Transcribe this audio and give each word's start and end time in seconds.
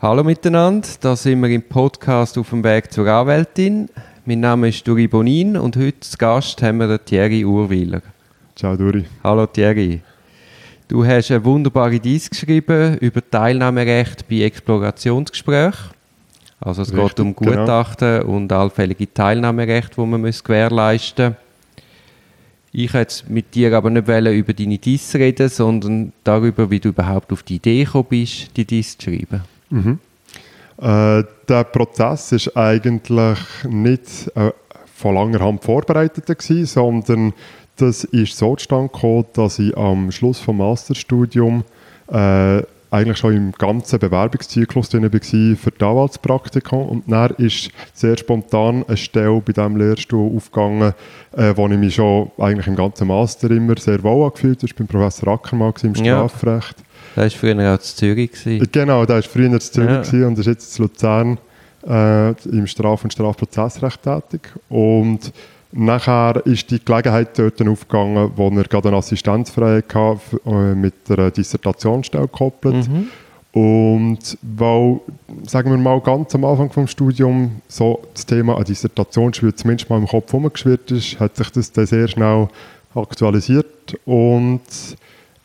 Hallo 0.00 0.22
miteinander, 0.22 0.86
da 1.00 1.16
sind 1.16 1.40
wir 1.42 1.50
im 1.50 1.60
Podcast 1.64 2.38
auf 2.38 2.50
dem 2.50 2.62
Weg 2.62 2.92
zur 2.92 3.08
Anwältin. 3.08 3.88
Mein 4.24 4.38
Name 4.38 4.68
ist 4.68 4.86
Duri 4.86 5.08
Bonin 5.08 5.56
und 5.56 5.76
heute 5.76 5.96
als 5.98 6.16
Gast 6.16 6.62
haben 6.62 6.78
wir 6.78 6.86
den 6.86 7.04
Thierry 7.04 7.44
Urwiler. 7.44 8.02
Ciao 8.54 8.76
Duri. 8.76 9.06
Hallo 9.24 9.46
Thierry. 9.46 10.00
Du 10.86 11.04
hast 11.04 11.32
eine 11.32 11.44
wunderbare 11.44 11.98
Dies 11.98 12.30
geschrieben 12.30 12.96
über 12.98 13.28
Teilnahmerecht 13.28 14.28
bei 14.28 14.42
Explorationsgesprächen. 14.42 15.90
Also 16.60 16.82
es 16.82 16.92
Richtig, 16.92 17.08
geht 17.08 17.18
um 17.20 17.34
genau. 17.34 17.62
Gutachten 17.62 18.20
genau. 18.20 18.36
und 18.36 18.52
allfällige 18.52 19.12
Teilnahmerecht, 19.12 19.96
die 19.96 20.00
man 20.00 20.20
muss 20.20 20.44
gewährleisten 20.44 21.30
muss. 21.30 21.36
Ich 22.70 22.92
jetzt 22.92 23.28
mit 23.28 23.52
dir 23.52 23.76
aber 23.76 23.90
nicht 23.90 24.06
über 24.06 24.52
deine 24.52 24.78
Dies 24.78 25.12
reden, 25.16 25.48
sondern 25.48 26.12
darüber, 26.22 26.70
wie 26.70 26.78
du 26.78 26.90
überhaupt 26.90 27.32
auf 27.32 27.42
die 27.42 27.56
Idee 27.56 27.82
gekommen 27.82 28.06
bist, 28.10 28.56
die 28.56 28.64
Dies 28.64 28.96
zu 28.96 29.10
schreiben. 29.10 29.42
Mhm. 29.70 29.98
Äh, 30.80 31.24
der 31.48 31.64
Prozess 31.64 32.32
ist 32.32 32.56
eigentlich 32.56 33.38
nicht 33.68 34.30
äh, 34.36 34.52
von 34.94 35.14
langer 35.14 35.40
Hand 35.40 35.64
vorbereitet 35.64 36.26
gewesen, 36.26 36.66
sondern 36.66 37.32
das 37.76 38.04
ist 38.04 38.36
so 38.36 38.56
zustande 38.56 38.88
gekommen, 38.92 39.26
dass 39.32 39.58
ich 39.58 39.76
am 39.76 40.10
Schluss 40.10 40.40
vom 40.40 40.58
Masterstudium 40.58 41.64
äh, 42.08 42.62
eigentlich 42.90 43.18
schon 43.18 43.36
im 43.36 43.52
ganzen 43.52 43.98
Bewerbungszyklus 43.98 44.88
drin 44.88 45.02
war 45.02 45.10
für 45.10 45.70
die 45.70 45.84
Anwaltspraktikum 45.84 46.88
und 46.88 47.04
dann 47.10 47.30
ist 47.32 47.70
sehr 47.92 48.16
spontan 48.16 48.84
eine 48.86 48.96
Stelle 48.96 49.40
bei 49.40 49.52
diesem 49.52 49.76
Lehrstuhl 49.76 50.34
aufgegangen, 50.34 50.94
äh, 51.36 51.52
wo 51.54 51.68
ich 51.68 51.76
mich 51.76 51.96
schon 51.96 52.30
eigentlich 52.38 52.66
im 52.66 52.76
ganzen 52.76 53.08
Master 53.08 53.50
immer 53.50 53.76
sehr 53.78 54.02
wohl 54.02 54.24
angefühlt 54.26 54.58
habe. 54.58 54.66
Ich 54.66 54.72
war 54.72 54.86
beim 54.86 54.86
Professor 54.86 55.28
Ackermann 55.34 55.74
im 55.82 55.94
Strafrecht. 55.94 56.76
Ja. 56.78 56.84
Da 57.18 57.24
war 57.24 57.30
früher 57.30 57.74
auch 57.74 57.78
zu 57.78 57.96
Zürich. 57.96 58.30
Gewesen. 58.30 58.68
Genau, 58.70 59.04
da 59.04 59.14
war 59.14 59.22
früher 59.22 59.58
zu 59.58 59.72
Zürich 59.72 60.12
ja. 60.12 60.26
und 60.28 60.38
ist 60.38 60.46
jetzt 60.46 60.78
in 60.78 60.84
Luzern 60.84 61.38
äh, 61.84 62.30
im 62.48 62.68
Straf- 62.68 63.02
und 63.02 63.12
Strafprozessrecht 63.12 64.00
tätig. 64.04 64.52
Und 64.68 65.32
nachher 65.72 66.40
ist 66.46 66.70
die 66.70 66.78
Gelegenheit 66.78 67.36
dort 67.36 67.60
aufgegangen, 67.60 68.30
wo 68.36 68.48
er 68.50 68.62
gerade 68.62 68.88
eine 68.88 68.98
Assistenzfreiheit 68.98 69.92
hatte, 69.92 70.40
äh, 70.46 70.74
mit 70.76 70.94
einer 71.08 71.32
Dissertationsstelle 71.32 72.28
gekoppelt. 72.28 72.88
Mhm. 72.88 73.08
Und 73.50 74.38
weil, 74.42 75.00
sagen 75.42 75.72
wir 75.72 75.78
mal, 75.78 76.00
ganz 76.00 76.36
am 76.36 76.44
Anfang 76.44 76.70
des 76.70 76.92
Studiums 76.92 77.50
so 77.66 78.00
das 78.14 78.26
Thema 78.26 78.54
eine 78.54 78.64
Dissertationsschule 78.64 79.56
zumindest 79.56 79.90
mal 79.90 79.98
im 79.98 80.06
Kopf 80.06 80.32
herumgeschwirrt 80.32 80.92
ist, 80.92 81.18
hat 81.18 81.34
sich 81.34 81.50
das 81.50 81.72
dann 81.72 81.86
sehr 81.86 82.06
schnell 82.06 82.48
aktualisiert 82.94 83.96
und 84.04 84.60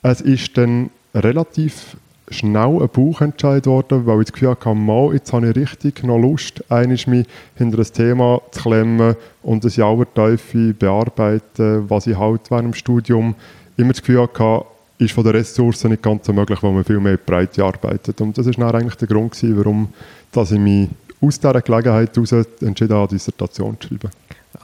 es 0.02 0.20
ist 0.20 0.56
dann 0.56 0.90
relativ 1.14 1.96
schnell 2.30 2.82
ein 2.82 2.88
Bauchentscheid 2.88 3.64
geworden, 3.64 4.06
weil 4.06 4.20
ich 4.20 4.26
das 4.26 4.32
Gefühl 4.32 4.50
hatte, 4.50 4.74
mal, 4.74 5.12
jetzt 5.12 5.32
habe 5.32 5.48
ich 5.48 5.56
richtig 5.56 6.02
noch 6.04 6.18
Lust, 6.18 6.64
mich 7.06 7.26
hinter 7.54 7.78
ein 7.78 7.84
Thema 7.84 8.40
zu 8.50 8.62
klemmen 8.62 9.16
und 9.42 9.78
aller 9.78 10.14
Teufel 10.14 10.72
bearbeiten, 10.72 11.84
was 11.88 12.06
ich 12.06 12.18
halt 12.18 12.50
während 12.50 12.68
dem 12.68 12.74
Studium 12.74 13.34
immer 13.76 13.92
das 13.92 14.00
Gefühl 14.00 14.22
hatte, 14.22 14.64
ist 14.98 15.12
von 15.12 15.24
den 15.24 15.34
Ressourcen 15.34 15.90
nicht 15.90 16.02
ganz 16.02 16.26
so 16.26 16.32
möglich, 16.32 16.62
weil 16.62 16.72
man 16.72 16.84
viel 16.84 17.00
mehr 17.00 17.16
Breite 17.16 17.64
arbeitet. 17.64 18.20
Und 18.20 18.38
das 18.38 18.46
war 18.58 18.74
eigentlich 18.74 18.94
der 18.94 19.08
Grund, 19.08 19.32
gewesen, 19.32 19.58
warum 19.58 19.88
dass 20.32 20.50
ich 20.50 20.58
mich 20.58 20.88
aus 21.20 21.38
dieser 21.38 21.60
Gelegenheit 21.60 22.14
heraus 22.14 22.32
entschieden 22.32 22.92
habe, 22.92 23.02
eine 23.02 23.08
Dissertation 23.08 23.76
zu 23.80 23.88
schreiben. 23.88 24.10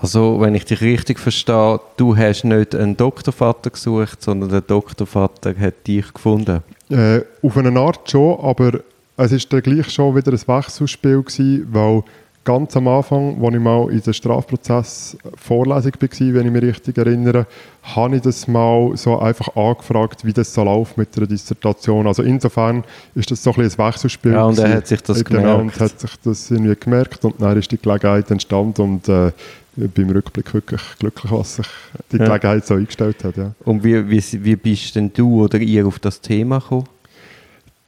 Also, 0.01 0.41
wenn 0.41 0.55
ich 0.55 0.65
dich 0.65 0.81
richtig 0.81 1.19
verstehe, 1.19 1.81
du 1.97 2.17
hast 2.17 2.45
nicht 2.45 2.75
einen 2.75 2.97
Doktorvater 2.97 3.71
gesucht, 3.71 4.23
sondern 4.23 4.51
der 4.51 4.61
Doktorvater 4.61 5.55
hat 5.59 5.87
dich 5.87 6.13
gefunden. 6.13 6.63
Äh, 6.89 7.21
auf 7.43 7.57
eine 7.57 7.79
Art 7.79 8.11
schon, 8.11 8.39
aber 8.41 8.81
es 9.17 9.33
ist 9.33 9.53
dann 9.53 9.63
gleich 9.63 9.91
schon 9.91 10.15
wieder 10.17 10.33
ein 10.33 10.41
Wechselspiel 10.47 11.23
gewesen, 11.23 11.67
weil 11.71 12.03
ganz 12.45 12.75
am 12.77 12.89
Anfang, 12.89 13.43
als 13.45 13.55
ich 13.55 13.61
mal 13.61 13.91
in 13.91 14.01
der 14.01 14.13
Strafprozess-Vorlesung 14.13 15.93
war, 15.93 16.35
wenn 16.35 16.47
ich 16.47 16.53
mich 16.53 16.63
richtig 16.63 16.99
erinnere, 16.99 17.47
habe 17.83 18.17
ich 18.17 18.23
das 18.23 18.49
mal 18.49 18.97
so 18.97 19.19
einfach 19.19 19.55
angefragt, 19.55 20.25
wie 20.25 20.33
das 20.33 20.55
so 20.55 20.65
läuft 20.65 20.97
mit 20.97 21.15
der 21.17 21.27
Dissertation. 21.27 22.07
Also 22.07 22.23
insofern 22.23 22.85
ist 23.15 23.31
das 23.31 23.43
so 23.43 23.53
ein, 23.53 23.61
ein 23.61 23.79
Wechselspiel. 23.79 24.33
Ja, 24.33 24.45
und 24.45 24.59
er 24.59 24.77
hat 24.77 24.87
sich 24.87 25.03
das 25.03 25.23
genau, 25.25 25.59
gemerkt. 25.59 25.61
und 25.61 25.81
hat 25.81 26.01
sich 26.01 26.11
das 26.25 26.51
irgendwie 26.51 26.77
gemerkt 26.77 27.25
und 27.25 27.41
dann 27.41 27.59
ist 27.59 27.71
die 27.71 27.79
Gelegenheit 27.79 28.31
entstanden 28.31 28.83
und 28.83 29.09
äh, 29.09 29.33
beim 29.77 30.11
Rückblick 30.11 30.53
wirklich 30.53 30.83
glücklich, 30.99 31.33
was 31.33 31.57
sich 31.57 31.67
die 32.13 32.19
Gelegenheit 32.19 32.61
ja. 32.61 32.67
so 32.67 32.75
eingestellt 32.75 33.25
hat. 33.25 33.37
Ja. 33.37 33.53
Und 33.65 33.85
wie, 33.85 34.09
wie, 34.09 34.45
wie 34.45 34.57
bist 34.57 34.97
denn 34.97 35.13
du 35.13 35.45
oder 35.45 35.59
ihr 35.59 35.87
auf 35.87 35.99
das 35.99 36.21
Thema 36.21 36.59
gekommen? 36.59 36.89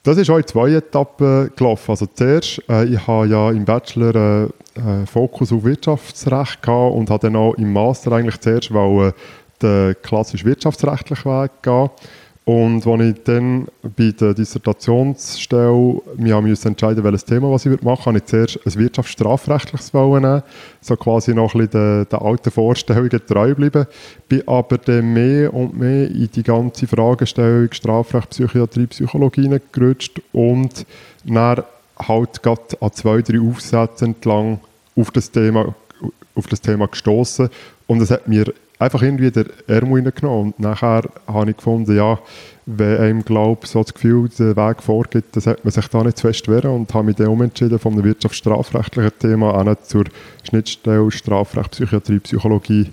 Das 0.04 0.18
ist 0.18 0.28
auch 0.30 0.38
in 0.38 0.46
zwei 0.46 0.70
Etappen 0.70 1.50
gelaufen. 1.54 1.90
Also 1.90 2.06
zuerst, 2.06 2.60
äh, 2.68 2.84
ich 2.86 3.06
habe 3.06 3.28
ja 3.28 3.50
im 3.50 3.64
Bachelor 3.64 4.48
äh, 4.76 5.02
äh, 5.02 5.06
Fokus 5.06 5.52
auf 5.52 5.64
Wirtschaftsrecht 5.64 6.62
gehabt 6.62 6.94
und 6.94 7.08
habe 7.08 7.28
dann 7.28 7.36
auch 7.36 7.54
im 7.54 7.72
Master 7.72 8.12
eigentlich 8.12 8.40
zuerst 8.40 8.72
wollen, 8.72 9.12
den 9.60 9.94
klassisch 10.02 10.44
wirtschaftsrechtlichen 10.44 11.30
Weg 11.30 11.50
gehen. 11.62 11.90
Und 12.44 12.84
als 12.84 13.02
ich 13.02 13.22
dann 13.22 13.68
bei 13.96 14.10
der 14.10 14.34
Dissertationsstelle 14.34 16.00
mich 16.16 16.34
musste 16.34 16.68
entscheiden 16.68 17.04
welches 17.04 17.24
Thema 17.24 17.52
was 17.52 17.66
ich 17.66 17.80
machen 17.82 17.86
würde, 17.86 18.04
habe 18.04 18.18
ich 18.18 18.24
zuerst 18.24 18.66
ein 18.66 18.74
wirtschaftsstrafrechtliches 18.80 19.92
nehmen, 19.92 20.42
so 20.80 20.96
quasi 20.96 21.34
noch 21.34 21.54
ein 21.54 21.68
bisschen 21.68 22.06
den, 22.10 22.18
alten 22.18 22.50
Vorstellungen 22.50 23.20
treu 23.28 23.54
bleiben, 23.54 23.86
bin 24.28 24.42
aber 24.48 24.78
dann 24.78 25.12
mehr 25.12 25.54
und 25.54 25.78
mehr 25.78 26.10
in 26.10 26.28
die 26.34 26.42
ganze 26.42 26.88
Fragestellung 26.88 27.72
Strafrecht, 27.72 28.30
Psychiatrie, 28.30 28.88
Psychologie 28.88 29.60
gerutscht 29.70 30.20
und 30.32 30.84
dann 31.24 31.62
halt 31.96 32.42
gerade 32.42 32.76
an 32.80 32.92
zwei, 32.92 33.22
drei 33.22 33.40
Aufsätzen 33.40 34.14
entlang 34.14 34.58
auf 34.96 35.12
das 35.12 35.30
Thema, 35.30 35.76
auf 36.34 36.48
das 36.48 36.60
Thema 36.60 36.88
gestoßen 36.88 37.48
und 37.86 38.02
es 38.02 38.10
hat 38.10 38.26
mir 38.26 38.52
einfach 38.82 39.02
irgendwie 39.02 39.30
der 39.30 39.46
Ärmel 39.66 40.04
reingenommen. 40.04 40.52
Und 40.52 40.60
nachher 40.60 41.02
habe 41.26 41.50
ich 41.50 41.56
gefunden, 41.56 41.96
ja, 41.96 42.18
wenn 42.66 42.98
einem, 42.98 43.24
glaube 43.24 43.66
so 43.66 43.82
das 43.82 43.94
Gefühl 43.94 44.28
den 44.28 44.56
Weg 44.56 44.82
vorgibt, 44.82 45.34
dann 45.34 45.42
sollte 45.42 45.60
man 45.64 45.72
sich 45.72 45.88
da 45.88 46.02
nicht 46.02 46.18
zu 46.18 46.26
fest 46.26 46.48
wehren 46.48 46.70
und 46.70 46.94
habe 46.94 47.06
mich 47.06 47.16
dann 47.16 47.28
umentschieden 47.28 47.78
von 47.78 47.92
einem 47.92 48.04
wirtschaftsstrafrechtlichen 48.04 49.18
Thema 49.18 49.54
auch 49.54 49.64
nicht 49.64 49.86
zur 49.86 50.04
Schnittstelle 50.44 51.10
Strafrecht, 51.10 51.72
Psychiatrie, 51.72 52.20
Psychologie 52.20 52.90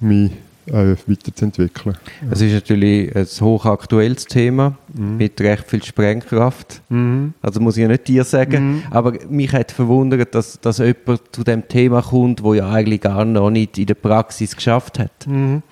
mich 0.00 0.30
äh, 0.68 0.96
weiterzuentwickeln. 1.06 1.96
Es 2.30 2.40
ist 2.40 2.52
natürlich 2.52 3.14
ein 3.14 3.24
hochaktuelles 3.24 4.24
Thema 4.26 4.76
mhm. 4.92 5.16
mit 5.16 5.40
recht 5.40 5.68
viel 5.68 5.82
Sprengkraft. 5.82 6.82
Mhm. 6.88 7.34
Also 7.42 7.60
muss 7.60 7.76
ich 7.76 7.82
ja 7.82 7.88
nicht 7.88 8.08
dir 8.08 8.24
sagen. 8.24 8.76
Mhm. 8.76 8.82
Aber 8.90 9.14
mich 9.28 9.52
hat 9.52 9.72
verwundert, 9.72 10.34
dass, 10.34 10.60
dass 10.60 10.78
jemand 10.78 11.20
zu 11.32 11.44
dem 11.44 11.66
Thema 11.68 12.02
kommt, 12.02 12.42
wo 12.42 12.54
ja 12.54 12.70
eigentlich 12.70 13.00
gar 13.00 13.24
noch 13.24 13.50
nicht 13.50 13.78
in 13.78 13.86
der 13.86 13.94
Praxis 13.94 14.54
geschafft 14.54 14.98
hat. 14.98 15.26
Mhm. 15.26 15.62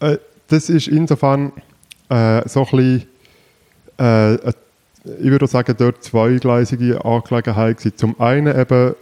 Äh, 0.00 0.18
das 0.48 0.68
ist 0.68 0.88
insofern 0.88 1.52
äh, 2.08 2.46
so 2.48 2.60
ein 2.60 2.66
bisschen, 2.70 3.02
äh, 3.98 4.34
ich 4.34 5.30
würde 5.30 5.46
sagen, 5.46 5.74
dort 5.78 6.02
zweigleisige 6.04 7.04
Angelegenheit. 7.04 7.80
Zum 7.96 8.20
einen 8.20 8.58
eben 8.58 8.94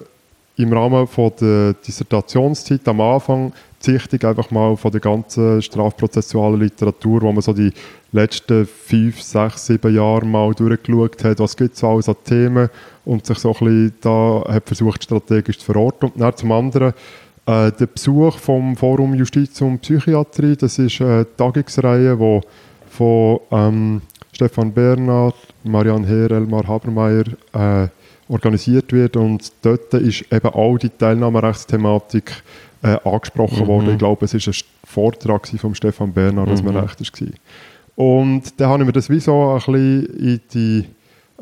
im 0.56 0.72
Rahmen 0.72 1.06
von 1.06 1.32
der 1.40 1.74
Dissertationszeit 1.74 2.86
am 2.86 3.00
Anfang 3.00 3.52
Sichtung 3.82 4.28
einfach 4.28 4.50
mal 4.50 4.76
von 4.76 4.92
der 4.92 5.00
ganzen 5.00 5.62
strafprozessualen 5.62 6.60
Literatur, 6.60 7.22
wo 7.22 7.32
man 7.32 7.40
so 7.40 7.52
die 7.52 7.72
letzten 8.12 8.66
fünf, 8.66 9.22
sechs, 9.22 9.66
sieben 9.66 9.94
Jahre 9.94 10.26
mal 10.26 10.52
durchgeschaut 10.52 11.24
hat, 11.24 11.38
was 11.38 11.56
gibt 11.56 11.76
es 11.76 11.84
alles 11.84 12.08
an 12.08 12.16
Themen? 12.24 12.68
Und 13.04 13.24
sich 13.24 13.38
so 13.38 13.54
ein 13.54 13.58
bisschen 13.58 13.94
da 14.02 14.44
hat 14.48 14.66
versucht, 14.66 15.02
strategisch 15.04 15.58
zu 15.58 15.64
verorten. 15.64 16.10
Und 16.10 16.20
dann 16.20 16.36
zum 16.36 16.52
anderen 16.52 16.92
äh, 17.46 17.72
der 17.72 17.86
Besuch 17.86 18.36
vom 18.38 18.76
Forum 18.76 19.14
Justiz 19.14 19.60
und 19.62 19.80
Psychiatrie, 19.80 20.56
das 20.56 20.78
ist 20.78 21.00
eine 21.00 21.26
Tagungsreihe, 21.36 22.16
die 22.16 22.40
von 22.90 23.40
ähm, 23.50 24.02
Stefan 24.32 24.72
Bernhard, 24.72 25.36
Marianne 25.64 26.06
Heer, 26.06 26.30
Elmar 26.32 26.66
Habermeier 26.66 27.24
äh, 27.52 27.88
organisiert 28.28 28.92
wird. 28.92 29.16
Und 29.16 29.52
dort 29.62 29.92
ist 29.94 30.24
eben 30.30 30.48
auch 30.48 30.78
die 30.78 30.90
Teilnahmerechtsthematik 30.90 32.42
äh, 32.82 32.96
angesprochen 33.04 33.64
mhm. 33.64 33.66
worden. 33.66 33.90
Ich 33.92 33.98
glaube, 33.98 34.24
es 34.24 34.34
war 34.34 34.40
ein 34.40 34.60
Vortrag 34.84 35.46
von 35.48 35.74
Stefan 35.74 36.12
Bernhard, 36.12 36.62
mhm. 36.62 36.72
mir 36.72 36.82
recht 36.82 37.00
war. 37.00 37.28
Und 37.96 38.58
dann 38.58 38.68
habe 38.70 38.82
ich 38.82 38.86
mir 38.86 38.92
das 38.92 39.10
wie 39.10 39.20
so 39.20 39.50
ein 39.50 39.56
bisschen 39.56 40.06
in 40.18 40.40
die 40.54 40.84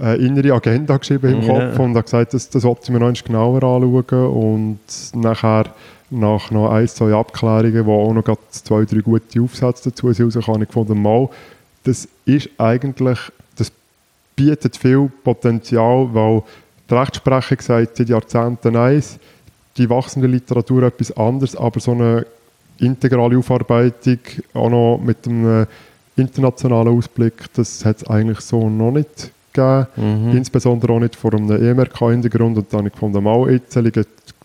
äh, 0.01 0.25
innere 0.25 0.55
Agenda 0.55 0.97
geschrieben 0.97 1.35
im 1.35 1.47
Kopf 1.47 1.59
yeah. 1.59 1.81
und 1.81 1.91
habe 1.91 2.03
gesagt, 2.03 2.35
das, 2.35 2.49
das 2.51 2.63
sollte 2.63 2.83
ich 2.85 2.91
mir 2.91 3.01
noch 3.01 3.13
genauer 3.13 3.63
anschauen 3.63 4.27
und 4.27 4.81
nachher 5.15 5.67
nach 6.11 6.51
noch 6.51 6.71
ein, 6.71 6.89
zwei 6.89 7.13
Abklärungen, 7.13 7.85
wo 7.87 8.09
auch 8.09 8.13
noch 8.13 8.39
zwei, 8.51 8.85
drei 8.85 9.01
gute 9.01 9.41
Aufsätze 9.41 9.91
dazu 9.91 10.13
sind, 10.13 10.35
habe 10.47 10.63
ich 10.63 10.69
gefunden, 10.69 11.01
mal, 11.01 11.29
das 11.85 12.09
ist 12.25 12.49
eigentlich, 12.59 13.19
das 13.57 13.71
bietet 14.35 14.77
viel 14.77 15.11
Potenzial, 15.23 16.09
weil 16.13 16.43
die 16.89 16.95
Rechtsprechung 16.95 17.61
sagt 17.61 17.97
seit 17.97 18.09
Jahrzehnten 18.09 18.77
eins, 18.77 19.19
die 19.79 19.89
wachsende 19.89 20.29
Literatur 20.29 20.83
etwas 20.85 21.17
anderes, 21.17 21.57
aber 21.57 21.81
so 21.81 21.93
eine 21.93 22.27
integrale 22.79 23.39
Aufarbeitung, 23.39 24.19
auch 24.55 24.71
noch 24.71 25.01
mit 25.03 25.27
einem 25.27 25.67
internationalen 26.17 26.97
Ausblick, 26.97 27.53
das 27.55 27.85
hat 27.85 27.99
es 27.99 28.07
eigentlich 28.09 28.41
so 28.41 28.69
noch 28.69 28.93
nicht 28.93 29.31
gegeben, 29.53 29.87
mhm. 29.97 30.37
insbesondere 30.37 30.93
auch 30.93 31.01
nicht 31.01 31.17
vor 31.17 31.35
einem 31.35 31.51
EMRK-Hintergrund 31.51 32.59
und 32.59 32.73
dann 32.73 32.79
habe 32.79 32.89
ich 32.89 32.95
gefunden, 32.95 33.23
mal 33.23 33.51
jetzt 33.51 33.75
liegen 33.77 34.05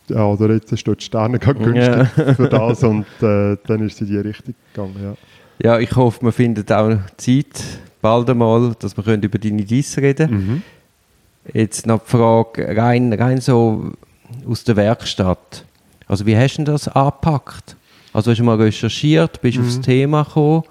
ja, 0.10 0.26
oder 0.26 0.54
jetzt 0.54 0.72
ist 0.72 0.86
dort 0.86 1.00
die 1.00 1.06
Sterne 1.06 1.40
günstig 1.40 1.76
yeah. 1.76 2.06
für 2.06 2.50
das 2.50 2.84
und 2.84 3.06
äh, 3.22 3.58
dann 3.66 3.86
ist 3.86 3.96
es 3.96 4.02
in 4.02 4.08
die 4.08 4.18
Richtung 4.18 4.54
gegangen, 4.74 4.96
ja. 5.02 5.16
Ja, 5.64 5.80
ich 5.80 5.96
hoffe, 5.96 6.26
wir 6.26 6.32
finden 6.34 6.66
auch 6.74 6.98
Zeit, 7.16 7.64
bald 8.02 8.30
einmal, 8.30 8.76
dass 8.80 8.98
wir 8.98 9.14
über 9.14 9.38
deine 9.38 9.64
Diss 9.64 9.98
reden 9.98 10.28
können. 10.28 10.48
Mhm. 10.48 10.62
Jetzt 11.54 11.88
noch 11.88 12.04
die 12.04 12.10
Frage, 12.10 12.76
rein, 12.76 13.14
rein 13.14 13.40
so 13.40 13.94
aus 14.48 14.64
der 14.64 14.76
Werkstatt. 14.76 15.66
Also 16.08 16.26
wie 16.26 16.36
hast 16.36 16.58
du 16.58 16.64
das 16.64 16.88
angepackt? 16.88 17.76
Also 18.14 18.32
hast 18.32 18.38
du 18.38 18.44
mal 18.44 18.58
recherchiert, 18.58 19.42
bist 19.42 19.58
mhm. 19.58 19.66
aufs 19.66 19.82
Thema 19.82 20.24
gekommen? 20.24 20.64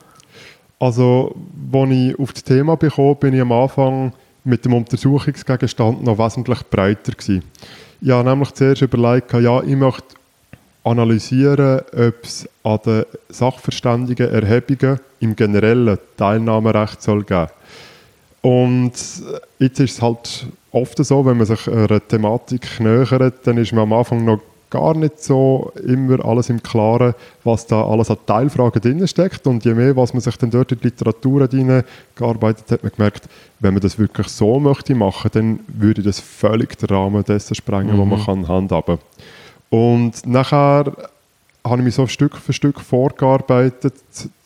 Also, 0.78 1.36
als 1.72 1.90
ich 1.90 2.18
auf 2.18 2.32
das 2.32 2.44
Thema 2.44 2.76
bekommen 2.76 3.16
bin 3.16 3.34
ich 3.34 3.40
am 3.40 3.52
Anfang 3.52 4.12
mit 4.44 4.64
dem 4.64 4.74
Untersuchungsgegenstand 4.74 6.02
noch 6.02 6.18
wesentlich 6.18 6.58
breiter 6.68 7.12
gewesen. 7.12 7.44
Ich 8.00 8.10
habe 8.10 8.28
nämlich 8.28 8.52
zuerst 8.52 8.82
überlegt, 8.82 9.32
ja, 9.32 9.62
ich 9.62 9.76
möchte 9.76 10.16
analysieren, 10.84 11.82
ob 11.92 12.24
es 12.24 12.48
an 12.64 12.80
den 12.84 13.04
sachverständigen 13.28 14.28
Erhebungen 14.28 14.98
im 15.20 15.36
generellen 15.36 15.98
Teilnahmerecht 16.16 17.00
soll 17.00 17.22
geben 17.22 17.46
Und 18.40 18.92
jetzt 19.60 19.80
ist 19.80 19.92
es 19.92 20.02
halt 20.02 20.46
oft 20.72 21.04
so, 21.04 21.24
wenn 21.24 21.36
man 21.36 21.46
sich 21.46 21.68
einer 21.68 22.06
Thematik 22.06 22.80
nähert, 22.80 23.46
dann 23.46 23.58
ist 23.58 23.72
man 23.72 23.84
am 23.84 23.92
Anfang 23.92 24.24
noch 24.24 24.40
gar 24.72 24.96
nicht 24.96 25.22
so 25.22 25.70
immer 25.86 26.24
alles 26.24 26.48
im 26.48 26.62
Klaren, 26.62 27.14
was 27.44 27.66
da 27.66 27.84
alles 27.84 28.10
an 28.10 28.16
Teilfragen 28.24 28.80
drin 28.80 29.06
steckt. 29.06 29.46
Und 29.46 29.66
je 29.66 29.74
mehr, 29.74 29.94
was 29.96 30.14
man 30.14 30.22
sich 30.22 30.36
dann 30.38 30.50
dort 30.50 30.72
in 30.72 30.78
die 30.78 30.84
Literatur 30.84 31.46
gearbeitet 32.14 32.64
hat, 32.64 32.70
hat 32.70 32.82
man 32.82 32.92
gemerkt, 32.96 33.28
wenn 33.60 33.74
man 33.74 33.82
das 33.82 33.98
wirklich 33.98 34.28
so 34.28 34.58
möchte 34.58 34.94
machen, 34.94 35.30
dann 35.34 35.60
würde 35.68 36.02
das 36.02 36.20
völlig 36.20 36.78
den 36.78 36.88
Rahmen 36.88 37.22
dessen 37.22 37.54
sprengen, 37.54 37.96
mhm. 37.96 38.00
was 38.00 38.06
man 38.08 38.18
mhm. 38.18 38.24
kann 38.24 38.48
handhaben. 38.48 38.98
Und 39.68 40.26
nachher 40.26 40.92
habe 41.64 41.78
ich 41.78 41.84
mich 41.84 41.94
so 41.94 42.06
Stück 42.06 42.36
für 42.36 42.54
Stück 42.54 42.80
vorgearbeitet 42.80 43.94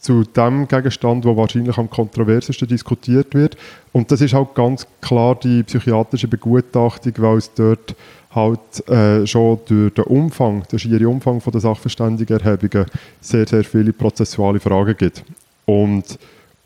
zu 0.06 0.22
dem 0.22 0.68
Gegenstand, 0.68 1.24
der 1.24 1.36
wahrscheinlich 1.36 1.76
am 1.76 1.90
kontroversesten 1.90 2.68
diskutiert 2.68 3.34
wird. 3.34 3.56
Und 3.92 4.12
das 4.12 4.20
ist 4.20 4.34
auch 4.34 4.54
ganz 4.54 4.86
klar 5.00 5.34
die 5.34 5.64
psychiatrische 5.64 6.28
Begutachtung, 6.28 7.12
weil 7.16 7.38
es 7.38 7.52
dort 7.52 7.96
halt 8.30 8.88
äh, 8.88 9.26
schon 9.26 9.58
durch 9.66 9.94
den 9.94 10.04
Umfang, 10.04 10.62
den 10.70 10.78
schieren 10.78 11.06
Umfang 11.06 11.40
von 11.40 11.50
der 11.50 11.60
Sachverständigenerhebungen 11.60 12.86
sehr, 13.20 13.48
sehr 13.48 13.64
viele 13.64 13.92
prozessuale 13.92 14.60
Fragen 14.60 14.96
gibt. 14.96 15.24
Und 15.64 16.18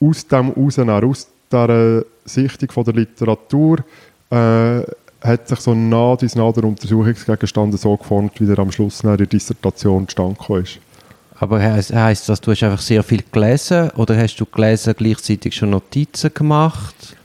aus 0.02 0.26
dem 0.26 0.52
heraus, 0.54 1.02
aus 1.02 1.26
dieser 1.50 2.04
Sichtung 2.26 2.70
von 2.72 2.84
der 2.84 2.94
Literatur, 2.94 3.78
äh, 4.28 4.82
hat 5.22 5.48
sich 5.48 5.60
so 5.60 5.74
nah 5.74 6.16
dies 6.16 6.34
nah 6.34 6.52
der 6.52 6.64
Untersuchungsgegenstand 6.64 7.78
so 7.78 7.96
geformt, 7.96 8.38
wie 8.38 8.50
er 8.50 8.58
am 8.58 8.72
Schluss 8.72 9.02
in 9.02 9.16
der 9.16 9.26
Dissertation 9.26 10.06
zustande 10.06 10.60
ist. 10.60 10.78
Aber 11.40 11.60
heisst, 11.60 11.94
heisst 11.94 12.28
das, 12.28 12.40
du 12.42 12.50
hast 12.50 12.62
einfach 12.62 12.82
sehr 12.82 13.02
viel 13.02 13.22
gelesen 13.32 13.90
oder 13.96 14.14
hast 14.16 14.36
du 14.36 14.44
gelesen 14.44 14.94
gleichzeitig 14.96 15.54
schon 15.54 15.70
Notizen 15.70 16.32
gemacht? 16.34 17.16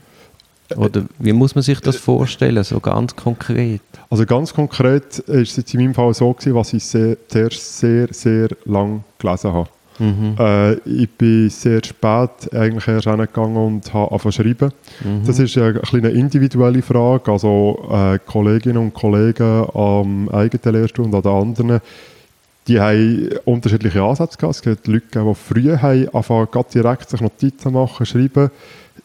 Oder 0.74 1.04
wie 1.18 1.34
muss 1.34 1.54
man 1.54 1.62
sich 1.62 1.78
das 1.80 1.96
vorstellen, 1.96 2.64
so 2.64 2.80
ganz 2.80 3.14
konkret? 3.14 3.82
Also 4.08 4.24
ganz 4.24 4.54
konkret 4.54 5.18
ist 5.18 5.50
es 5.50 5.56
jetzt 5.56 5.74
in 5.74 5.80
meinem 5.80 5.94
Fall 5.94 6.14
so 6.14 6.32
gewesen, 6.32 6.54
was 6.54 6.72
ich 6.72 6.82
sehr, 6.82 7.18
sehr, 7.28 7.50
sehr, 7.50 8.08
sehr 8.10 8.48
lang 8.64 9.04
gelesen 9.18 9.52
habe. 9.52 9.68
Mhm. 9.98 10.34
Äh, 10.38 10.74
ich 10.88 11.10
bin 11.10 11.50
sehr 11.50 11.84
spät 11.84 12.54
eigentlich 12.54 12.88
erst 12.88 13.06
hingegangen 13.06 13.56
und 13.56 13.92
habe 13.92 14.10
angefangen 14.12 14.32
zu 14.32 14.42
schreiben. 14.42 14.72
Mhm. 15.04 15.26
Das 15.26 15.38
ist 15.38 15.58
eine, 15.58 15.80
eine 15.92 16.08
individuelle 16.08 16.82
Frage. 16.82 17.32
Also 17.32 17.86
äh, 17.92 18.18
Kolleginnen 18.24 18.78
und 18.78 18.94
Kollegen 18.94 19.66
am 19.74 20.28
eigenen 20.30 20.74
Lehrstuhl 20.74 21.04
und 21.04 21.14
an 21.14 21.22
den 21.22 21.32
anderen, 21.32 21.80
die 22.66 22.80
haben 22.80 23.30
unterschiedliche 23.44 24.02
Ansätze 24.02 24.38
gehabt. 24.38 24.56
Es 24.56 24.62
gibt 24.62 24.86
Leute, 24.86 25.04
die 25.12 25.34
früh 25.34 25.76
haben, 25.76 26.08
anfangen, 26.14 26.64
direkt 26.74 27.10
sich 27.10 27.20
Notizen 27.20 27.72
machen, 27.72 28.06
schreiben. 28.06 28.50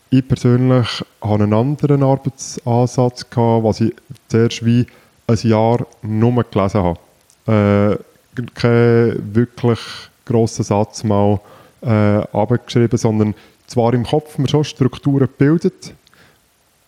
Ich 0.10 0.28
persönlich 0.28 1.04
hatte 1.22 1.44
einen 1.44 1.54
anderen 1.54 2.04
Arbeitsansatz, 2.04 3.30
gehabt, 3.30 3.64
was 3.64 3.82
ich 3.82 3.94
zuerst 4.28 4.66
wie 4.66 4.86
ein 5.28 5.38
Jahr 5.44 5.86
nur 6.02 6.44
gelesen 6.44 6.84
habe. 6.84 7.98
Äh, 7.98 7.98
kein 8.56 9.36
wirklich 9.36 9.80
grossen 10.26 10.64
Satz 10.64 11.04
mal 11.04 11.40
äh, 11.82 11.88
abgeschrieben, 12.34 12.98
sondern 12.98 13.36
zwar 13.68 13.94
im 13.94 14.06
Kopf 14.06 14.38
mir 14.38 14.50
schon 14.50 14.64
Strukturen 14.64 15.28
gebildet, 15.28 15.94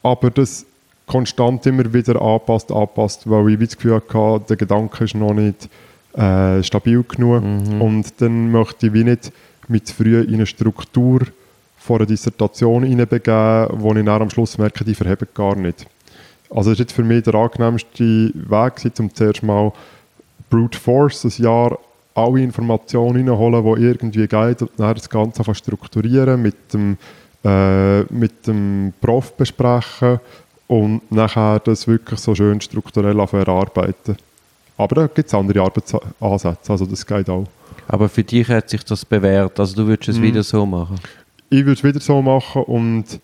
aber 0.02 0.30
das 0.30 0.66
konstant 1.08 1.66
immer 1.66 1.94
wieder 1.94 2.22
anpasst, 2.22 2.72
anpasst, 2.72 3.30
weil 3.30 3.50
ich 3.50 3.60
das 3.60 3.78
Gefühl 3.78 3.96
hatte, 3.96 4.46
der 4.50 4.58
Gedanke 4.58 5.04
ist 5.04 5.16
noch 5.16 5.34
nicht 5.34 5.70
äh, 6.14 6.64
stabil 6.64 7.04
genug 7.04 7.44
mhm. 7.44 7.82
und 7.82 8.22
dann 8.22 8.52
möchte 8.52 8.88
ich 8.88 8.94
wie 8.94 9.04
nicht 9.04 9.32
mit 9.68 9.90
früh 9.90 10.22
in 10.22 10.36
eine 10.36 10.46
Struktur 10.46 11.22
vor 11.78 11.98
einer 11.98 12.06
Dissertation 12.06 12.84
hineinbegeben, 12.84 13.68
wo 13.82 13.94
ich 13.94 14.06
dann 14.06 14.22
am 14.22 14.30
Schluss 14.30 14.58
merke, 14.58 14.86
die 14.86 14.96
verheben 14.96 15.28
gar 15.34 15.56
nicht. 15.56 15.86
Also 16.50 16.70
das 16.70 16.74
ist 16.74 16.80
jetzt 16.80 16.94
für 16.94 17.04
mich 17.04 17.24
der 17.24 17.36
angenehmste 17.36 18.32
Weg, 18.34 19.00
um 19.00 19.14
zuerst 19.14 19.44
mal 19.44 19.72
Brute 20.50 20.78
Force, 20.78 21.26
ein 21.26 21.44
Jahr 21.44 21.80
alle 22.14 22.42
Informationen 22.42 23.28
reinholen, 23.28 23.64
die 23.64 23.82
irgendwie 23.82 24.28
geht 24.28 24.62
und 24.62 24.72
dann 24.78 24.94
das 24.94 25.10
Ganze 25.10 25.56
strukturieren, 25.56 26.42
mit 26.42 26.74
dem, 26.74 26.98
äh, 27.44 28.02
mit 28.04 28.46
dem 28.46 28.94
Prof 29.02 29.36
besprechen 29.36 30.20
und 30.68 31.12
nachher 31.12 31.60
das 31.60 31.88
wirklich 31.88 32.20
so 32.20 32.36
schön 32.36 32.62
strukturell 32.62 33.20
erarbeiten. 33.20 34.18
Aber 34.78 34.96
da 34.96 35.08
gibt 35.08 35.28
es 35.28 35.34
andere 35.34 35.62
Arbeitsansätze, 35.62 36.72
also 36.72 36.86
das 36.86 37.06
geht 37.06 37.30
auch. 37.30 37.46
Aber 37.88 38.10
für 38.10 38.24
dich 38.24 38.48
hat 38.50 38.70
sich 38.70 38.84
das 38.84 39.06
bewährt, 39.06 39.60
also 39.60 39.76
du 39.76 39.88
würdest 39.88 40.10
es 40.10 40.20
mm. 40.20 40.24
wieder 40.24 40.44
so 40.44 40.66
machen? 40.66 41.00
ich 41.54 41.66
würde 41.66 41.74
es 41.74 41.84
wieder 41.84 42.00
so 42.00 42.22
machen 42.22 42.64
und 42.64 43.20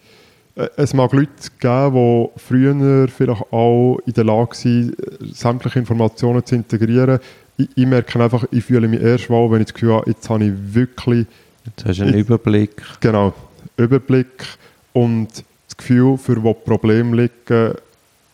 äh, 0.56 0.68
es 0.78 0.94
mag 0.94 1.12
Leute 1.14 1.30
geben, 1.60 2.30
die 2.36 2.40
früher 2.40 3.08
vielleicht 3.08 3.52
auch 3.52 3.98
in 4.06 4.14
der 4.14 4.24
Lage 4.24 4.56
sind, 4.56 4.96
sämtliche 5.34 5.80
Informationen 5.80 6.46
zu 6.46 6.56
integrieren. 6.56 7.20
Ich, 7.58 7.70
ich 7.76 7.86
merke 7.88 8.22
einfach, 8.22 8.46
ich 8.52 8.64
fühle 8.64 8.88
mich 8.88 9.02
erst 9.02 9.30
wohl, 9.30 9.52
wenn 9.52 9.62
ich 9.62 9.68
das 9.68 9.74
Gefühl 9.74 9.94
habe, 9.94 10.10
jetzt 10.10 10.30
habe 10.30 10.46
ich 10.46 10.54
wirklich... 10.54 11.26
Jetzt 11.66 11.86
hast 11.86 12.00
du 12.00 12.04
einen 12.04 12.14
jetzt, 12.14 12.28
Überblick. 12.28 12.84
Genau, 13.00 13.34
Überblick 13.78 14.46
und 14.94 15.28
das 15.68 15.78
Gefühl, 15.78 16.18
für 16.18 16.42
wo 16.44 16.54
die 16.54 16.70
Probleme 16.70 17.16
liegen, 17.16 17.74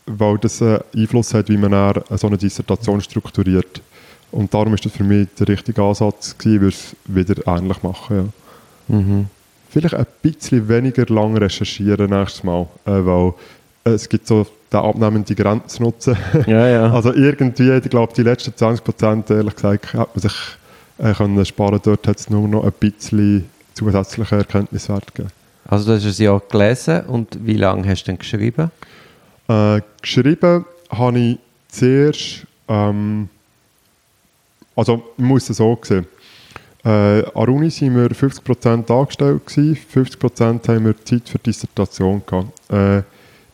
weil 0.06 0.38
das 0.38 0.62
einen 0.62 0.80
Einfluss 0.96 1.34
hat, 1.34 1.50
wie 1.50 1.58
man 1.58 1.94
so 2.12 2.28
eine 2.28 2.38
Dissertation 2.38 3.02
strukturiert. 3.02 3.82
Und 4.32 4.54
darum 4.54 4.74
ist 4.74 4.86
das 4.86 4.92
für 4.92 5.04
mich 5.04 5.28
der 5.40 5.48
richtige 5.48 5.82
Ansatz 5.82 6.38
gewesen, 6.38 6.62
würde 6.62 6.76
es 6.76 6.96
wieder 7.06 7.48
ähnlich 7.48 7.84
machen. 7.84 8.32
Ja. 8.88 8.96
Mhm 8.96 9.30
vielleicht 9.76 9.96
ein 9.96 10.06
bisschen 10.22 10.70
weniger 10.70 11.06
lang 11.08 11.36
recherchieren 11.36 12.10
nächstes 12.10 12.46
Mal, 12.46 12.62
äh, 12.86 12.92
weil 12.92 13.34
es 13.84 14.08
gibt 14.08 14.26
so 14.26 14.48
den 14.72 14.80
abnehmenden 14.80 15.36
Grenznutzen. 15.36 16.16
Ja, 16.48 16.68
ja. 16.68 16.94
Also 16.94 17.14
irgendwie, 17.14 17.72
ich 17.72 17.90
glaube, 17.90 18.14
die 18.16 18.24
letzten 18.24 18.56
20 18.56 18.86
Prozent, 18.86 19.30
ehrlich 19.30 19.56
gesagt, 19.56 19.94
hat 19.94 20.16
man 20.16 20.22
sich 20.22 20.34
äh, 20.98 21.14
können 21.14 21.46
sparen. 21.46 21.82
Dort 21.84 22.08
hat 22.08 22.18
es 22.18 22.30
nur 22.30 22.48
noch 22.48 22.64
ein 22.64 22.72
bisschen 22.80 23.50
zusätzliche 23.74 24.38
Erkenntniswert 24.38 25.14
gegeben. 25.14 25.34
Also 25.68 25.88
du 25.88 25.98
hast 25.98 26.06
es 26.06 26.20
ja 26.20 26.40
gelesen 26.50 27.02
und 27.08 27.38
wie 27.46 27.58
lange 27.58 27.86
hast 27.90 28.04
du 28.04 28.12
denn 28.12 28.20
geschrieben? 28.20 28.72
Äh, 29.48 29.82
geschrieben 30.02 30.66
habe 30.90 31.20
ich 31.20 31.38
zuerst, 31.68 32.48
ähm, 32.68 33.30
also 34.76 35.04
ich 35.18 35.24
muss 35.24 35.50
es 35.50 35.58
so 35.58 35.78
sehen, 35.82 36.08
äh, 36.84 36.90
an 36.90 37.50
Uni 37.50 37.70
waren 37.70 37.96
wir 37.96 38.10
50% 38.12 38.92
angestellt, 38.92 39.46
gewesen, 39.46 39.78
50% 39.94 40.68
haben 40.68 40.86
wir 40.86 41.04
Zeit 41.04 41.28
für 41.28 41.40
Dissertation 41.40 42.22
gehabt. 42.26 42.72
Äh, 42.72 43.02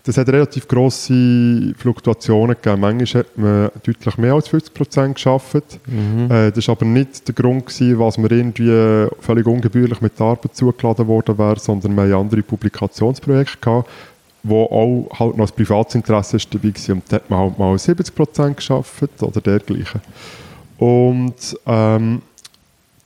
das 0.04 0.18
hat 0.18 0.30
relativ 0.30 0.68
grosse 0.68 1.74
Fluktuationen 1.78 2.56
gegeben. 2.60 2.82
Manchmal 2.82 3.24
hat 3.24 3.38
man 3.38 3.70
deutlich 3.86 4.18
mehr 4.18 4.34
als 4.34 4.50
50% 4.50 5.14
geschafft. 5.14 5.80
Mhm. 5.86 6.32
Äh, 6.32 6.52
das 6.52 6.68
war 6.68 6.76
aber 6.76 6.86
nicht 6.86 7.28
der 7.28 7.36
Grund, 7.36 7.68
gewesen, 7.68 8.00
was 8.00 8.18
wir 8.18 8.32
irgendwie 8.32 9.08
völlig 9.20 9.46
ungebührlich 9.46 10.02
mit 10.02 10.20
der 10.20 10.26
Arbeit 10.26 10.56
zugeladen 10.56 11.08
worden 11.08 11.38
wäre, 11.38 11.60
sondern 11.60 11.96
wir 11.96 12.04
hatten 12.04 12.14
andere 12.14 12.42
Publikationsprojekte 12.42 13.58
gehabt, 13.62 13.90
wo 14.44 14.64
auch 14.64 15.20
halt 15.20 15.38
noch 15.38 15.46
das 15.46 15.52
Privatsinteresse 15.52 16.38
dabei 16.50 16.74
war. 16.74 16.96
Und 16.96 17.04
da 17.10 17.16
hat 17.16 17.30
man 17.30 17.40
halt 17.40 17.60
mal 17.60 17.76
70% 17.76 18.56
geschafft 18.56 19.22
oder 19.22 19.42
dergleichen. 19.42 20.02
Und 20.78 21.58
ähm, 21.68 22.22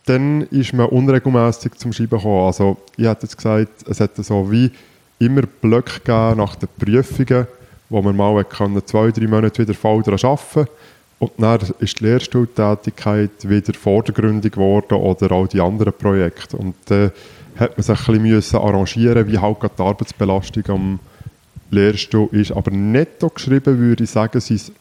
dann 0.05 0.41
ist 0.43 0.73
man 0.73 0.87
unregelmäßig 0.87 1.73
zum 1.73 1.91
Schreiben 1.91 2.17
gekommen. 2.17 2.45
Also 2.45 2.77
ich 2.95 3.05
hätte 3.05 3.23
jetzt 3.23 3.37
gesagt, 3.37 3.87
es 3.89 3.99
hätte 3.99 4.23
so 4.23 4.49
wie 4.51 4.71
immer 5.19 5.41
Blöcke 5.41 5.99
gegeben 5.99 6.37
nach 6.37 6.55
den 6.55 6.69
Prüfungen, 6.77 7.47
wo 7.89 8.01
man 8.01 8.15
mal 8.15 8.43
können, 8.45 8.85
zwei, 8.85 9.11
drei 9.11 9.27
Monate 9.27 9.61
wieder 9.61 9.73
voll 9.73 10.03
daran 10.03 10.19
arbeiten 10.23 10.67
und 11.19 11.31
dann 11.37 11.59
ist 11.79 11.99
die 11.99 12.03
Lehrstuhltätigkeit 12.03 13.49
wieder 13.49 13.73
vordergründig 13.73 14.53
geworden 14.53 14.95
oder 14.95 15.31
auch 15.31 15.47
die 15.47 15.61
anderen 15.61 15.93
Projekte. 15.93 16.57
Und 16.57 16.75
dann 16.85 17.07
äh, 17.07 17.59
hat 17.59 17.77
man 17.77 17.83
sich 17.83 18.09
ein 18.09 18.21
bisschen 18.21 18.59
arrangieren 18.59 19.27
wie 19.27 19.37
halt 19.37 19.57
die 19.77 19.81
Arbeitsbelastung 19.81 20.63
am 20.67 20.99
Lehrstuhl 21.71 22.29
ist. 22.31 22.51
Aber 22.51 22.71
netto 22.71 23.29
geschrieben 23.29 23.77
würde 23.77 24.03
ich 24.03 24.09
sagen, 24.09 24.39
sind 24.39 24.57
es 24.57 24.71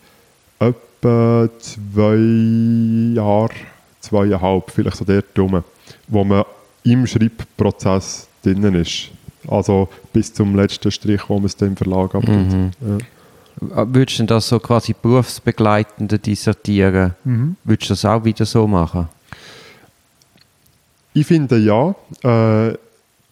etwa 0.58 1.48
zwei 1.58 3.14
Jahre, 3.14 3.54
zweieinhalb, 4.00 4.70
vielleicht 4.70 4.96
so 4.96 5.04
dort 5.04 5.38
rum, 5.38 5.62
wo 6.08 6.24
man 6.24 6.44
im 6.84 7.06
Schreibprozess 7.06 8.28
drinnen 8.42 8.74
ist. 8.74 9.10
Also 9.48 9.88
bis 10.12 10.32
zum 10.32 10.56
letzten 10.56 10.90
Strich, 10.90 11.22
wo 11.28 11.36
man 11.36 11.46
es 11.46 11.56
dann 11.56 11.68
im 11.70 11.76
Verlag 11.76 12.14
abgibt. 12.14 12.52
Mhm. 12.52 12.70
Ja. 12.80 12.98
Würdest 13.86 14.18
du 14.18 14.24
das 14.24 14.48
so 14.48 14.58
quasi 14.58 14.94
berufsbegleitende 15.00 16.18
dissertieren? 16.18 17.14
Mhm. 17.24 17.56
Würdest 17.64 17.90
du 17.90 17.92
das 17.94 18.04
auch 18.04 18.24
wieder 18.24 18.44
so 18.44 18.66
machen? 18.66 19.08
Ich 21.12 21.26
finde 21.26 21.58
ja, 21.58 21.94
äh, 22.24 22.76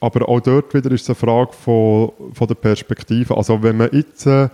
aber 0.02 0.28
auch 0.28 0.40
dort 0.40 0.74
wieder 0.74 0.90
ist 0.90 1.02
es 1.02 1.10
eine 1.10 1.14
Frage 1.14 1.52
von, 1.52 2.10
von 2.34 2.48
der 2.48 2.56
Perspektive. 2.56 3.36
Also 3.36 3.62
wenn 3.62 3.76
man 3.76 3.88
jetzt 3.92 4.26
äh, 4.26 4.48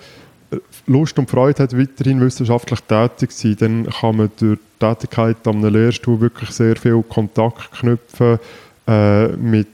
Lust 0.87 1.19
und 1.19 1.31
Freude 1.31 1.63
hat, 1.63 1.77
weiterhin 1.77 2.21
wissenschaftlich 2.21 2.81
tätig 2.81 3.33
zu 3.33 3.49
sein, 3.49 3.57
dann 3.59 3.87
kann 3.91 4.17
man 4.17 4.31
durch 4.39 4.59
die 4.59 4.87
Tätigkeit 4.87 5.49
an 5.49 5.57
einem 5.57 5.73
Lehrstuhl 5.73 6.21
wirklich 6.21 6.51
sehr 6.51 6.77
viel 6.77 7.03
Kontakt 7.03 7.73
knüpfen 7.73 8.39
äh, 8.87 9.29
mit 9.29 9.69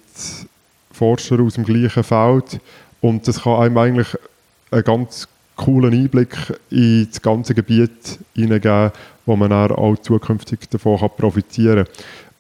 Forschern 0.93 1.45
aus 1.45 1.55
dem 1.55 1.65
gleichen 1.65 2.05
Feld 2.05 2.61
und 3.01 3.27
das 3.27 3.43
kann 3.43 3.61
einem 3.61 3.77
eigentlich 3.77 4.17
einen 4.71 4.85
ganz 4.85 5.27
coolen 5.57 5.93
Einblick 5.93 6.37
in 6.71 7.09
das 7.11 7.21
ganze 7.21 7.53
Gebiet 7.53 8.21
hineingeben, 8.35 8.93
wo 9.27 9.35
man 9.35 9.51
dann 9.51 9.73
auch 9.73 9.97
zukünftig 9.97 10.71
davon 10.71 10.99
profitieren 11.17 11.85
kann. 11.85 11.95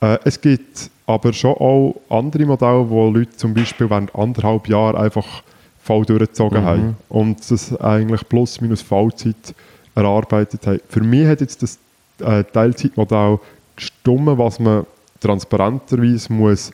Äh, 0.04 0.18
es 0.25 0.40
gibt 0.40 0.90
aber 1.06 1.32
schon 1.32 1.52
auch 1.52 1.94
andere 2.08 2.44
Modelle, 2.44 2.88
wo 2.88 3.11
Leute 3.11 3.37
zum 3.37 3.54
Beispiel 3.54 3.88
während 3.88 4.14
anderthalb 4.14 4.68
Jahren 4.68 4.96
einfach 4.96 5.42
voll 5.82 6.04
durchgezogen 6.04 6.62
Mhm. 6.62 6.66
haben 6.66 6.96
und 7.08 7.50
das 7.50 7.78
eigentlich 7.80 8.26
plus 8.28 8.61
minus 8.61 8.82
Vollzeit 8.82 9.54
erarbeitet 9.94 10.66
haben. 10.66 10.80
Für 10.88 11.00
mich 11.02 11.26
hat 11.26 11.40
jetzt 11.40 11.62
das 11.62 11.78
äh, 12.20 12.44
Teilzeitmodell 12.44 13.38
gestummen, 13.76 14.38
was 14.38 14.58
man 14.58 14.87
transparenterweise 15.20 16.32
muss 16.32 16.70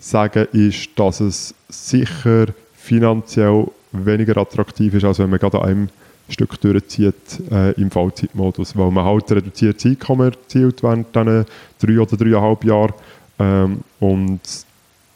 sagen, 0.00 0.46
ist, 0.52 0.90
dass 0.96 1.20
es 1.20 1.54
sicher 1.68 2.46
finanziell 2.76 3.66
weniger 3.92 4.36
attraktiv 4.36 4.94
ist, 4.94 5.04
als 5.04 5.18
wenn 5.18 5.30
man 5.30 5.38
gerade 5.38 5.60
an 5.60 5.68
einem 5.68 5.88
Stück 6.28 6.60
durchzieht 6.60 7.14
äh, 7.50 7.72
im 7.80 7.90
Vollzeitmodus, 7.90 8.76
weil 8.76 8.90
man 8.90 9.04
halt 9.04 9.30
reduziert 9.30 9.84
Einkommen 9.84 10.32
erzielt 10.32 10.82
während 10.82 11.14
diesen 11.14 11.46
drei 11.78 12.00
oder 12.00 12.16
dreieinhalb 12.16 12.64
Jahren 12.64 12.92
ähm, 13.38 13.80
und 14.00 14.40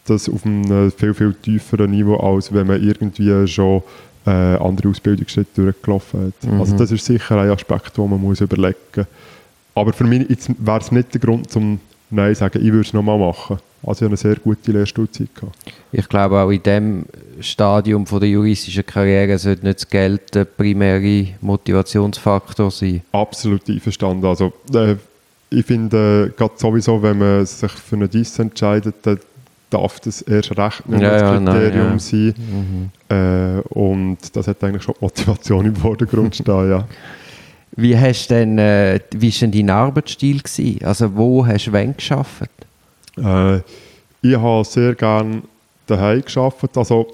das 0.05 0.27
auf 0.27 0.45
einem 0.45 0.91
viel, 0.91 1.13
viel 1.13 1.33
tieferen 1.33 1.91
Niveau, 1.91 2.17
als 2.17 2.53
wenn 2.53 2.67
man 2.67 2.83
irgendwie 2.83 3.47
schon 3.47 3.83
äh, 4.25 4.29
andere 4.29 4.89
Ausbildungsschritte 4.89 5.61
durchgelaufen 5.61 6.27
hat. 6.27 6.51
Mhm. 6.51 6.59
Also 6.59 6.77
das 6.77 6.91
ist 6.91 7.05
sicher 7.05 7.39
ein 7.39 7.49
Aspekt, 7.49 7.97
den 7.97 8.09
man 8.09 8.19
muss 8.19 8.41
überlegen 8.41 8.77
muss. 8.95 9.05
Aber 9.75 9.93
für 9.93 10.03
mich 10.03 10.27
wäre 10.59 10.79
es 10.79 10.91
nicht 10.91 11.13
der 11.13 11.21
Grund 11.21 11.49
zum 11.49 11.79
Nein 12.13 12.35
sagen, 12.35 12.59
ich 12.59 12.71
würde 12.71 12.87
es 12.87 12.93
nochmal 12.93 13.17
machen. 13.17 13.57
Also 13.85 13.99
ich 13.99 14.01
habe 14.01 14.07
eine 14.07 14.17
sehr 14.17 14.35
gute 14.35 14.71
Lehrstuhlzeit 14.71 15.33
gehabt. 15.35 15.55
Ich 15.91 16.07
glaube, 16.07 16.39
auch 16.39 16.49
in 16.49 16.63
dem 16.63 17.05
Stadium 17.41 18.05
von 18.05 18.19
der 18.19 18.29
juristischen 18.29 18.85
Karriere 18.85 19.37
sollte 19.37 19.65
nicht 19.65 19.79
das 19.79 19.89
Geld 19.89 20.33
der 20.35 20.45
primäre 20.45 21.27
Motivationsfaktor 21.41 22.71
sein. 22.71 23.01
Absolut 23.11 23.67
einverstanden. 23.69 24.25
Also, 24.25 24.53
äh, 24.73 24.95
ich 25.49 25.65
finde, 25.65 26.31
äh, 26.31 26.37
gerade 26.37 26.53
sowieso, 26.57 27.01
wenn 27.01 27.17
man 27.17 27.45
sich 27.45 27.71
für 27.71 27.95
eine 27.95 28.07
DIS 28.07 28.39
entscheidet, 28.39 28.95
dann 29.03 29.19
darf 29.69 29.99
das 29.99 30.21
erst 30.21 30.57
recht 30.57 30.87
nicht 30.87 31.01
Ja, 31.01 31.11
das 31.11 31.21
ja, 31.21 31.39
nein, 31.39 31.53
Kriterium 31.55 31.93
ja. 31.93 31.99
sein. 31.99 32.91
Äh, 33.09 33.61
und 33.69 34.17
das 34.33 34.47
hat 34.47 34.63
eigentlich 34.63 34.83
schon 34.83 34.95
die 34.99 35.03
Motivation 35.03 35.65
im 35.67 35.75
Vordergrund 35.75 36.35
stehen, 36.35 36.69
ja. 36.69 36.87
Wie 37.75 37.97
hast 37.97 38.29
denn, 38.29 38.57
äh, 38.57 38.99
wie 39.15 39.29
ist 39.29 39.41
denn 39.41 39.51
dein 39.51 39.69
Arbeitsstil 39.69 40.41
gewesen? 40.41 40.83
Also 40.83 41.15
wo 41.15 41.45
hast 41.45 41.67
du 41.67 41.73
wann 41.73 41.95
geschafft? 41.95 42.49
Äh, 43.17 43.57
ich 44.21 44.37
habe 44.37 44.63
sehr 44.63 44.95
gerne 44.95 45.41
daheim 45.87 46.21
geschafft. 46.21 46.77
Also, 46.77 47.07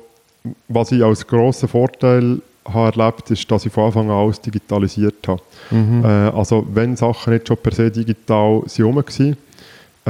was 0.67 0.91
ich 0.91 1.03
als 1.03 1.25
grossen 1.25 1.67
Vorteil 1.67 2.41
habe 2.65 3.01
erlebt, 3.01 3.31
ist, 3.31 3.49
dass 3.49 3.65
ich 3.65 3.73
von 3.73 3.85
Anfang 3.85 4.09
an 4.09 4.17
alles 4.17 4.41
digitalisiert 4.41 5.27
habe. 5.27 5.41
Mhm. 5.71 6.03
Äh, 6.03 6.07
also, 6.07 6.65
wenn 6.73 6.95
Sachen 6.95 7.33
nicht 7.33 7.47
schon 7.47 7.57
per 7.57 7.73
se 7.73 7.89
digital 7.89 8.61
sind 8.67 8.95
waren, 8.95 9.37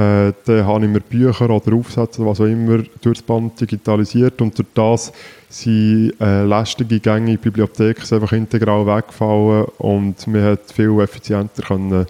äh, 0.00 0.32
dann 0.46 0.66
habe 0.66 0.84
ich 0.86 0.90
mir 0.90 1.00
Bücher 1.00 1.50
oder 1.50 1.74
Aufsätze 1.74 2.22
oder 2.22 2.30
was 2.30 2.40
auch 2.40 2.46
immer 2.46 2.78
durch 3.02 3.18
das 3.18 3.22
Band 3.22 3.60
digitalisiert 3.60 4.40
und 4.40 4.56
durch 4.56 4.68
das 4.72 5.12
sind 5.50 6.14
äh, 6.20 6.44
lästige 6.44 7.00
Gänge 7.00 7.32
in 7.32 7.36
die 7.36 7.36
Bibliothek 7.36 8.00
sind 8.00 8.22
einfach 8.22 8.32
integral 8.32 8.86
weggefallen 8.86 9.66
und 9.78 10.26
man 10.26 10.44
hat 10.44 10.72
viel 10.72 10.98
effizienter 11.00 11.62
können 11.62 12.06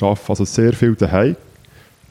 arbeiten. 0.00 0.20
Also 0.28 0.44
sehr 0.44 0.72
viel 0.72 0.94
daheim 0.94 1.36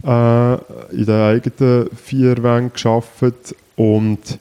äh, 0.04 0.54
in 0.92 1.06
den 1.06 1.22
eigenen 1.22 1.90
vier 1.96 2.44
Wänden 2.44 2.74
gearbeitet 2.74 3.56
und 3.78 4.40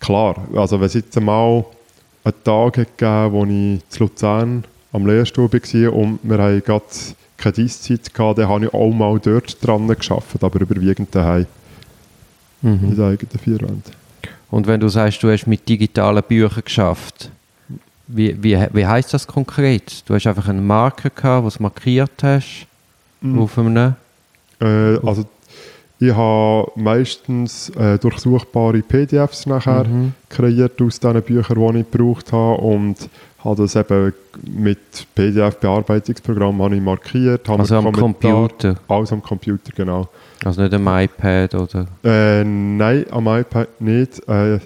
klar, 0.00 0.36
also 0.54 0.80
wenn 0.80 0.86
es 0.86 0.94
jetzt 0.94 1.16
einmal 1.16 1.64
einen 2.24 2.44
Tag 2.44 2.74
gegeben 2.74 3.32
wo 3.32 3.44
ich 3.46 3.88
zu 3.88 4.04
Luzern 4.04 4.64
am 4.92 5.06
Lehrstuhl 5.06 5.50
war 5.50 5.92
und 5.94 6.18
wir 6.22 6.38
haben 6.38 6.62
gerade 6.62 6.84
keine 7.40 7.52
Dienstzeit 7.54 8.12
gehabt, 8.14 8.38
dann 8.38 8.48
habe 8.48 8.66
ich 8.66 8.74
auch 8.74 8.90
mal 8.92 9.18
dort 9.18 9.64
dran 9.66 9.86
gearbeitet, 9.88 10.44
aber 10.44 10.60
überwiegend 10.60 11.14
daheim 11.14 11.46
in 12.62 12.94
den 12.94 13.00
eigenen 13.04 13.38
vier 13.42 13.60
Wänden. 13.60 13.82
Und 14.50 14.66
wenn 14.66 14.80
du 14.80 14.88
sagst, 14.88 15.22
du 15.22 15.30
hast 15.30 15.46
mit 15.46 15.68
digitalen 15.68 16.22
Büchern 16.22 16.62
geschafft, 16.64 17.30
wie, 18.06 18.36
wie, 18.42 18.58
wie 18.72 18.86
heißt 18.86 19.14
das 19.14 19.26
konkret? 19.26 20.02
Du 20.06 20.14
hast 20.14 20.26
einfach 20.26 20.48
einen 20.48 20.66
Marker 20.66 21.10
gehabt, 21.10 21.56
du 21.56 21.62
markiert 21.62 22.22
hast 22.22 22.66
Mhm. 23.22 23.38
auf 23.38 23.58
einem. 23.58 23.94
Äh, 24.60 24.64
also 25.06 25.26
ich 26.02 26.14
habe 26.14 26.70
meistens 26.76 27.68
äh, 27.70 27.98
durchsuchbare 27.98 28.80
PDFs 28.82 29.44
nachher 29.46 29.84
Mhm. 29.86 30.12
kreiert 30.30 30.80
aus 30.80 30.98
den 30.98 31.20
Büchern, 31.22 31.72
die 31.74 31.80
ich 31.80 31.90
gebraucht 31.90 32.32
habe 32.32 32.60
und 32.62 32.96
habe 33.44 33.62
das 33.62 33.76
eben 33.76 34.12
mit 34.44 34.78
PDF-Bearbeitungsprogramm 35.14 36.62
habe 36.62 36.76
ich 36.76 36.82
markiert. 36.82 37.48
habe 37.48 37.60
Also 37.60 37.76
am 37.76 37.92
Computer. 37.92 38.76
Alles 38.88 39.12
am 39.12 39.22
Computer, 39.22 39.72
genau. 39.74 40.08
Also 40.44 40.62
nicht 40.62 40.74
am 40.74 40.86
iPad 40.88 41.54
oder. 41.54 41.86
Äh, 42.04 42.44
nein, 42.44 43.04
am 43.10 43.26
iPad 43.26 43.68
nicht. 43.80 44.26
Äh, 44.28 44.56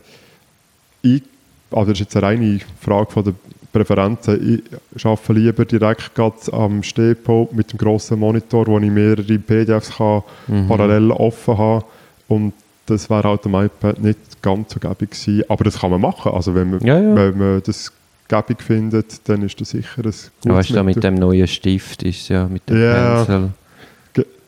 ich, 1.03 1.23
also 1.71 1.91
das 1.91 1.93
ist 1.95 2.01
jetzt 2.01 2.17
eine 2.17 2.27
reine 2.27 2.61
Frage 2.81 3.11
von 3.11 3.25
der 3.25 3.35
Präferenzen. 3.75 4.63
Ich 4.95 5.05
arbeite 5.05 5.33
lieber 5.33 5.65
direkt 5.65 6.11
am 6.53 6.83
Stehpult 6.83 7.53
mit 7.53 7.73
dem 7.73 7.79
grossen 7.79 8.19
Monitor, 8.21 8.67
wo 8.67 8.79
ich 8.79 8.91
mehrere 8.91 9.39
PDFs 9.39 9.97
kann 9.97 10.23
Mhm. 10.47 10.69
parallel 10.69 11.11
offen 11.11 11.59
habe 11.59 11.85
und 12.29 12.53
das 12.87 13.09
wäre 13.11 13.25
halt 13.29 13.45
am 13.47 13.55
iPad 13.55 13.99
nicht 14.01 14.43
ganz 14.43 14.73
so 14.75 14.81
gäbig 14.81 15.11
gewesen. 15.11 15.43
Aber 15.49 15.65
das 15.65 15.79
kann 15.81 15.91
man 15.91 16.01
machen. 16.01 16.33
Also 16.33 16.55
wenn 16.55 16.71
man, 16.71 16.81
Ja, 16.81 16.99
ja. 17.01 17.15
wenn 17.17 17.37
man 17.39 17.63
das 17.65 17.91
gäbig 18.29 18.63
findet, 18.63 19.27
dann 19.29 19.43
ist 19.43 19.61
das 19.61 19.71
sicher 19.71 19.99
ein 19.99 20.03
gutes 20.05 20.31
Ja, 20.45 20.55
weißt 20.55 20.71
du, 20.71 20.83
mit 20.83 21.03
dem 21.03 21.15
neuen 21.15 21.47
Stift 21.47 22.03
ist 22.03 22.29
ja 22.29 22.47
mit 22.47 22.69
dem 22.69 22.81
Ja. 22.83 23.25
Pencil. 23.25 23.51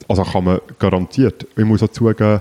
Also 0.09 0.23
kann 0.23 0.45
man 0.45 0.61
garantiert. 0.79 1.47
Ich 1.57 1.65
muss 1.65 1.83
auch 1.83 1.89
zugeben, 1.89 2.41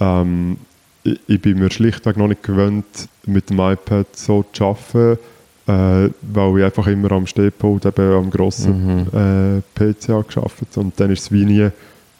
ähm, 0.00 0.56
ich, 1.04 1.20
ich 1.28 1.40
bin 1.40 1.58
mir 1.60 1.70
schlichtweg 1.70 2.16
noch 2.16 2.26
nicht 2.26 2.42
gewöhnt, 2.42 2.84
mit 3.26 3.50
dem 3.50 3.60
iPad 3.60 4.06
so 4.16 4.44
zu 4.52 4.64
arbeiten, 4.64 5.18
äh, 5.66 6.10
weil 6.22 6.58
ich 6.58 6.64
einfach 6.64 6.86
immer 6.86 7.12
am 7.12 7.26
Stehpult 7.26 7.86
eben 7.86 8.12
am 8.12 8.30
grossen 8.30 9.06
Mhm. 9.12 9.18
äh, 9.18 9.62
PC 9.74 10.08
habe 10.10 10.24
gearbeitet 10.24 10.76
und 10.76 10.98
dann 11.00 11.10
ist 11.10 11.22
es 11.22 11.32
wie 11.32 11.44
nie 11.44 11.68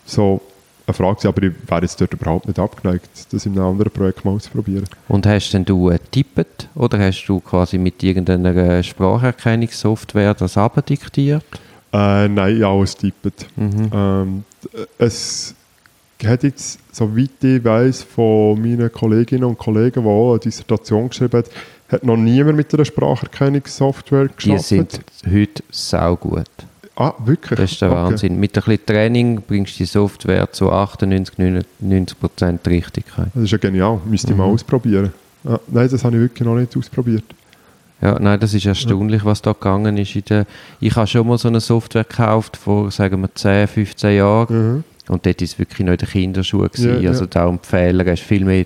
so 0.07 0.41
eine 0.87 0.95
Frage 0.95 1.15
gewesen, 1.17 1.29
aber 1.29 1.43
ich 1.45 1.53
wäre 1.67 1.81
jetzt 1.83 2.01
dort 2.01 2.13
überhaupt 2.13 2.47
nicht 2.47 2.59
abgeneigt, 2.59 3.09
das 3.31 3.47
in 3.47 3.53
einem 3.53 3.69
anderen 3.69 3.91
Projekt 3.91 4.25
mal 4.25 4.33
auszuprobieren. 4.33 4.85
Und 5.09 5.27
hast 5.27 5.51
denn 5.53 5.65
du 5.65 5.89
äh, 5.91 5.99
tippet 6.11 6.69
oder 6.75 6.99
hast 6.99 7.25
du 7.27 7.41
quasi 7.41 7.79
mit 7.79 8.03
irgendeiner 8.03 8.83
Spracherkennungssoftware 8.83 10.35
das 10.35 10.57
abdiktiert? 10.57 11.45
Äh, 11.93 12.29
nein, 12.29 12.59
ja, 12.59 12.71
alles 12.71 12.97
tippet. 12.97 13.47
Mhm. 13.57 13.91
Ähm, 13.93 14.45
es 14.99 15.55
hat 16.25 16.43
jetzt, 16.43 16.79
soweit 16.93 17.31
ich 17.43 17.65
weiß, 17.65 18.03
von 18.03 18.61
meinen 18.61 18.91
Kolleginnen 18.91 19.45
und 19.45 19.59
Kollegen, 19.59 20.03
die 20.03 20.09
auch 20.09 20.33
eine 20.33 20.41
Dissertation 20.41 21.09
geschrieben 21.09 21.39
haben, 21.39 21.49
hat 21.89 22.05
noch 22.05 22.17
niemand 22.17 22.57
mit 22.57 22.73
einer 22.75 22.85
Spracherkennungssoftware 22.85 24.29
Die 24.29 24.35
geschafft. 24.37 24.65
sind 24.69 25.01
heute 25.31 25.63
saugut. 25.71 26.45
ah, 26.97 27.13
wirklich? 27.25 27.59
Das 27.59 27.73
ist 27.73 27.81
der 27.83 27.91
Okay. 27.91 27.97
Wahnsinn. 28.03 28.41
Mit 28.41 28.57
ein 28.57 28.63
bisschen 28.65 28.87
Training 28.87 29.43
bringst 29.47 29.75
du 29.75 29.79
die 29.79 29.85
Software 29.87 30.51
zu 30.53 30.71
98, 30.73 31.39
99 31.39 32.19
Prozent 32.19 32.67
Richtigkeit. 32.69 33.29
Das 33.35 33.45
ist 33.45 33.51
ja 33.51 33.59
genial, 33.59 34.01
müsste 34.07 34.33
ich 34.33 34.37
mal 34.39 34.47
Mhm. 34.49 34.55
ausprobieren. 34.55 35.13
Ja, 35.45 35.61
nein, 35.69 35.89
das 35.91 36.05
habe 36.05 36.17
ich 36.17 36.23
wirklich 36.23 36.47
noch 36.47 36.55
nicht 36.57 36.77
ausprobiert. 36.77 37.25
Ja, 38.01 38.19
nein, 38.19 38.41
das 38.41 38.55
ist 38.55 38.67
erstaunlich, 38.67 39.25
was 39.25 39.41
da 39.43 39.53
gegangen 39.53 39.97
ist. 39.99 40.29
Der, 40.31 40.47
ich 40.81 40.95
habe 40.97 41.07
schon 41.07 41.27
mal 41.27 41.39
so 41.39 41.49
eine 41.49 41.61
Software 41.61 42.05
gekauft 42.05 42.57
vor, 42.57 42.91
sagen 42.91 43.21
wir, 43.23 43.35
10, 43.35 43.67
15 43.69 44.17
Jahren. 44.17 44.75
Mhm. 44.77 44.85
Und 45.09 45.27
dort 45.27 45.41
war 45.41 45.45
es 45.45 45.59
wirklich 45.59 45.81
noch 45.87 45.93
in 45.93 45.99
den 45.99 46.09
Kinderschuhen. 46.09 46.63
Ja, 46.65 46.69
gewesen. 46.69 47.03
ja. 47.03 47.11
Also 47.11 47.27
darum 47.27 47.59
die 47.63 47.69
Fehler, 47.69 48.11
hast 48.11 48.23
viel 48.23 48.45
mehr 48.45 48.65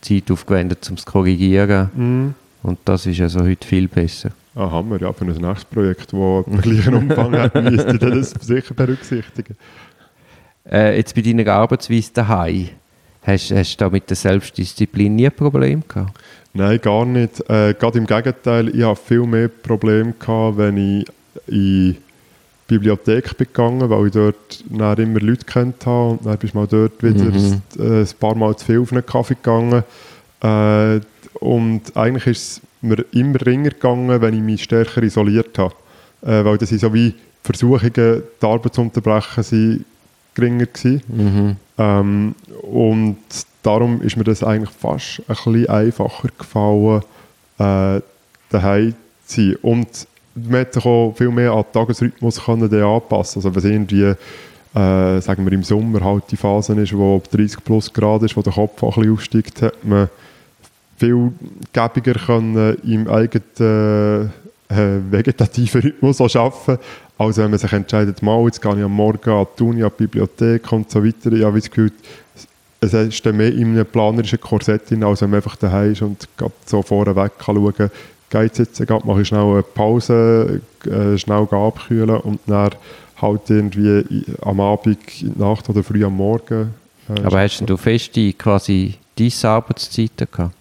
Zeit 0.00 0.30
aufgewendet, 0.30 0.86
um 0.88 0.96
es 0.96 1.04
zu 1.04 1.10
korrigieren. 1.10 1.90
Mhm. 1.94 2.34
Und 2.62 2.78
das 2.84 3.06
ist 3.06 3.20
also 3.20 3.40
heute 3.40 3.66
viel 3.66 3.88
besser. 3.88 4.30
Ah, 4.54 4.70
Hammer, 4.70 5.00
ja, 5.00 5.12
für 5.12 5.24
ein 5.24 5.32
nächstes 5.32 5.64
Projekt, 5.66 6.12
das 6.12 6.44
den 6.46 6.60
gleichen 6.60 6.94
Umfang 6.94 7.32
hat, 7.38 7.54
müsste 7.54 7.92
ich 7.92 7.98
das 7.98 8.30
sicher 8.30 8.74
berücksichtigen. 8.74 9.56
Äh, 10.70 10.96
jetzt 10.96 11.14
bei 11.14 11.22
deiner 11.22 11.46
Arbeitsweise 11.52 12.12
daheim, 12.12 12.70
hast, 13.22 13.52
hast 13.52 13.76
du 13.76 13.84
da 13.84 13.90
mit 13.90 14.10
der 14.10 14.16
Selbstdisziplin 14.16 15.14
nie 15.14 15.26
ein 15.26 15.32
Problem 15.32 15.82
gehabt? 15.86 16.18
Nein, 16.54 16.80
gar 16.80 17.04
nicht. 17.04 17.40
Äh, 17.48 17.74
gerade 17.74 17.98
im 17.98 18.06
Gegenteil, 18.06 18.68
ich 18.74 18.82
hatte 18.82 19.00
viel 19.00 19.22
mehr 19.22 19.48
Probleme, 19.48 20.12
gehabt, 20.18 20.58
wenn 20.58 20.76
ich 20.76 21.06
in 21.46 21.96
Bibliothek 22.68 23.36
bin 23.36 23.46
gegangen, 23.46 23.90
weil 23.90 24.06
ich 24.06 24.12
dort 24.12 24.64
immer 24.70 25.20
Leute 25.20 25.44
kennt 25.44 25.84
habe 25.86 26.10
und 26.10 26.26
dann 26.26 26.36
bist 26.38 26.54
du 26.54 26.58
mal 26.58 26.66
dort 26.66 27.02
wieder 27.02 27.24
mhm. 27.24 27.62
ein, 27.78 28.02
ein 28.02 28.08
paar 28.20 28.34
Mal 28.34 28.56
zu 28.56 28.66
viel 28.66 28.80
auf 28.80 28.92
einen 28.92 29.04
Kaffee 29.04 29.34
gegangen. 29.34 29.82
Äh, 30.42 31.00
und 31.40 31.96
eigentlich 31.96 32.26
ist 32.26 32.42
es 32.42 32.60
mir 32.82 33.04
immer 33.12 33.44
ringer 33.44 33.70
gegangen, 33.70 34.20
wenn 34.20 34.34
ich 34.34 34.42
mich 34.42 34.62
stärker 34.62 35.02
isoliert 35.02 35.58
habe. 35.58 35.74
Äh, 36.22 36.44
weil 36.44 36.58
das 36.58 36.68
sind 36.68 36.80
so 36.80 36.92
wie 36.92 37.14
Versuchungen, 37.42 37.92
die 37.94 38.46
Arbeit 38.46 38.74
zu 38.74 38.82
unterbrechen, 38.82 39.42
sind 39.42 39.84
geringer 40.34 40.66
gewesen. 40.66 41.02
Mhm. 41.08 41.56
Ähm, 41.78 42.34
und 42.62 43.18
darum 43.62 44.02
ist 44.02 44.16
mir 44.16 44.24
das 44.24 44.44
eigentlich 44.44 44.70
fast 44.70 45.20
ein 45.20 45.34
bisschen 45.34 45.68
einfacher 45.68 46.28
gefallen, 46.36 47.02
äh, 47.58 48.02
daheim 48.50 48.94
zu 49.24 49.40
sein. 49.40 49.56
Und 49.62 50.06
man 50.48 50.60
hat 50.60 50.76
auch 50.84 51.14
viel 51.16 51.30
mehr 51.30 51.52
an 51.52 51.62
den 51.62 51.72
Tagesrhythmus 51.72 52.44
können 52.44 52.72
anpassen 52.72 53.42
Also 53.42 53.54
wenn 53.54 53.72
irgendwie, 53.72 54.02
äh, 54.02 55.20
sagen 55.20 55.44
wir 55.44 55.52
im 55.52 55.62
Sommer 55.62 56.04
halt 56.04 56.24
die 56.30 56.36
Phase 56.36 56.74
ist, 56.74 56.96
wo 56.96 57.22
30 57.30 57.64
plus 57.64 57.92
Grad 57.92 58.22
ist, 58.22 58.36
wo 58.36 58.42
der 58.42 58.52
Kopf 58.52 58.82
auch 58.82 58.96
ein 58.96 59.02
bisschen 59.02 59.12
aufsteigt, 59.14 59.62
hat 59.62 59.84
man 59.84 60.08
viel 60.96 61.32
gäbiger 61.72 62.14
können 62.14 62.76
im 62.84 63.08
eigenen 63.08 64.32
äh, 64.68 65.00
vegetativen 65.10 65.80
Rhythmus 65.80 66.20
arbeiten 66.20 66.78
als 67.18 67.36
wenn 67.36 67.50
man 67.50 67.58
sich 67.58 67.72
entscheidet, 67.72 68.22
mal, 68.22 68.44
jetzt 68.44 68.62
gehe 68.62 68.76
ich 68.76 68.84
am 68.84 68.92
Morgen 68.92 69.30
an 69.30 69.46
die 69.58 69.62
Uni, 69.64 69.82
an 69.82 69.90
die 69.90 70.04
Bibliothek 70.04 70.70
und 70.70 70.88
so 70.88 71.04
weiter. 71.04 71.32
Ich 71.32 71.42
habe 71.42 71.58
das 71.58 71.68
Gefühl, 71.68 71.92
es 72.80 72.94
ist 72.94 73.26
dann 73.26 73.36
mehr 73.36 73.52
in 73.52 73.70
einem 73.70 73.86
planerischen 73.86 74.40
Korsett 74.40 74.82
als 75.02 75.20
wenn 75.20 75.30
man 75.30 75.38
einfach 75.38 75.56
daheim 75.56 75.92
ist 75.92 76.02
und 76.02 76.28
so 76.64 76.80
vorweg 76.80 77.32
kann 77.38 77.56
schauen 77.56 77.74
kann, 77.74 77.90
geht 78.30 78.58
jetzt, 78.58 78.86
gerade 78.86 79.06
mache 79.06 79.22
ich 79.22 79.28
schnell 79.28 79.40
eine 79.40 79.62
Pause, 79.62 80.60
äh, 80.84 81.16
schnell 81.18 81.46
abkühlen 81.50 82.16
und 82.20 82.40
dann 82.46 82.70
halt 83.20 83.50
irgendwie 83.50 84.24
am 84.42 84.60
Abend, 84.60 84.98
in 85.20 85.34
der 85.36 85.48
Nacht 85.48 85.68
oder 85.68 85.82
früh 85.82 86.04
am 86.04 86.16
Morgen. 86.16 86.74
Äh, 87.08 87.20
Aber 87.22 87.40
hast 87.40 87.60
du 87.60 87.76
feste 87.76 88.32
quasi 88.32 88.94
diese 89.16 89.48
Arbeitszeiten 89.48 90.28
gehabt? 90.30 90.54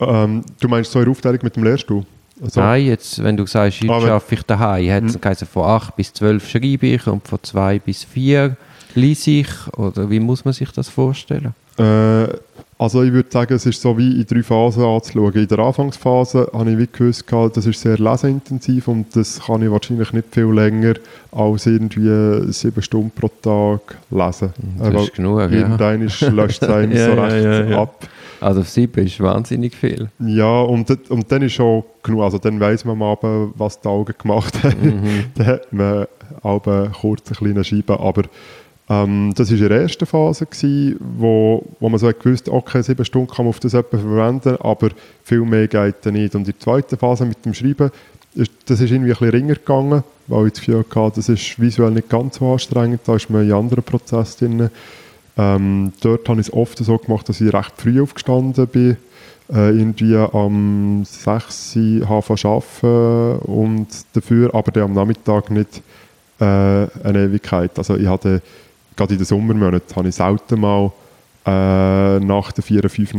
Ähm, 0.00 0.44
du 0.60 0.68
meinst 0.68 0.92
so 0.92 0.98
eine 0.98 1.10
Aufteilung 1.10 1.40
mit 1.42 1.56
dem 1.56 1.64
Lehrstuhl? 1.64 2.04
Also, 2.40 2.60
Nein, 2.60 2.86
jetzt, 2.86 3.22
wenn 3.22 3.36
du 3.36 3.46
sagst, 3.46 3.80
heute 3.80 4.12
arbeite 4.12 4.34
ich 4.34 4.42
daheim, 4.42 4.90
hat 5.20 5.34
es 5.34 5.40
hm. 5.40 5.48
von 5.48 5.64
8 5.64 5.96
bis 5.96 6.12
12 6.12 6.48
schreibe 6.48 6.86
ich 6.86 7.06
und 7.06 7.26
von 7.26 7.38
2 7.42 7.80
bis 7.80 8.04
4 8.04 8.56
lese 8.94 9.30
ich? 9.30 9.48
Oder 9.76 10.08
wie 10.08 10.20
muss 10.20 10.44
man 10.44 10.54
sich 10.54 10.70
das 10.70 10.88
vorstellen? 10.88 11.54
Äh, 11.78 12.28
also 12.78 13.02
ich 13.02 13.12
würde 13.12 13.28
sagen, 13.30 13.54
es 13.54 13.66
ist 13.66 13.82
so 13.82 13.98
wie 13.98 14.20
in 14.20 14.26
drei 14.26 14.42
Phasen 14.42 14.84
anzuschauen. 14.84 15.34
In 15.34 15.48
der 15.48 15.58
Anfangsphase 15.58 16.48
habe 16.52 16.70
ich 16.70 16.78
wie 16.78 16.86
gewusst, 16.86 17.24
das 17.28 17.66
ist 17.66 17.80
sehr 17.80 17.98
leseintensiv 17.98 18.86
und 18.86 19.16
das 19.16 19.40
kann 19.46 19.62
ich 19.62 19.70
wahrscheinlich 19.70 20.12
nicht 20.12 20.32
viel 20.32 20.46
länger 20.46 20.94
als 21.32 21.66
irgendwie 21.66 22.52
sieben 22.52 22.80
Stunden 22.80 23.10
pro 23.10 23.28
Tag 23.42 23.98
lesen. 24.10 24.52
Das 24.78 25.02
ist 25.02 25.14
genug, 25.14 25.40
ja. 25.40 25.48
Irgendwann 25.48 26.02
löscht 26.02 26.62
es 26.62 26.68
einem 26.68 26.92
ja, 26.96 27.06
so 27.06 27.20
recht 27.20 27.44
ja, 27.44 27.64
ja, 27.64 27.82
ab. 27.82 28.08
Also 28.40 28.62
sieben 28.62 29.04
ist 29.04 29.18
wahnsinnig 29.20 29.74
viel. 29.74 30.08
Ja, 30.20 30.60
und, 30.60 31.10
und 31.10 31.32
dann 31.32 31.42
ist 31.42 31.54
schon 31.54 31.82
genug. 32.04 32.22
Also 32.22 32.38
dann 32.38 32.60
weiß 32.60 32.84
man 32.84 33.02
Abend, 33.02 33.54
was 33.56 33.80
die 33.80 33.88
Augen 33.88 34.14
gemacht 34.16 34.54
haben. 34.62 35.02
Mhm. 35.02 35.24
dann 35.34 35.46
hat 35.46 35.72
man 35.72 36.06
Abend 36.42 36.92
kurz 36.92 37.28
eine 37.28 37.36
kleine 37.36 37.64
Scheibe, 37.64 37.98
aber 37.98 38.22
ähm, 38.88 39.32
das 39.36 39.50
war 39.50 39.58
in 39.58 39.68
der 39.68 39.82
ersten 39.82 40.06
Phase, 40.06 40.46
gewesen, 40.46 40.96
wo, 41.18 41.64
wo 41.78 41.88
man 41.88 41.98
so 41.98 42.10
gewusst 42.10 42.48
okay, 42.48 42.82
sieben 42.82 43.04
Stunden 43.04 43.28
kann 43.28 43.44
man 43.44 43.50
auf 43.50 43.60
das 43.60 43.72
verwenden, 43.72 44.56
aber 44.60 44.90
viel 45.24 45.42
mehr 45.42 45.68
geht 45.68 45.96
dann 46.02 46.14
nicht. 46.14 46.34
Und 46.34 46.42
in 46.42 46.52
der 46.52 46.58
zweiten 46.58 46.96
Phase 46.96 47.26
mit 47.26 47.44
dem 47.44 47.52
Schreiben, 47.52 47.90
ist, 48.34 48.50
das 48.66 48.80
ist 48.80 48.90
irgendwie 48.90 49.12
ein 49.12 49.18
bisschen 49.18 49.30
ringer 49.30 49.54
gegangen, 49.54 50.04
weil 50.26 50.46
ich 50.46 50.52
das 50.54 50.60
Gefühl 50.60 50.84
hatte, 50.94 51.16
das 51.16 51.28
ist 51.28 51.60
visuell 51.60 51.90
nicht 51.90 52.08
ganz 52.08 52.36
so 52.36 52.50
anstrengend, 52.52 53.00
da 53.04 53.16
ist 53.16 53.28
man 53.30 53.44
in 53.44 53.52
anderen 53.52 53.84
Prozessen 53.84 54.58
drin. 54.58 54.70
Ähm, 55.36 55.92
dort 56.00 56.28
habe 56.28 56.40
ich 56.40 56.48
es 56.48 56.52
oft 56.52 56.78
so 56.78 56.98
gemacht, 56.98 57.28
dass 57.28 57.40
ich 57.40 57.52
recht 57.52 57.72
früh 57.76 58.02
aufgestanden 58.02 58.66
bin, 58.66 58.96
äh, 59.52 59.70
irgendwie 59.70 60.16
am 60.16 61.04
6 61.04 61.76
Uhr 61.76 62.10
arbeiten 62.10 63.38
und 63.40 63.86
dafür 64.14 64.54
aber 64.54 64.72
dann 64.72 64.84
am 64.84 64.92
Nachmittag 64.94 65.50
nicht 65.50 65.82
äh, 66.40 66.44
eine 66.44 67.24
Ewigkeit. 67.24 67.76
Also 67.78 67.96
ich 67.96 68.06
hatte 68.06 68.42
gerade 68.98 69.14
in 69.14 69.18
den 69.18 69.24
Sommermonaten 69.24 69.96
habe 69.96 70.08
ich 70.08 70.14
selten 70.14 70.60
mal 70.60 70.92
äh, 71.46 72.18
nach 72.20 72.52
den 72.52 72.62
vier, 72.62 72.90
fünf 72.90 73.14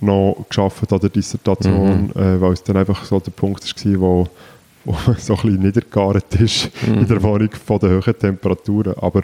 noch 0.00 0.44
geschafft 0.48 0.92
an 0.92 1.00
der 1.00 1.10
Dissertation, 1.10 2.10
mhm. 2.14 2.20
äh, 2.20 2.40
weil 2.40 2.52
es 2.52 2.62
dann 2.62 2.76
einfach 2.76 3.04
so 3.04 3.18
der 3.18 3.30
Punkt 3.30 3.64
war, 3.84 4.00
wo, 4.00 4.28
wo 4.84 4.92
so 5.18 5.34
ein 5.34 5.42
bisschen 5.42 5.60
niedergegart 5.60 6.34
ist 6.36 6.70
mhm. 6.86 6.98
in 6.98 7.08
der 7.08 7.22
Wohnung 7.22 7.50
von 7.52 7.78
den 7.78 8.02
hohen 8.02 8.18
Temperaturen. 8.18 8.94
Aber 8.98 9.22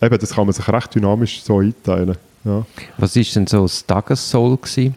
eben, 0.00 0.18
das 0.18 0.34
kann 0.34 0.46
man 0.46 0.52
sich 0.52 0.68
recht 0.68 0.94
dynamisch 0.94 1.42
so 1.42 1.60
einteilen. 1.60 2.16
Ja. 2.44 2.64
Was 2.98 3.16
war 3.16 3.22
denn 3.22 3.46
so 3.46 3.62
das 3.62 3.86
Tagessoll? 3.86 4.56
Gewesen? 4.56 4.94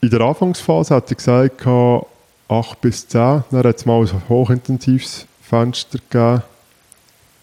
In 0.00 0.10
der 0.10 0.20
Anfangsphase 0.20 0.94
hat 0.94 1.10
er 1.10 1.14
gesagt, 1.16 1.66
8 2.48 2.80
bis 2.80 3.08
10. 3.08 3.44
Dann 3.50 3.64
hat 3.64 3.76
es 3.76 3.86
mal 3.86 4.02
ein 4.02 4.28
hochintensives 4.28 5.26
Fenster 5.40 5.98
gegeben 6.10 6.42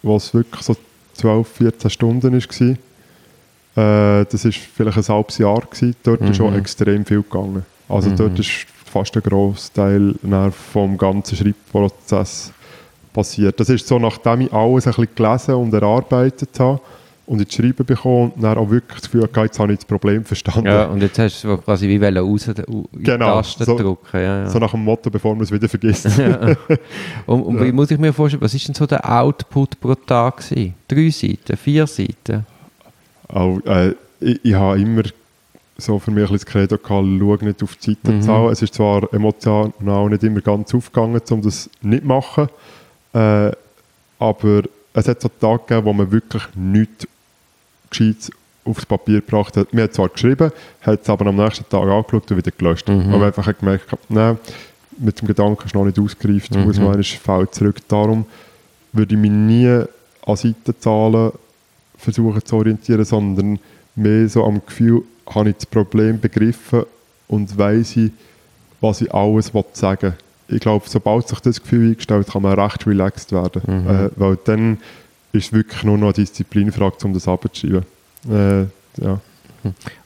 was 0.04 0.34
wirklich 0.34 0.62
so 0.62 0.76
12, 1.14 1.48
14 1.48 1.90
Stunden 1.90 2.34
war. 2.34 2.70
Äh, 3.76 4.26
das 4.26 4.46
war 4.46 4.52
vielleicht 4.52 4.98
ein 4.98 5.16
halbes 5.16 5.38
Jahr. 5.38 5.62
Gewesen. 5.62 5.96
Dort 6.04 6.22
mhm. 6.22 6.28
ist 6.32 6.38
schon 6.38 6.56
extrem 6.56 7.06
viel 7.06 7.22
gegangen. 7.22 7.66
Also 7.88 8.10
mhm. 8.10 8.16
dort 8.16 8.40
ist 8.40 8.66
fast 8.86 9.16
ein 9.16 9.24
Großteil 9.24 10.16
vom 10.74 10.98
ganzen 10.98 11.36
Schreibprozess 11.36 12.52
passiert. 13.14 13.60
Das 13.60 13.70
ist 13.70 13.88
so, 13.88 14.00
nachdem 14.00 14.42
ich 14.42 14.54
alles 14.54 14.88
ein 14.88 14.94
bisschen 14.94 15.16
gelesen 15.16 15.56
und 15.56 15.74
erarbeitet 15.74 16.60
habe, 16.60 16.80
und 17.32 17.40
ins 17.40 17.54
Schreiben 17.54 17.86
bekommen 17.86 18.34
und 18.36 18.44
dann 18.44 18.58
auch 18.58 18.70
wirklich 18.70 19.00
das 19.00 19.10
Gefühl 19.10 19.22
gehabt, 19.22 19.38
jetzt 19.38 19.60
habe 19.60 19.72
ich 19.72 19.80
das 19.80 19.86
Problem 19.86 20.26
verstanden. 20.26 20.68
Ja, 20.68 20.88
und 20.88 21.02
jetzt 21.02 21.18
hast 21.18 21.46
du 21.46 21.56
quasi 21.60 21.88
wie 21.88 21.96
raus 22.06 22.48
in 22.50 22.86
genau, 22.92 23.36
Tasten 23.36 23.64
so, 23.64 23.78
drücken. 23.78 24.18
Ja, 24.18 24.22
ja. 24.22 24.50
So 24.50 24.60
nach 24.60 24.72
dem 24.72 24.84
Motto, 24.84 25.10
bevor 25.10 25.34
man 25.34 25.46
es 25.46 25.52
wieder 25.52 25.70
vergisst. 25.70 26.18
ja. 26.18 26.58
Und, 27.26 27.44
und 27.44 27.64
wie 27.64 27.72
muss 27.72 27.90
ich 27.90 28.00
mir 28.00 28.12
vorstellen, 28.12 28.42
was 28.42 28.54
ist 28.54 28.68
denn 28.68 28.76
so 28.76 28.86
der 28.86 29.10
Output 29.10 29.80
pro 29.80 29.96
Tag 29.96 30.38
gewesen? 30.38 30.74
Drei 30.88 31.10
Seiten, 31.10 31.56
vier 31.56 31.88
Seiten? 31.88 32.46
Auch, 33.30 33.60
äh, 33.66 33.94
ich, 34.20 34.40
ich 34.44 34.54
habe 34.54 34.82
immer 34.82 35.04
so 35.78 36.00
für 36.00 36.12
mich 36.12 36.28
ein 36.28 36.34
das 36.34 36.46
Credo 36.46 36.78
gehabt, 36.78 37.08
schau 37.20 37.46
nicht 37.46 37.64
auf 37.64 37.76
die 37.78 37.92
Seitenzahl. 37.92 38.48
Mhm. 38.48 38.52
Es 38.52 38.62
ist 38.62 38.74
zwar 38.74 39.14
emotional 39.14 40.10
nicht 40.10 40.24
immer 40.24 40.42
ganz 40.42 40.74
aufgegangen, 40.74 41.22
um 41.30 41.42
das 41.42 41.70
nicht 41.82 42.02
zu 42.02 42.08
machen, 42.08 42.50
äh, 43.14 43.52
aber 44.20 44.64
es 44.94 45.08
hat 45.08 45.22
so 45.22 45.30
Tage 45.30 45.64
gegeben, 45.68 45.86
wo 45.86 45.94
man 45.94 46.12
wirklich 46.12 46.44
nichts 46.56 47.08
Gescheites 47.92 48.32
aufs 48.66 48.86
Papier 48.86 49.22
gebracht 49.22 49.56
hat. 49.58 49.68
Wir 49.72 49.84
haben 49.84 49.92
zwar 49.92 50.10
geschrieben, 50.10 50.52
hat 50.82 51.02
es 51.02 51.10
aber 51.10 51.28
am 51.28 51.36
nächsten 51.36 51.68
Tag 51.70 51.84
angeschaut 51.84 52.32
und 52.32 52.38
wieder 52.38 52.52
gelöscht. 52.52 52.88
Mhm. 52.88 53.12
Wir 53.12 53.22
einfach 53.22 53.58
gemerkt 53.58 53.86
nein, 54.10 54.38
mit 54.98 55.22
dem 55.22 55.28
Gedanken 55.28 55.66
ist 55.66 55.76
noch 55.76 55.86
nicht 55.86 56.00
ausgereift, 56.00 56.56
mhm. 56.56 56.64
muss 56.64 56.80
man 56.80 56.94
einen 56.94 57.04
Fall 57.04 57.50
zurück. 57.52 57.78
Darum 57.88 58.26
würde 58.94 59.16
ich 59.16 59.22
mich 59.22 59.32
nie 59.32 59.68
an 59.68 60.36
Seitenzahlen 60.36 61.32
versuchen 61.98 62.44
zu 62.44 62.56
orientieren, 62.56 63.06
sondern 63.06 63.60
mehr 63.96 64.28
so 64.30 64.44
am 64.44 64.62
Gefühl, 64.66 65.04
habe 65.28 65.50
ich 65.50 65.56
das 65.56 65.66
Problem 65.66 66.20
begriffen 66.20 66.84
und 67.28 67.58
weiß 67.58 67.98
ich, 67.98 68.12
was 68.80 69.02
ich 69.02 69.14
alles 69.14 69.52
sagen 69.74 70.02
will. 70.02 70.14
Ich 70.56 70.60
glaube, 70.60 70.86
sobald 70.88 71.28
sich 71.28 71.40
das 71.40 71.62
Gefühl 71.62 71.92
eingestellt 71.92 72.28
kann 72.28 72.42
man 72.42 72.60
recht 72.60 72.86
relaxed 72.86 73.32
werden. 73.32 73.62
Mhm. 73.66 73.90
Äh, 73.90 74.10
weil 74.18 74.38
dann 74.44 74.78
ist 75.32 75.54
wirklich 75.54 75.84
nur 75.84 75.98
noch 75.98 76.08
eine 76.08 76.14
Disziplinfrage, 76.14 76.98
um 77.04 77.14
das 77.14 77.28
abzuschreiben. 77.28 77.86
Äh, 78.30 78.62
ja. 79.02 79.20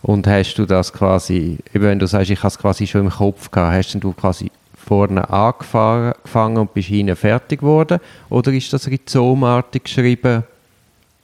Und 0.01 0.27
hast 0.27 0.55
du 0.55 0.65
das 0.65 0.91
quasi, 0.91 1.57
eben 1.73 1.85
wenn 1.85 1.99
du 1.99 2.07
sagst, 2.07 2.29
ich 2.29 2.39
habe 2.39 2.49
es 2.49 2.57
quasi 2.57 2.87
schon 2.87 3.01
im 3.01 3.09
Kopf 3.09 3.49
gehabt, 3.51 3.75
hast 3.75 3.95
du 3.95 4.13
quasi 4.13 4.51
vorne 4.75 5.29
angefangen 5.29 6.57
und 6.57 6.73
bist 6.73 6.89
hinten 6.89 7.15
fertig 7.15 7.61
geworden? 7.61 7.99
Oder 8.29 8.51
ist 8.53 8.71
das 8.71 8.87
rhizomartig 8.87 9.83
geschrieben? 9.83 10.43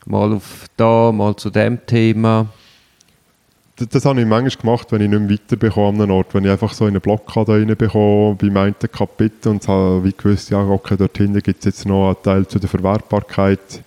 Mal 0.06 0.32
auf 0.32 0.66
da, 0.76 1.12
mal 1.12 1.36
zu 1.36 1.50
dem 1.50 1.84
Thema? 1.86 2.46
Das, 3.76 3.88
das 3.88 4.04
habe 4.04 4.20
ich 4.20 4.26
manchmal 4.26 4.62
gemacht, 4.62 4.92
wenn 4.92 5.02
ich 5.02 5.08
nicht 5.08 5.20
mehr 5.20 5.30
weiterbekomme 5.30 5.88
an 5.88 6.02
einem 6.02 6.10
Ort. 6.16 6.34
Wenn 6.34 6.44
ich 6.44 6.50
einfach 6.50 6.72
so 6.72 6.86
in 6.86 6.90
eine 6.90 7.00
Blockade 7.00 7.52
reinbekomme, 7.52 8.34
bei 8.34 8.50
meinem 8.50 8.74
Kapitel 8.78 9.48
und 9.50 9.66
habe 9.68 10.02
wie 10.04 10.12
gewusst, 10.12 10.50
ja, 10.50 10.58
okay, 10.58 10.96
dort 10.98 11.16
hinten 11.16 11.40
gibt 11.40 11.60
es 11.60 11.64
jetzt 11.66 11.86
noch 11.86 12.08
einen 12.08 12.22
Teil 12.22 12.46
zu 12.46 12.58
der 12.58 12.68
Verwertbarkeit 12.68 13.82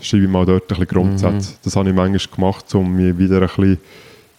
schreibe 0.00 0.24
ich 0.24 0.30
mal 0.30 0.46
dort 0.46 0.64
ein 0.64 0.68
bisschen 0.68 0.86
Grundsätze. 0.86 1.52
Mhm. 1.52 1.56
Das 1.62 1.76
habe 1.76 1.88
ich 1.88 1.94
manchmal 1.94 2.34
gemacht, 2.36 2.74
um 2.74 2.94
mich 2.94 3.18
wieder 3.18 3.42
ein 3.42 3.46
bisschen 3.46 3.78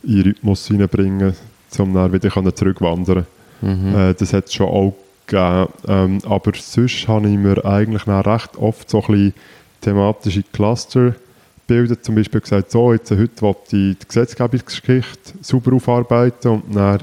in 0.03 0.15
den 0.15 0.21
Rhythmus 0.23 0.67
hineinzubringen, 0.67 1.33
um 1.77 1.93
dann 1.93 2.13
wieder 2.13 2.55
zurückwandern 2.55 3.25
mhm. 3.61 3.95
äh, 3.95 4.13
Das 4.13 4.33
hat 4.33 4.45
es 4.45 4.53
schon 4.53 4.67
auch 4.67 4.95
gegeben. 5.27 5.67
Ähm, 5.87 6.19
aber 6.25 6.51
sonst 6.55 7.07
habe 7.07 7.29
ich 7.29 7.37
mir 7.37 7.63
eigentlich 7.65 8.07
recht 8.07 8.57
oft 8.57 8.89
so 8.89 9.01
ein 9.01 9.07
bisschen 9.07 9.33
thematische 9.81 10.43
Cluster 10.51 11.15
gebildet. 11.67 12.03
Zum 12.03 12.15
Beispiel 12.15 12.41
gesagt, 12.41 12.71
so, 12.71 12.93
jetzt 12.93 13.11
heute 13.11 13.41
will 13.41 13.55
ich 13.63 13.69
die 13.71 13.97
Gesetzgebungsgeschichte 14.07 15.33
sauber 15.41 15.73
aufarbeiten 15.73 16.51
und 16.51 16.75
dann 16.75 16.99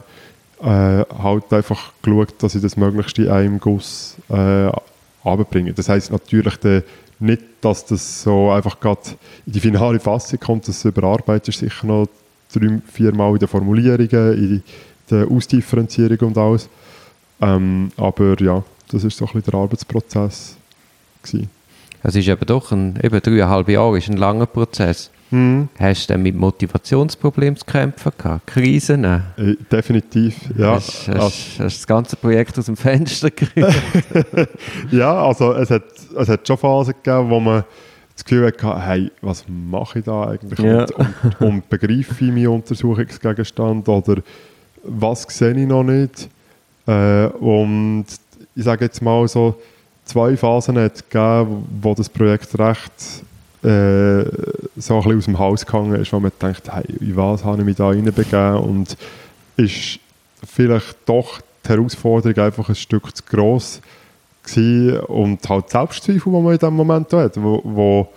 äh, 0.61 1.05
halt 1.23 1.53
einfach 1.53 1.93
geschaut, 2.03 2.35
dass 2.41 2.55
ich 2.55 2.63
das 2.63 2.77
möglichst 2.77 3.19
in 3.19 3.29
einem 3.29 3.61
Guss 3.61 4.17
äh, 4.29 4.71
runterbringe. 5.25 5.73
Das 5.73 5.89
heisst 5.89 6.11
natürlich 6.11 6.57
der, 6.57 6.83
nicht, 7.21 7.43
dass 7.61 7.85
das 7.85 8.23
so 8.23 8.51
einfach 8.51 8.79
gerade 8.81 9.01
in 9.47 9.53
die 9.53 9.61
finale 9.61 10.01
Fassung 10.01 10.39
kommt, 10.39 10.69
das 10.69 10.85
überarbeitet 10.85 11.49
ist 11.49 11.59
sicher 11.61 11.87
noch 11.87 12.09
drei, 12.53 12.81
vier 12.93 13.15
Mal 13.15 13.33
in 13.33 13.39
den 13.39 13.49
Formulierungen, 13.49 14.33
in 14.35 14.63
der 15.11 15.29
Ausdifferenzierung 15.29 16.19
und 16.29 16.39
alles. 16.39 16.69
Ähm, 17.41 17.91
aber 17.97 18.41
ja, 18.41 18.63
das 18.91 19.05
ist 19.05 19.17
so 19.17 19.27
ein 19.27 19.33
bisschen 19.33 19.51
der 19.51 19.61
Arbeitsprozess 19.61 20.57
gewesen. 21.23 21.51
Es 22.03 22.15
ist 22.15 22.29
eben 22.29 22.47
doch 22.47 22.73
ein, 22.73 22.99
eben 23.03 23.21
dreieinhalb 23.21 23.69
Jahre 23.69 23.99
ist 23.99 24.09
ein 24.09 24.17
langer 24.17 24.47
Prozess. 24.47 25.11
Mhm. 25.31 25.69
Hast 25.79 26.09
du 26.09 26.15
denn 26.15 26.23
mit 26.23 26.35
Motivationsproblemen 26.35 27.57
zu 27.57 27.65
kämpfen 27.65 28.13
gehabt? 28.17 28.47
Krisen? 28.47 29.05
Äh, 29.05 29.21
definitiv, 29.71 30.37
ja. 30.57 30.75
Hast, 30.75 31.09
hast, 31.09 31.59
hast, 31.59 31.59
das 31.59 31.87
ganze 31.87 32.17
Projekt 32.17 32.59
aus 32.59 32.67
dem 32.67 32.77
Fenster 32.77 33.31
gekriegt? 33.31 33.69
ja, 34.91 35.23
also 35.23 35.53
es 35.55 35.71
hat, 35.71 35.85
es 36.17 36.29
hat 36.29 36.47
schon 36.47 36.57
Phasen 36.57 36.95
gegeben, 37.03 37.29
wo 37.31 37.41
man 37.41 37.65
das 38.15 38.25
Gefühl 38.25 38.47
hatte, 38.47 38.81
hey, 38.81 39.11
was 39.21 39.45
mache 39.49 40.01
ich 40.01 40.05
da 40.05 40.29
eigentlich? 40.29 40.59
Ja. 40.59 40.81
Und, 40.81 40.93
und, 40.93 41.41
und 41.41 41.69
begreife 41.69 42.25
ich 42.25 42.33
meinen 42.33 42.49
Untersuchungsgegenstand 42.49 43.89
oder 43.89 44.23
was 44.83 45.23
sehe 45.29 45.53
ich 45.53 45.67
noch 45.67 45.85
nicht? 45.85 46.29
Äh, 46.87 47.27
und 47.27 48.07
ich 48.57 48.65
sage 48.65 48.87
jetzt 48.87 49.03
mal 49.03 49.29
so, 49.29 49.61
zwei 50.05 50.37
Phasen 50.37 50.79
hat 50.79 51.09
gegeben, 51.11 51.67
wo 51.83 51.95
das 51.95 52.09
Projekt 52.09 52.59
recht 52.59 52.93
äh, 53.63 54.25
so 54.77 55.01
ein 55.01 55.03
bisschen 55.03 55.19
aus 55.19 55.25
dem 55.25 55.39
Haus 55.39 55.67
gegangen 55.67 55.95
ist, 56.01 56.13
wo 56.13 56.21
man 56.21 56.33
denkt, 56.41 56.73
hey, 56.73 56.85
in 57.01 57.17
was 57.17 57.45
habe 57.45 57.59
ich 57.59 57.65
mich 57.65 57.77
da 57.77 57.89
reinbegeben 57.89 58.57
und 58.57 58.97
ist 59.57 59.99
vielleicht 60.47 60.97
doch 61.07 61.41
die 61.65 61.69
Herausforderung 61.71 62.45
einfach 62.45 62.69
ein 62.69 62.75
Stück 62.75 63.15
zu 63.17 63.23
gross 63.25 63.81
gewesen 64.45 65.01
und 65.01 65.49
halt 65.49 65.71
Selbstzweifel, 65.71 66.33
die 66.33 66.41
man 66.41 66.53
in 66.53 66.59
diesem 66.59 66.75
Moment 66.75 67.13
hat, 67.13 67.43
wo, 67.43 67.61
wo 67.65 68.09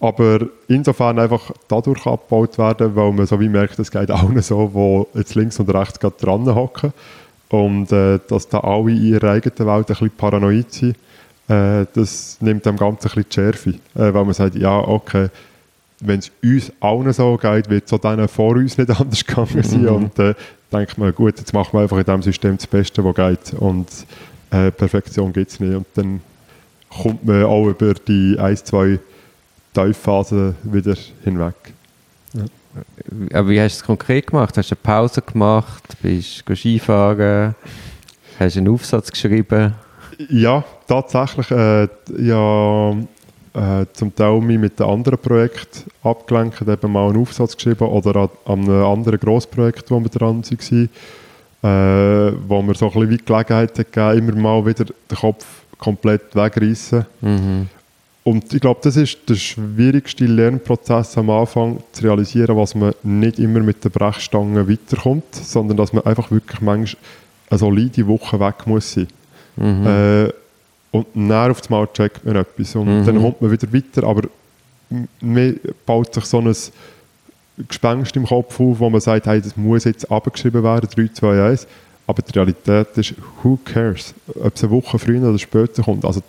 aber 0.00 0.46
insofern 0.66 1.18
einfach 1.18 1.50
dadurch 1.68 2.06
abgebaut 2.06 2.56
werden, 2.56 2.96
weil 2.96 3.12
man 3.12 3.26
so 3.26 3.38
wie 3.38 3.50
merkt, 3.50 3.78
es 3.78 3.90
geht 3.90 4.10
allen 4.10 4.40
so, 4.40 5.06
die 5.14 5.18
jetzt 5.18 5.34
links 5.34 5.60
und 5.60 5.72
rechts 5.74 6.00
gerade 6.00 6.16
dran 6.18 6.46
hocken 6.54 6.94
und 7.50 7.92
äh, 7.92 8.18
dass 8.28 8.48
da 8.48 8.60
alle 8.60 8.92
in 8.92 9.04
ihrer 9.04 9.32
eigenen 9.32 9.58
Welt 9.58 9.68
ein 9.68 9.84
bisschen 9.86 10.10
paranoid 10.10 10.72
sind 10.72 10.96
äh, 11.50 11.86
das 11.94 12.36
nimmt 12.40 12.64
dem 12.64 12.76
Ganzen 12.76 13.08
ein 13.08 13.14
bisschen 13.14 13.24
die 13.28 13.34
Schärfe, 13.34 13.70
äh, 13.70 14.14
weil 14.14 14.24
man 14.24 14.34
sagt, 14.34 14.54
ja, 14.54 14.78
okay, 14.78 15.28
wenn 16.00 16.20
es 16.20 16.30
uns 16.42 16.72
allen 16.80 17.12
so 17.12 17.36
geht, 17.36 17.68
wird 17.68 17.86
es 17.86 17.92
auch 17.92 17.98
denen 17.98 18.28
vor 18.28 18.56
uns 18.56 18.78
nicht 18.78 18.90
anders 19.00 19.24
gegangen 19.24 19.62
sein. 19.62 19.82
Mhm. 19.82 19.88
Und 19.88 20.18
äh, 20.18 20.34
denkt 20.72 20.96
man, 20.96 21.14
gut, 21.14 21.38
jetzt 21.38 21.52
machen 21.52 21.72
wir 21.72 21.82
einfach 21.82 21.98
in 21.98 22.04
diesem 22.04 22.22
System 22.22 22.56
das 22.56 22.66
Beste, 22.66 23.04
was 23.04 23.14
geht. 23.14 23.54
Und 23.60 23.88
äh, 24.50 24.70
Perfektion 24.70 25.32
gibt 25.32 25.50
es 25.50 25.60
nicht. 25.60 25.74
Und 25.74 25.86
dann 25.94 26.20
kommt 26.88 27.24
man 27.24 27.44
auch 27.44 27.66
über 27.66 27.94
die 27.94 28.36
ein, 28.38 28.56
zwei 28.56 28.98
Tiefphasen 29.74 30.54
wieder 30.62 30.96
hinweg. 31.24 31.54
Ja. 32.32 32.44
Aber 33.32 33.48
wie 33.48 33.60
hast 33.60 33.78
du 33.78 33.80
es 33.80 33.84
konkret 33.84 34.28
gemacht? 34.28 34.56
Hast 34.56 34.70
du 34.70 34.74
eine 34.74 34.82
Pause 34.82 35.20
gemacht? 35.20 35.82
Bist 36.00 36.48
du 36.48 36.54
Skifahren? 36.54 37.56
Hast 38.38 38.54
du 38.54 38.60
einen 38.60 38.68
Aufsatz 38.68 39.10
geschrieben? 39.10 39.74
Ja, 40.28 40.64
tatsächlich. 40.86 41.50
Äh, 41.50 41.88
ja, 42.18 42.90
äh, 43.52 43.86
zum 43.92 44.14
Teil 44.14 44.40
mich 44.40 44.58
mit 44.58 44.80
einem 44.80 44.90
anderen 44.90 45.18
Projekt 45.18 45.84
abgelenkt, 46.02 46.60
eben 46.62 46.92
mal 46.92 47.08
einen 47.08 47.20
Aufsatz 47.20 47.56
geschrieben 47.56 47.86
oder 47.86 48.16
an, 48.16 48.28
an 48.44 48.60
einem 48.60 48.84
anderen 48.84 49.18
Grossprojekt, 49.18 49.90
wo 49.90 50.00
wir 50.00 50.08
dran 50.08 50.44
waren, 50.44 50.88
äh, 51.62 52.32
wo 52.46 52.62
mir 52.62 52.74
so 52.74 52.86
ein 52.86 52.92
bisschen 52.92 53.10
wie 53.10 53.16
Gelegenheit 53.16 53.78
hat 53.78 53.92
gegeben, 53.92 54.28
immer 54.28 54.40
mal 54.40 54.66
wieder 54.66 54.84
den 54.84 55.16
Kopf 55.16 55.44
komplett 55.78 56.34
wegreißen. 56.34 57.06
Mhm. 57.20 57.68
Und 58.22 58.52
ich 58.52 58.60
glaube, 58.60 58.80
das 58.82 58.96
ist 58.96 59.18
der 59.28 59.34
schwierigste 59.34 60.26
Lernprozess 60.26 61.16
am 61.16 61.30
Anfang, 61.30 61.82
zu 61.92 62.04
realisieren, 62.04 62.56
was 62.56 62.74
man 62.74 62.92
nicht 63.02 63.38
immer 63.38 63.60
mit 63.60 63.82
der 63.82 63.88
Brechstange 63.88 64.68
weiterkommt, 64.68 65.34
sondern 65.34 65.78
dass 65.78 65.92
man 65.92 66.04
einfach 66.04 66.30
wirklich 66.30 66.60
manchmal 66.60 67.02
eine 67.48 67.58
solide 67.58 68.06
Woche 68.06 68.38
weg 68.38 68.66
muss 68.66 68.92
sein. 68.92 69.08
Mhm. 69.60 69.86
Äh, 69.86 70.32
und 70.92 71.06
dann 71.14 71.50
auf 71.50 71.62
einmal 71.70 71.86
checkt 71.92 72.24
man 72.24 72.36
etwas 72.36 72.74
und 72.74 73.00
mhm. 73.00 73.06
dann 73.06 73.20
kommt 73.20 73.40
man 73.40 73.50
wieder 73.52 73.72
weiter, 73.72 74.04
aber 74.04 74.28
mir 75.20 75.54
baut 75.86 76.12
sich 76.14 76.24
so 76.24 76.40
ein 76.40 76.54
Gespenst 77.68 78.16
im 78.16 78.26
Kopf 78.26 78.58
auf, 78.58 78.80
wo 78.80 78.90
man 78.90 79.00
sagt, 79.00 79.26
hey, 79.26 79.40
das 79.40 79.56
muss 79.56 79.84
jetzt 79.84 80.10
abgeschrieben 80.10 80.62
werden, 80.62 80.88
3, 80.92 81.10
2, 81.12 81.50
1. 81.50 81.66
Aber 82.06 82.22
die 82.22 82.32
Realität 82.32 82.88
ist, 82.96 83.14
who 83.42 83.58
cares, 83.64 84.14
ob 84.34 84.56
es 84.56 84.64
eine 84.64 84.72
Woche 84.72 84.98
früher 84.98 85.22
oder 85.28 85.38
später 85.38 85.82
kommt. 85.82 86.04
Also, 86.04 86.22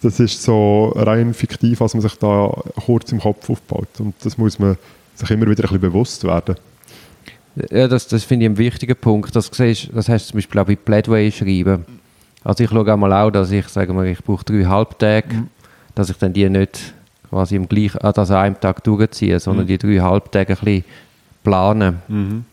das 0.00 0.18
ist 0.18 0.42
so 0.42 0.92
rein 0.96 1.34
fiktiv, 1.34 1.80
was 1.80 1.94
man 1.94 2.00
sich 2.00 2.14
da 2.14 2.50
kurz 2.84 3.12
im 3.12 3.20
Kopf 3.20 3.48
aufbaut. 3.48 3.88
Und 3.98 4.14
das 4.24 4.38
muss 4.38 4.58
man 4.58 4.76
sich 5.14 5.30
immer 5.30 5.46
wieder 5.46 5.62
ein 5.62 5.68
bisschen 5.68 5.80
bewusst 5.80 6.24
werden. 6.24 6.56
Ja, 7.70 7.86
das, 7.86 8.08
das 8.08 8.24
finde 8.24 8.46
ich 8.46 8.48
einen 8.48 8.58
wichtigen 8.58 8.96
Punkt. 8.96 9.36
Das, 9.36 9.50
siehst, 9.52 9.90
das 9.92 10.08
hast 10.08 10.26
du 10.26 10.30
zum 10.30 10.38
Beispiel 10.38 10.60
auch 10.60 10.66
bei 10.66 10.76
Pledway 10.76 11.30
schreiben. 11.30 11.84
Also 12.44 12.64
ich 12.64 12.70
schaue 12.70 12.92
einmal 12.92 13.12
auch, 13.12 13.30
dass 13.30 13.50
ich, 13.50 13.68
sagen 13.68 13.96
wir, 13.96 14.04
ich 14.04 14.22
brauche 14.22 14.44
drei 14.44 14.64
Halbtage, 14.64 15.34
mhm. 15.34 15.48
dass 15.94 16.10
ich 16.10 16.16
dann 16.16 16.32
die 16.32 16.48
nicht 16.48 16.94
quasi 17.28 17.56
im 17.56 17.68
gleichen, 17.68 17.98
also 17.98 18.34
an 18.34 18.40
einem 18.40 18.60
Tag 18.60 18.82
durchziehe, 18.84 19.38
sondern 19.40 19.64
mhm. 19.64 19.68
die 19.68 19.78
drei 19.78 19.98
Halbtage 20.00 20.52
ein 20.52 20.64
bisschen 20.64 20.84
planen. 21.42 22.02
Mhm. 22.08 22.44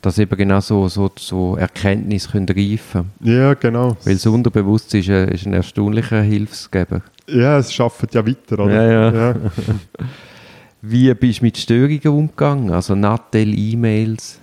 Dass 0.00 0.18
eben 0.18 0.36
genau 0.36 0.60
so, 0.60 0.86
so, 0.88 1.10
so 1.18 1.56
Erkenntnisse 1.56 2.30
können 2.30 2.48
reifen 2.48 3.10
Ja, 3.20 3.54
genau. 3.54 3.96
Weil 4.04 4.14
das 4.14 4.26
Unterbewusstsein 4.26 5.00
ist 5.00 5.10
ein, 5.10 5.28
ist 5.28 5.46
ein 5.46 5.54
erstaunlicher 5.54 6.22
Hilfsgeber. 6.22 7.02
Ja, 7.26 7.58
es 7.58 7.72
schafft 7.72 8.14
ja 8.14 8.24
weiter, 8.24 8.60
oder? 8.60 8.74
Ja, 8.74 9.10
ja. 9.10 9.30
ja. 9.30 9.34
Wie 10.82 11.12
bist 11.14 11.40
du 11.40 11.44
mit 11.44 11.58
Störungen 11.58 12.06
umgegangen? 12.06 12.70
Also 12.70 12.94
Nattel, 12.94 13.58
E-Mails? 13.58 14.38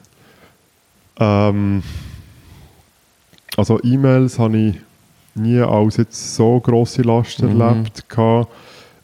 Ähm, 1.18 1.82
also 3.56 3.80
E-Mails 3.82 4.38
habe 4.38 4.58
ich 4.58 4.76
nie 5.36 5.60
als 5.60 5.98
jetzt 5.98 6.36
so 6.36 6.60
grosse 6.60 7.02
Last 7.02 7.42
mhm. 7.42 7.62
erlebt. 7.62 8.04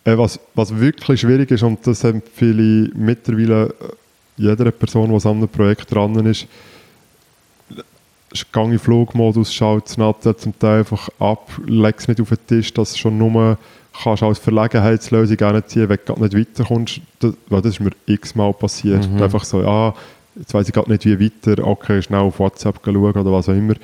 Äh, 0.03 0.17
was, 0.17 0.39
was 0.55 0.79
wirklich 0.79 1.21
schwierig 1.21 1.51
ist, 1.51 1.63
und 1.63 1.85
das 1.85 2.03
empfehle 2.03 2.85
ich 2.85 2.95
mittlerweile 2.95 3.67
äh, 3.67 3.73
jeder 4.37 4.71
Person, 4.71 5.15
die 5.15 5.27
an 5.27 5.37
einem 5.37 5.47
Projekt 5.47 5.93
dran 5.93 6.25
ist, 6.25 6.47
gang 8.51 8.71
in 8.71 8.79
Flugmodus, 8.79 9.53
schaut 9.53 9.85
das 9.85 9.97
Natter 9.97 10.35
zum 10.35 10.57
Teil 10.57 10.79
einfach 10.79 11.09
ab, 11.19 11.51
leg 11.67 11.95
es 11.99 12.07
nicht 12.07 12.21
auf 12.21 12.29
den 12.29 12.47
Tisch, 12.47 12.73
dass 12.73 12.93
du 12.93 12.97
schon 12.97 13.17
nur 13.17 13.57
kannst 14.03 14.23
als 14.23 14.39
Verlegenheitslösung 14.39 15.37
ziehen, 15.67 15.89
wenn 15.89 15.99
du 16.05 16.13
nicht 16.15 16.35
weiterkommst. 16.35 17.01
Das, 17.19 17.33
das 17.49 17.65
ist 17.65 17.79
mir 17.81 17.91
x-mal 18.05 18.53
passiert. 18.53 19.07
Mhm. 19.07 19.21
Einfach 19.21 19.43
so, 19.43 19.61
ja, 19.61 19.93
jetzt 20.35 20.53
weiß 20.53 20.67
ich 20.67 20.73
gerade 20.73 20.89
nicht, 20.89 21.05
wie 21.05 21.19
weiter, 21.19 21.67
okay, 21.67 22.01
schnell 22.01 22.21
auf 22.21 22.39
WhatsApp 22.39 22.79
schauen 22.83 22.95
oder 22.95 23.31
was 23.31 23.49
auch 23.49 23.53
immer 23.53 23.75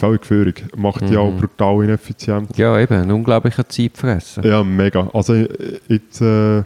völlig 0.00 0.26
führig. 0.26 0.64
Macht 0.76 1.02
mhm. 1.02 1.06
die 1.06 1.16
auch 1.16 1.30
brutal 1.30 1.84
ineffizient. 1.84 2.56
Ja, 2.56 2.78
eben, 2.78 2.94
ein 2.94 3.10
unglaublicher 3.10 3.68
Zeitfresser. 3.68 4.44
Ja, 4.44 4.64
mega. 4.64 5.08
Also 5.12 5.34
jetzt, 5.34 6.20
äh, 6.20 6.62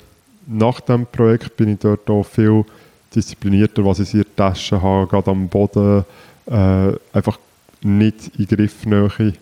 nach 0.47 0.81
dem 0.81 1.07
Projekt 1.07 1.57
bin 1.57 1.71
ich 1.71 1.79
dort 1.81 2.09
auch 2.09 2.25
viel 2.25 2.65
disziplinierter, 3.15 3.85
was 3.85 4.01
ich 4.01 4.15
in 4.15 4.23
der 4.23 4.37
Tasche 4.37 4.81
habe, 4.81 5.07
gerade 5.07 5.31
am 5.31 5.49
Boden, 5.49 6.05
äh, 6.47 6.93
einfach 7.13 7.39
nicht 7.83 8.31
in 8.39 8.47
Griffnähe, 8.47 9.35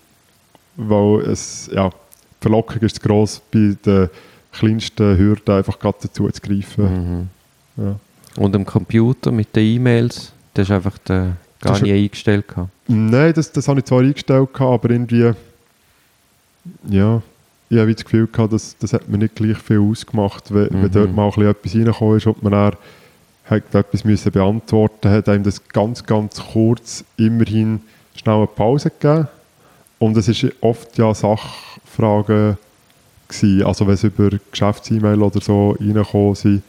weil 0.76 1.20
es, 1.22 1.70
ja, 1.72 1.88
die 1.88 1.94
Verlockung 2.40 2.82
ist 2.82 2.96
zu 2.96 3.02
gross, 3.02 3.40
bei 3.52 3.76
den 3.84 4.08
kleinsten 4.52 5.16
Hürden 5.16 5.54
einfach 5.54 5.78
gerade 5.78 5.98
dazu 6.02 6.28
zu 6.28 6.40
greifen. 6.40 7.28
Mhm. 7.76 7.84
Ja. 7.84 7.96
Und 8.36 8.54
am 8.56 8.64
Computer 8.64 9.32
mit 9.32 9.54
den 9.54 9.64
E-Mails, 9.64 10.32
das 10.54 10.68
ist 10.68 10.72
einfach 10.72 10.98
der 10.98 11.36
Gar 11.62 11.80
nicht 11.80 11.92
eingestellt 11.92 12.48
gehabt? 12.48 12.70
Nein, 12.88 13.32
das, 13.34 13.52
das 13.52 13.68
habe 13.68 13.80
ich 13.80 13.86
zwar 13.86 14.00
eingestellt, 14.00 14.52
gehabt, 14.52 14.72
aber 14.72 14.90
irgendwie, 14.90 15.32
ja, 16.88 17.22
ich 17.70 17.78
habe 17.78 17.94
das 17.94 18.04
Gefühl 18.04 18.26
gehabt, 18.26 18.52
dass, 18.52 18.76
das 18.78 18.92
hat 18.92 19.08
mir 19.08 19.18
nicht 19.18 19.34
gleich 19.34 19.56
viel 19.58 19.80
ausgemacht, 19.80 20.52
wenn, 20.52 20.64
mhm. 20.64 20.82
wenn 20.82 20.90
dort 20.90 21.14
mal 21.14 21.28
etwas 21.28 21.74
reingekommen 21.74 22.16
ist 22.18 22.26
und 22.26 22.42
man 22.42 22.52
dann 22.52 22.76
hat 23.46 23.74
etwas 23.74 24.04
müssen 24.04 24.30
beantworten 24.30 25.10
hat 25.10 25.28
einem 25.28 25.42
das 25.42 25.66
ganz, 25.68 26.04
ganz 26.04 26.40
kurz 26.52 27.04
immerhin 27.16 27.80
schnell 28.14 28.36
eine 28.36 28.46
Pause 28.46 28.90
gegeben. 28.90 29.28
Und 29.98 30.16
es 30.16 30.28
ist 30.28 30.46
oft 30.60 30.96
ja 30.98 31.14
Sachfragen 31.14 32.56
gewesen, 33.28 33.64
also 33.64 33.86
wenn 33.86 33.94
es 33.94 34.04
über 34.04 34.30
Geschäfts-E-Mail 34.50 35.22
oder 35.22 35.40
so 35.40 35.76
reingekommen 35.78 36.34
sind. 36.34 36.62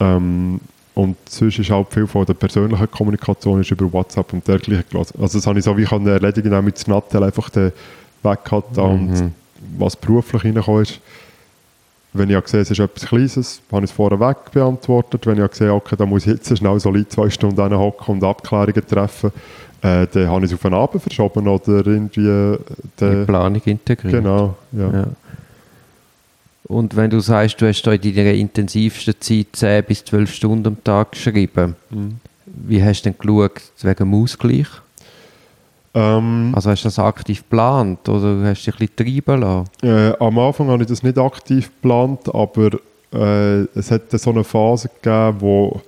Ähm, 0.00 0.60
und 0.98 1.16
sonst 1.28 1.60
ist 1.60 1.70
halt 1.70 1.86
viel 1.92 2.08
von 2.08 2.26
der 2.26 2.34
persönlichen 2.34 2.90
Kommunikation 2.90 3.60
ist 3.60 3.70
über 3.70 3.92
WhatsApp 3.92 4.32
und 4.32 4.46
dergleichen 4.48 4.84
gelassen. 4.90 5.16
Also 5.22 5.38
das 5.38 5.46
habe 5.46 5.60
ich 5.60 5.64
so 5.64 5.76
wie 5.76 5.84
ich 5.84 5.92
erledigen 5.92 6.52
auch 6.52 6.60
mit 6.60 6.76
Snaptel 6.76 7.22
einfach 7.22 7.50
den 7.50 7.70
weg 8.24 8.40
hatte 8.50 8.80
mhm. 8.80 8.90
und 8.90 9.32
was 9.78 9.94
beruflich 9.94 10.42
reingekommen 10.42 10.82
ist. 10.82 10.98
Wenn 12.12 12.30
ich 12.30 12.42
gesehen, 12.42 12.62
es 12.62 12.72
ist 12.72 12.80
etwas 12.80 13.06
Kleines, 13.06 13.62
habe 13.70 13.84
ich 13.84 13.92
es 13.92 13.96
vorher 13.96 14.18
weg 14.18 14.50
beantwortet. 14.52 15.24
Wenn 15.24 15.40
ich 15.40 15.48
gesehen, 15.48 15.70
okay, 15.70 15.94
da 15.96 16.04
muss 16.04 16.26
ich 16.26 16.32
jetzt 16.32 16.58
schnell 16.58 16.80
so 16.80 16.92
zwei 17.04 17.30
Stunden 17.30 17.78
hocken 17.78 18.14
und 18.16 18.24
Abklärungen 18.24 18.84
treffen, 18.84 19.30
äh, 19.82 20.04
dann 20.12 20.28
habe 20.28 20.46
ich 20.46 20.50
es 20.50 20.58
auf 20.58 20.64
einen 20.64 20.74
Abend 20.74 21.00
verschoben 21.00 21.46
oder 21.46 21.86
irgendwie... 21.86 22.26
Äh, 22.26 22.58
die 22.98 23.24
Planung 23.24 23.62
integriert. 23.64 24.14
Genau, 24.14 24.56
ja. 24.72 24.90
ja. 24.92 25.06
Und 26.68 26.94
wenn 26.96 27.08
du 27.08 27.20
sagst, 27.20 27.60
du 27.60 27.66
hast 27.66 27.82
da 27.82 27.92
in 27.92 28.14
deiner 28.14 28.32
intensivsten 28.32 29.14
Zeit 29.18 29.46
10 29.52 29.84
bis 29.84 30.04
12 30.04 30.32
Stunden 30.32 30.66
am 30.66 30.84
Tag 30.84 31.12
geschrieben, 31.12 31.74
mhm. 31.90 32.16
wie 32.44 32.82
hast 32.82 33.02
du 33.02 33.10
denn 33.10 33.18
geschaut 33.18 33.62
wegen 33.80 33.96
dem 33.96 34.14
Ausgleich? 34.14 34.68
Ähm, 35.94 36.52
also 36.54 36.70
hast 36.70 36.84
du 36.84 36.88
das 36.88 36.98
aktiv 36.98 37.38
geplant 37.38 38.06
oder 38.08 38.42
hast 38.44 38.66
du 38.66 38.70
dich 38.70 38.80
ein 38.80 38.88
bisschen 38.96 39.24
treiben 39.24 39.40
lassen? 39.40 39.70
Äh, 39.82 40.12
am 40.20 40.38
Anfang 40.38 40.68
habe 40.68 40.82
ich 40.82 40.88
das 40.88 41.02
nicht 41.02 41.16
aktiv 41.16 41.70
geplant, 41.74 42.32
aber 42.34 42.70
äh, 43.14 43.62
es 43.74 43.90
hat 43.90 44.10
so 44.10 44.30
eine 44.30 44.44
Phase 44.44 44.90
gegeben, 45.02 45.40
wo, 45.40 45.80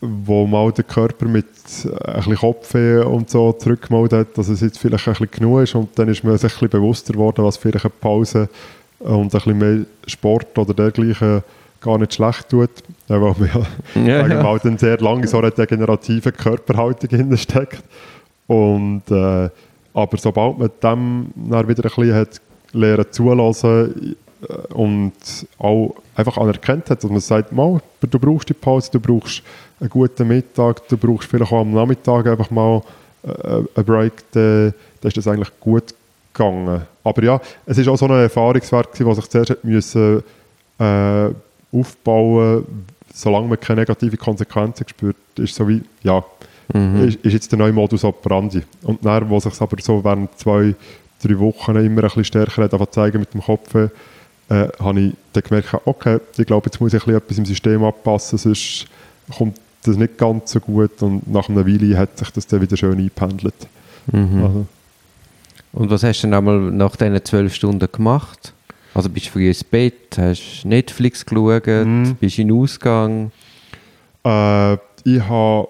wo 0.00 0.44
mal 0.44 0.72
der 0.72 0.82
Körper 0.82 1.26
mit 1.26 1.46
ein 1.84 2.14
bisschen 2.16 2.36
Kopfweh 2.36 2.98
und 3.04 3.30
so 3.30 3.52
zurückgemeldet 3.52 4.18
hat, 4.18 4.38
dass 4.38 4.48
es 4.48 4.60
jetzt 4.60 4.78
vielleicht 4.78 5.06
ein 5.06 5.12
bisschen 5.12 5.30
genug 5.30 5.62
ist 5.62 5.76
und 5.76 5.96
dann 5.96 6.08
ist 6.08 6.24
mir 6.24 6.36
sich 6.36 6.50
ein 6.50 6.54
bisschen 6.54 6.70
bewusster 6.70 7.12
geworden, 7.12 7.44
was 7.44 7.56
vielleicht 7.56 7.84
eine 7.84 7.92
Pause 8.00 8.48
und 9.00 9.22
ein 9.22 9.28
bisschen 9.28 9.58
mehr 9.58 9.86
Sport 10.06 10.56
oder 10.58 10.74
dergleichen 10.74 11.42
gar 11.80 11.98
nicht 11.98 12.14
schlecht 12.14 12.48
tut, 12.50 12.70
weil 13.08 13.20
man 13.20 13.34
ja, 14.06 14.26
ja. 14.26 14.42
Mal 14.42 14.58
dann 14.62 14.78
sehr 14.78 14.98
lange 14.98 15.26
so 15.26 15.38
eine 15.38 15.50
degenerative 15.50 16.30
Körperhaltung 16.32 17.36
steckt. 17.36 17.82
Und, 18.46 19.02
äh, 19.10 19.48
aber 19.94 20.16
sobald 20.18 20.58
man 20.58 20.70
dem 20.82 21.26
dann 21.34 21.68
wieder 21.68 21.84
ein 21.84 21.90
bisschen 21.90 22.14
hat 22.14 22.40
lernen 22.72 23.06
zulassen 23.10 24.16
äh, 24.42 24.72
und 24.74 25.12
auch 25.58 25.94
einfach 26.14 26.36
anerkannt 26.36 26.90
hat, 26.90 27.02
dass 27.02 27.10
man 27.10 27.20
sagt, 27.20 27.52
mal, 27.52 27.80
du 28.00 28.18
brauchst 28.18 28.48
die 28.48 28.54
Pause, 28.54 28.90
du 28.92 29.00
brauchst 29.00 29.42
einen 29.80 29.88
guten 29.88 30.28
Mittag, 30.28 30.86
du 30.88 30.96
brauchst 30.96 31.28
vielleicht 31.28 31.52
auch 31.52 31.62
am 31.62 31.72
Nachmittag 31.72 32.26
einfach 32.26 32.50
mal 32.50 32.82
äh, 33.22 33.62
einen 33.74 33.86
Break, 33.86 34.12
dann, 34.32 34.74
dann 35.00 35.08
ist 35.08 35.16
das 35.16 35.26
eigentlich 35.26 35.50
gut 35.60 35.94
gegangen. 36.44 36.82
Aber 37.04 37.22
ja, 37.22 37.40
es 37.66 37.78
ist 37.78 37.88
auch 37.88 37.96
so 37.96 38.06
ein 38.06 38.12
Erfahrungswert, 38.12 38.98
der 38.98 39.14
sich 39.14 39.28
zuerst 39.28 39.64
müssen, 39.64 40.22
äh, 40.78 41.28
aufbauen 41.72 42.64
solange 43.12 43.48
man 43.48 43.60
keine 43.60 43.80
negativen 43.80 44.18
Konsequenzen 44.18 44.86
spürt, 44.88 45.16
ist 45.36 45.54
so 45.54 45.68
wie, 45.68 45.82
ja, 46.02 46.24
mhm. 46.72 47.08
ist, 47.08 47.16
ist, 47.24 47.32
jetzt 47.32 47.52
der 47.52 47.58
neue 47.58 47.72
Modus 47.72 48.04
operandi. 48.04 48.62
Und 48.82 49.04
dann, 49.04 49.28
wo 49.28 49.38
sich 49.40 49.60
aber 49.60 49.76
so 49.80 50.02
während 50.04 50.38
zwei, 50.38 50.74
drei 51.22 51.38
Wochen 51.38 51.76
immer 51.76 52.02
ein 52.02 52.02
bisschen 52.02 52.24
stärker 52.24 52.62
hat, 52.62 52.94
zeigen 52.94 53.20
mit 53.20 53.34
dem 53.34 53.42
Kopf, 53.42 53.74
äh, 53.74 53.88
habe 54.48 55.00
ich 55.00 55.14
dann 55.32 55.42
gemerkt, 55.42 55.76
okay, 55.84 56.18
ich 56.36 56.46
glaube, 56.46 56.66
jetzt 56.66 56.80
muss 56.80 56.94
ich 56.94 57.06
etwas 57.06 57.38
im 57.38 57.46
System 57.46 57.84
anpassen, 57.84 58.38
sonst 58.38 58.86
kommt 59.36 59.58
das 59.84 59.96
nicht 59.96 60.18
ganz 60.18 60.52
so 60.52 60.60
gut 60.60 61.02
und 61.02 61.30
nach 61.30 61.48
einer 61.48 61.66
Weile 61.66 61.96
hat 61.96 62.18
sich 62.18 62.30
das 62.30 62.46
dann 62.46 62.60
wieder 62.60 62.76
schön 62.76 62.98
eingependelt. 62.98 63.54
Mhm. 64.12 64.44
Also. 64.44 64.66
Und 65.72 65.90
was 65.90 66.02
hast 66.02 66.22
du 66.22 66.28
dann 66.28 66.34
einmal 66.34 66.58
nach 66.72 66.96
diesen 66.96 67.24
zwölf 67.24 67.54
Stunden 67.54 67.88
gemacht? 67.90 68.52
Also 68.94 69.08
bist 69.08 69.26
du 69.26 69.30
früh 69.30 69.48
ins 69.48 69.62
Bett, 69.62 70.18
hast 70.18 70.64
Netflix 70.64 71.24
geschaut, 71.24 71.66
mm. 71.66 72.12
bist 72.18 72.38
in 72.38 72.48
den 72.48 72.56
Ausgang? 72.56 73.30
Äh, 74.24 74.74
ich 75.04 75.20
habe 75.28 75.68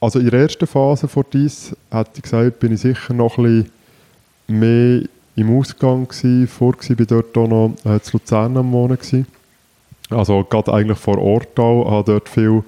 also 0.00 0.20
in 0.20 0.30
der 0.30 0.40
ersten 0.40 0.66
Phase 0.66 1.08
vor 1.08 1.24
dies, 1.32 1.74
hätte 1.90 2.10
ich 2.16 2.22
gesagt, 2.22 2.60
bin 2.60 2.72
ich 2.72 2.80
sicher 2.80 3.14
noch 3.14 3.36
ein 3.38 3.64
bisschen 4.46 4.60
mehr 4.60 5.02
im 5.34 5.58
Ausgang 5.58 6.06
gewesen. 6.06 6.46
Vor 6.46 6.74
war 6.74 7.00
ich 7.00 7.06
dort 7.06 7.36
auch 7.36 7.48
noch 7.48 7.74
äh, 7.84 8.00
zu 8.00 8.16
Luzern 8.16 8.56
am 8.56 8.72
Wohnen. 8.72 8.96
Gewesen. 8.96 9.26
Also 10.10 10.44
gerade 10.44 10.72
eigentlich 10.72 10.98
vor 10.98 11.18
Ort 11.18 11.58
auch, 11.58 11.90
habe 11.90 12.12
dort 12.12 12.28
viel 12.28 12.62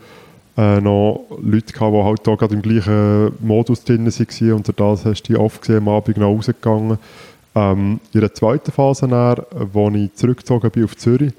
äh, 0.61 0.81
noch 0.81 1.25
Leute 1.41 1.73
gehabt, 1.73 1.95
die 1.95 2.03
halt 2.03 2.27
da 2.27 2.35
gerade 2.35 2.55
im 2.55 2.61
gleichen 2.61 3.33
Modus 3.41 3.83
drin 3.83 4.05
waren 4.05 4.53
und 4.53 4.81
das 4.81 5.05
hast 5.07 5.23
du 5.23 5.41
oft 5.41 5.63
gesehen, 5.63 5.79
am 5.79 5.89
Abend 5.89 6.19
noch 6.19 6.37
rausgegangen. 6.37 6.99
Ähm, 7.55 8.01
in 8.13 8.21
der 8.21 8.35
zweiten 8.35 8.71
Phase, 8.71 9.09
dann, 9.09 9.43
wo 9.73 9.89
ich 9.89 10.15
zurückgezogen 10.15 10.71
bin 10.71 10.85
auf 10.85 10.97
Zürich, 10.99 11.33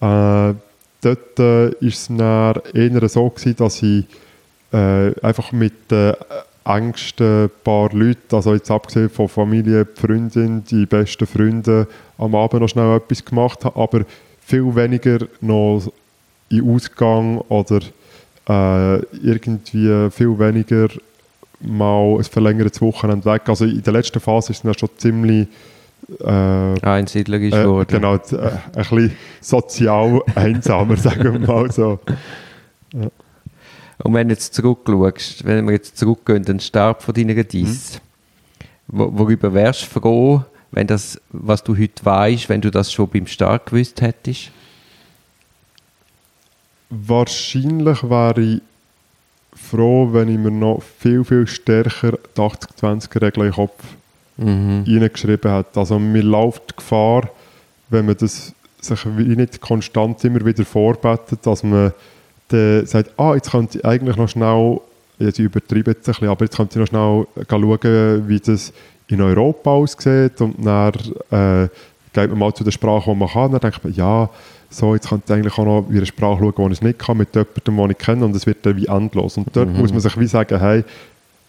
äh, 0.00 0.54
dort 1.00 1.38
äh, 1.38 1.68
es 1.84 2.08
dann 2.08 2.60
eher 2.74 3.08
so 3.08 3.30
gewesen, 3.30 3.56
dass 3.56 3.82
ich 3.82 4.04
äh, 4.72 5.18
einfach 5.22 5.52
mit 5.52 5.90
den 5.90 6.14
engsten 6.64 7.50
paar 7.64 7.90
Leuten, 7.94 8.34
also 8.36 8.52
jetzt 8.52 8.70
abgesehen 8.70 9.08
von 9.08 9.28
Familie, 9.28 9.86
Freundin, 9.86 10.64
die 10.64 10.84
besten 10.84 11.26
Freunde, 11.26 11.88
am 12.18 12.34
Abend 12.34 12.60
noch 12.60 12.68
schnell 12.68 12.94
etwas 12.96 13.24
gemacht 13.24 13.64
habe, 13.64 13.80
aber 13.80 14.04
viel 14.42 14.74
weniger 14.76 15.26
noch 15.40 15.90
in 16.50 16.70
Ausgang 16.70 17.38
oder 17.48 17.80
äh, 18.50 18.96
irgendwie 19.22 20.10
viel 20.10 20.38
weniger 20.38 20.88
mal 21.60 22.16
ein 22.16 22.24
verlängertes 22.24 22.80
Wochenende 22.80 23.24
weg. 23.26 23.42
Also 23.46 23.64
in 23.64 23.82
der 23.82 23.92
letzten 23.92 24.20
Phase 24.20 24.52
ist 24.52 24.58
es 24.58 24.62
dann 24.62 24.78
schon 24.78 24.88
ziemlich 24.96 25.48
äh, 26.20 26.80
einsiedlerisch 26.82 27.54
äh, 27.54 27.62
geworden. 27.62 27.88
Genau, 27.88 28.14
äh, 28.16 28.18
ein 28.18 28.60
bisschen 28.74 29.16
sozial 29.40 30.22
einsamer, 30.34 30.96
sagen 30.96 31.32
wir 31.32 31.46
mal 31.46 31.70
so. 31.70 32.00
Ja. 32.92 33.08
Und 34.02 34.14
wenn 34.14 34.28
du 34.28 34.34
jetzt 34.34 34.54
zurückschaust, 34.54 35.44
wenn 35.44 35.66
wir 35.66 35.74
jetzt 35.74 35.98
zurückgehen 35.98 36.42
den 36.42 36.60
Start 36.60 37.02
von 37.02 37.14
deiner 37.14 37.44
Diss, 37.44 38.00
mhm. 38.88 39.18
worüber 39.18 39.52
wärst 39.52 39.82
du 39.82 40.00
froh, 40.00 40.44
wenn 40.72 40.86
das, 40.86 41.20
was 41.30 41.62
du 41.62 41.76
heute 41.76 42.04
weißt, 42.04 42.48
wenn 42.48 42.62
du 42.62 42.70
das 42.70 42.92
schon 42.92 43.08
beim 43.08 43.26
Start 43.26 43.66
gewusst 43.66 44.00
hättest? 44.00 44.50
Wahrscheinlich 46.90 48.02
wäre 48.02 48.40
ich 48.40 48.62
froh, 49.54 50.08
wenn 50.12 50.28
ich 50.28 50.38
mir 50.38 50.50
noch 50.50 50.82
viel, 50.98 51.24
viel 51.24 51.46
stärker 51.46 52.12
die 52.36 52.40
80-20-Regel 52.40 53.44
in 53.44 53.50
den 53.50 53.52
Kopf 53.52 53.84
mhm. 54.36 54.84
reingeschrieben 54.86 55.52
hätte. 55.52 55.80
Also 55.80 55.98
mir 55.98 56.22
läuft 56.22 56.70
die 56.70 56.76
Gefahr, 56.76 57.28
wenn 57.88 58.06
man 58.06 58.16
das 58.16 58.52
sich 58.80 59.04
nicht 59.04 59.60
konstant 59.60 60.24
immer 60.24 60.44
wieder 60.44 60.64
vorbettet, 60.64 61.40
dass 61.42 61.62
man 61.62 61.92
dann 62.48 62.86
sagt, 62.86 63.12
ah, 63.18 63.34
jetzt 63.34 63.50
könnte 63.50 63.78
ich 63.78 63.84
eigentlich 63.84 64.16
noch 64.16 64.28
schnell, 64.28 64.80
jetzt 65.18 65.38
übertreibe 65.38 65.92
jetzt 65.92 66.08
ein 66.08 66.12
bisschen, 66.12 66.28
aber 66.28 66.44
jetzt 66.44 66.56
könnte 66.56 66.80
ich 66.80 66.90
noch 66.90 67.26
schnell 67.46 67.46
schauen, 67.48 68.28
wie 68.28 68.40
das 68.40 68.72
in 69.08 69.20
Europa 69.20 69.70
aussieht 69.70 70.40
und 70.40 70.64
dann 70.64 70.94
äh, 71.30 71.68
geht 72.12 72.30
man 72.30 72.38
mal 72.38 72.54
zu 72.54 72.64
der 72.64 72.70
Sprache, 72.70 73.10
die 73.10 73.16
man 73.16 73.28
kann, 73.28 73.52
dann 73.52 73.60
denkt 73.60 73.84
man, 73.84 73.92
ja, 73.92 74.28
so, 74.70 74.94
jetzt 74.94 75.08
könnte 75.08 75.24
ich 75.26 75.32
eigentlich 75.32 75.58
auch 75.58 75.64
noch 75.64 75.86
wie 75.88 75.96
eine 75.96 76.06
Sprache 76.06 76.38
schauen, 76.38 76.68
die 76.68 76.74
ich 76.74 76.82
nicht 76.82 76.98
kann, 77.00 77.16
mit 77.16 77.34
jemandem, 77.34 77.76
den 77.76 77.90
ich 77.90 77.98
kenne, 77.98 78.24
und 78.24 78.36
es 78.36 78.46
wird 78.46 78.64
dann 78.64 78.76
wie 78.76 78.86
endlos. 78.86 79.36
Und 79.36 79.48
dort 79.52 79.68
mhm. 79.68 79.78
muss 79.78 79.90
man 79.90 80.00
sich 80.00 80.18
wie 80.18 80.26
sagen, 80.26 80.58
hey, 80.58 80.84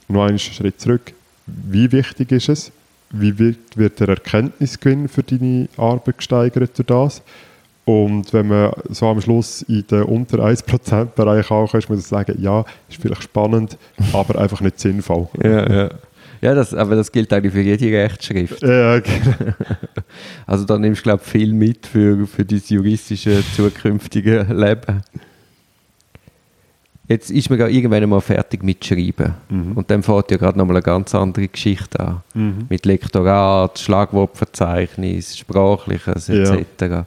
noch 0.07 0.23
einen 0.23 0.39
Schritt 0.39 0.81
zurück, 0.81 1.13
wie 1.45 1.91
wichtig 1.91 2.31
ist 2.31 2.49
es? 2.49 2.71
Wie 3.11 3.37
wird, 3.37 3.77
wird 3.77 3.99
der 3.99 4.09
Erkenntnisgewinn 4.09 5.07
für 5.07 5.23
deine 5.23 5.67
Arbeit 5.77 6.17
gesteigert 6.17 6.77
durch 6.77 6.87
das? 6.87 7.21
Und 7.85 8.31
wenn 8.31 8.47
man 8.47 8.71
so 8.89 9.07
am 9.07 9.19
Schluss 9.21 9.63
in 9.63 9.85
den 9.87 10.03
unter 10.03 10.39
1%-Bereich 10.39 11.51
ankommt, 11.51 11.73
muss 11.73 11.89
man 11.89 11.99
sagen, 11.99 12.41
ja, 12.41 12.63
ist 12.89 13.01
vielleicht 13.01 13.23
spannend, 13.23 13.77
aber 14.13 14.39
einfach 14.39 14.61
nicht 14.61 14.79
sinnvoll. 14.79 15.27
Ja, 15.43 15.71
ja. 15.71 15.89
Ja, 16.41 16.55
das, 16.55 16.73
aber 16.73 16.95
das 16.95 17.11
gilt 17.11 17.31
eigentlich 17.31 17.53
für 17.53 17.61
jede 17.61 17.85
Rechtsschrift. 17.97 18.61
Ja, 18.63 18.99
genau. 18.99 19.35
Also 20.45 20.65
da 20.65 20.77
nimmst 20.77 20.99
du, 20.99 21.03
glaube 21.03 21.21
ich, 21.23 21.31
viel 21.31 21.53
mit 21.53 21.85
für, 21.85 22.27
für 22.27 22.43
dein 22.43 22.61
juristische 22.67 23.41
zukünftige 23.55 24.45
Leben. 24.49 25.03
Jetzt 27.07 27.29
ist 27.29 27.49
man 27.49 27.59
irgendwann 27.59 28.09
mal 28.09 28.21
fertig 28.21 28.63
mit 28.63 28.83
Schreiben. 28.83 29.35
Mhm. 29.49 29.73
Und 29.73 29.89
dann 29.91 30.03
fängt 30.03 30.31
ja 30.31 30.37
gerade 30.37 30.57
nochmal 30.57 30.77
eine 30.77 30.83
ganz 30.83 31.13
andere 31.13 31.47
Geschichte 31.47 31.99
an. 31.99 32.23
Mhm. 32.33 32.65
Mit 32.69 32.85
Lektorat, 32.85 33.79
Schlagwortverzeichnis, 33.79 35.37
Sprachliches 35.37 36.29
etc. 36.29 36.81
Ja. 36.81 37.05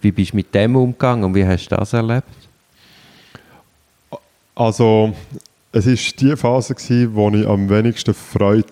Wie 0.00 0.10
bist 0.10 0.32
du 0.32 0.36
mit 0.36 0.54
dem 0.54 0.76
umgegangen 0.76 1.24
und 1.24 1.34
wie 1.34 1.46
hast 1.46 1.68
du 1.68 1.76
das 1.76 1.92
erlebt? 1.92 2.26
Also 4.54 5.14
es 5.74 5.86
war 5.86 5.94
die 6.20 6.36
Phase, 6.36 6.74
gewesen, 6.74 7.14
wo 7.14 7.30
ich 7.30 7.48
am 7.48 7.70
wenigsten 7.70 8.12
Freude 8.12 8.66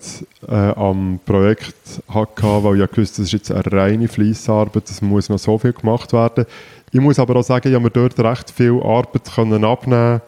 äh, 0.47 0.53
am 0.53 1.19
Projekt 1.25 1.73
hatte, 2.07 2.63
weil 2.63 2.79
ich 2.79 2.91
gewusst 2.91 3.17
das 3.17 3.25
ist 3.25 3.31
jetzt 3.31 3.51
eine 3.51 3.71
reine 3.71 4.07
Fleissarbeit, 4.07 4.87
es 4.87 5.01
muss 5.01 5.27
noch 5.27 5.39
so 5.39 5.57
viel 5.57 5.73
gemacht 5.73 6.13
werden. 6.13 6.45
Ich 6.91 6.99
muss 6.99 7.17
aber 7.17 7.37
auch 7.37 7.43
sagen, 7.43 7.69
ich 7.69 7.73
habe 7.73 7.85
mir 7.85 7.89
dort 7.89 8.19
recht 8.19 8.51
viel 8.51 8.79
Arbeit 8.83 9.33
können 9.33 9.65
abnehmen 9.65 10.21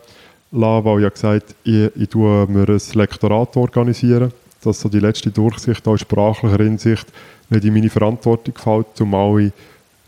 lassen, 0.52 0.86
weil 0.86 1.04
ich 1.04 1.14
gesagt 1.14 1.56
ich, 1.64 1.92
ich 1.96 2.10
tue 2.10 2.48
mir 2.48 2.68
ein 2.68 2.82
Lektorat 2.94 3.56
organisieren, 3.56 4.32
dass 4.64 4.80
so 4.80 4.90
die 4.90 5.00
letzte 5.00 5.30
Durchsicht 5.30 5.88
auch 5.88 5.92
in 5.92 6.00
sprachlicher 6.00 6.58
Hinsicht 6.64 7.06
nicht 7.50 7.66
in 7.66 7.74
meine 7.74 7.90
Verantwortung 7.90 8.56
fällt, 8.58 8.88
zumal 8.96 9.42
ich 9.42 9.52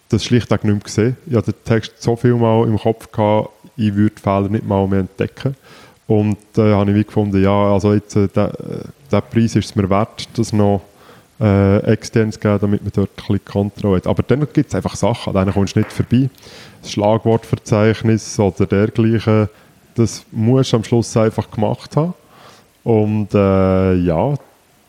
das 0.10 0.23
schlichtweg 0.23 0.63
nicht 0.63 0.73
mehr 0.73 0.84
gesehen. 0.84 1.17
Ich 1.28 1.36
hatte 1.36 1.51
den 1.51 1.63
Text 1.63 2.01
so 2.01 2.15
viel 2.15 2.36
mal 2.36 2.65
im 2.67 2.80
Kopf 2.80 3.12
gehabt, 3.12 3.49
ich 3.78 3.93
würde 3.93 4.15
Fehler 4.19 4.49
nicht 4.49 4.65
mal 4.65 4.88
mehr 4.88 5.01
entdecken. 5.01 5.56
Und 6.07 6.37
da 6.53 6.67
äh, 6.67 6.73
habe 6.73 6.91
ich 6.91 6.97
wie 6.97 7.03
gefunden, 7.03 7.41
ja, 7.41 7.73
also 7.73 7.93
jetzt, 7.93 8.15
äh, 8.15 8.27
der, 8.27 8.53
der 9.11 9.21
Preis 9.21 9.55
ist 9.55 9.65
es 9.65 9.75
mir 9.75 9.89
wert, 9.89 10.27
das 10.35 10.53
noch 10.53 10.81
äh, 11.39 11.77
extern 11.91 12.31
zu 12.31 12.39
geben, 12.39 12.59
damit 12.61 12.83
man 12.83 12.91
dort 12.95 13.09
ein 13.09 13.15
bisschen 13.15 13.45
Kontrolle 13.45 13.97
hat. 13.97 14.07
Aber 14.07 14.23
dann 14.23 14.47
gibt 14.53 14.69
es 14.69 14.75
einfach 14.75 14.95
Sachen, 14.95 15.35
an 15.35 15.45
denen 15.45 15.53
kommst 15.53 15.75
du 15.75 15.79
nicht 15.79 15.91
vorbei. 15.91 16.29
Das 16.81 16.91
Schlagwortverzeichnis 16.91 18.39
oder 18.39 18.65
dergleichen, 18.65 19.49
das 19.95 20.23
musst 20.31 20.73
du 20.73 20.77
am 20.77 20.83
Schluss 20.83 21.17
einfach 21.17 21.49
gemacht 21.49 21.95
haben. 21.95 22.13
Und 22.83 23.33
äh, 23.33 23.95
ja, 23.95 24.35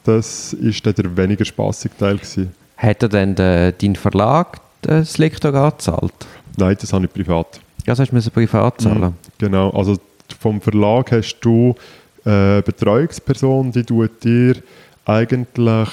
das 0.05 0.55
war 0.61 0.92
der 0.92 1.16
weniger 1.16 1.44
spaßige 1.44 1.92
Teil. 1.98 2.16
Gewesen. 2.16 2.55
Hat 2.76 3.02
er 3.02 3.09
denn 3.09 3.35
de, 3.35 3.72
dein 3.72 3.96
Verlag 3.96 4.61
das 4.83 5.16
Lektorat 5.16 5.79
gezahlt? 5.79 6.12
Nein, 6.59 6.76
das 6.79 6.92
habe 6.92 7.07
ich 7.07 7.12
privat. 7.12 7.61
Ja, 7.87 7.94
das 7.94 8.00
hast 8.00 8.12
du 8.12 8.31
privat 8.31 8.81
zahlen? 8.81 9.00
Mhm, 9.00 9.14
genau, 9.38 9.70
also 9.70 9.96
vom 10.33 10.61
Verlag 10.61 11.12
hast 11.12 11.39
du 11.41 11.75
eine 12.25 12.62
Betreuungsperson, 12.62 13.73
die 13.73 13.85
tut 13.85 14.25
dir 14.25 14.57
eigentlich 15.05 15.89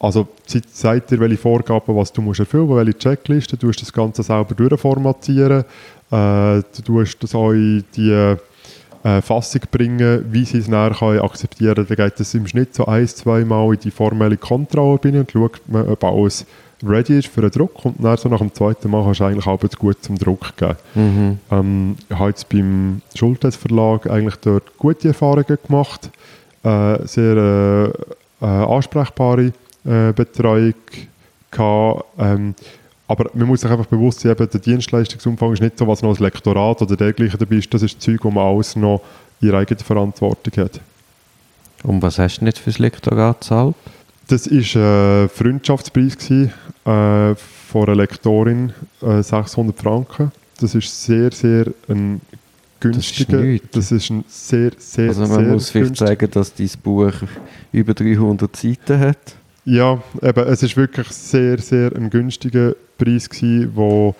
also 0.00 0.28
zeigt 0.46 1.10
dir, 1.10 1.18
welche 1.18 1.36
Vorgaben 1.36 1.96
was 1.96 2.12
du 2.12 2.22
musst 2.22 2.40
erfüllen 2.40 2.66
musst, 2.66 2.86
welche 2.86 2.98
Checkliste, 2.98 3.56
du 3.56 3.66
musst 3.66 3.82
das 3.82 3.92
Ganze 3.92 4.22
selber 4.22 4.54
durchformatieren, 4.54 5.64
äh, 6.10 6.62
du 6.76 6.82
tust 6.84 7.22
das 7.22 7.34
auch 7.34 7.50
in 7.50 7.84
die 7.96 8.12
äh, 8.12 9.22
Fassung 9.22 9.62
bringen, 9.70 10.24
wie 10.30 10.44
sie 10.44 10.58
es 10.58 10.68
nachher 10.68 11.22
akzeptieren 11.22 11.74
können. 11.74 11.88
Dann 11.88 12.08
geht 12.08 12.20
das 12.20 12.34
im 12.34 12.46
Schnitt 12.46 12.74
so 12.74 12.86
ein, 12.86 13.06
zwei 13.08 13.44
Mal 13.44 13.74
in 13.74 13.80
die 13.80 13.90
formelle 13.90 14.36
Kontrolle 14.36 15.00
rein 15.04 15.16
und 15.16 15.30
schaut 15.30 15.60
ob 15.72 16.04
alles 16.04 16.46
ready 16.82 17.18
ist 17.18 17.28
für 17.28 17.40
den 17.40 17.50
Druck 17.50 17.84
und 17.84 18.02
dann 18.02 18.16
so 18.16 18.28
nach 18.28 18.38
dem 18.38 18.52
zweiten 18.54 18.90
Mal 18.90 19.04
hast 19.04 19.20
du 19.20 19.24
eigentlich 19.24 19.46
auch 19.46 19.60
gut 19.78 20.02
zum 20.02 20.16
Druck 20.16 20.56
geben. 20.56 20.76
Mhm. 20.94 21.38
Ähm, 21.50 21.96
ich 22.08 22.16
habe 22.16 22.30
jetzt 22.30 22.48
beim 22.48 23.02
Schultes 23.14 23.56
Verlag 23.56 24.08
eigentlich 24.08 24.36
dort 24.36 24.76
gute 24.78 25.08
Erfahrungen 25.08 25.58
gemacht, 25.66 26.10
äh, 26.62 27.06
sehr 27.06 27.36
äh, 27.36 28.44
äh 28.44 28.46
ansprechbare 28.46 29.52
äh, 29.84 30.12
Betreuung 30.12 30.74
gehabt. 31.50 32.04
Ähm, 32.18 32.54
aber 33.06 33.30
man 33.32 33.48
muss 33.48 33.62
sich 33.62 33.70
einfach 33.70 33.86
bewusst 33.86 34.20
sein, 34.20 34.32
eben, 34.32 34.50
der 34.50 34.60
Dienstleistungsumfang 34.60 35.54
ist 35.54 35.62
nicht 35.62 35.78
so, 35.78 35.86
was 35.88 36.02
noch 36.02 36.10
als 36.10 36.20
Lektorat 36.20 36.82
oder 36.82 36.94
dergleichen 36.94 37.38
dabei 37.38 37.56
ist. 37.56 37.72
Das 37.72 37.82
ist 37.82 38.00
Zeug, 38.02 38.22
wo 38.22 38.30
man 38.30 38.44
alles 38.44 38.76
noch 38.76 39.00
in 39.40 39.54
eigene 39.54 39.80
Verantwortung 39.80 40.64
hat. 40.64 40.80
Und 41.84 42.02
was 42.02 42.18
hast 42.18 42.40
du 42.40 42.44
nicht 42.44 42.58
für 42.58 42.70
das 42.70 42.78
Lektorat 42.78 43.40
gezahlt? 43.40 43.76
Das 44.28 44.50
war 44.50 44.58
ein 44.58 45.24
äh, 45.24 45.28
Freundschaftspreis 45.28 46.18
gewesen, 46.18 46.52
äh, 46.84 47.34
von 47.34 47.86
einer 47.86 47.96
Lektorin, 47.96 48.74
äh, 49.00 49.22
600 49.22 49.78
Franken. 49.78 50.32
Das 50.60 50.74
ist 50.74 51.04
sehr, 51.04 51.32
sehr 51.32 51.66
ein 51.88 52.20
günstiger. 52.78 53.38
Das 53.38 53.46
ist, 53.46 53.64
das 53.72 53.92
ist 53.92 54.10
ein 54.10 54.24
sehr, 54.28 54.70
sehr, 54.76 55.08
also 55.08 55.22
man 55.22 55.30
sehr 55.30 55.42
muss 55.44 55.70
vielleicht 55.70 55.96
sagen, 55.96 56.30
dass 56.30 56.54
dein 56.54 56.70
Buch 56.82 57.12
über 57.72 57.94
300 57.94 58.54
Seiten 58.54 59.00
hat. 59.00 59.34
Ja, 59.64 60.02
eben, 60.22 60.46
es 60.46 60.62
ist 60.62 60.76
wirklich 60.76 61.08
sehr, 61.08 61.58
sehr 61.58 61.94
ein 61.96 62.10
günstiger 62.10 62.74
Preis 62.98 63.30
gewesen, 63.30 63.72
wo, 63.74 64.14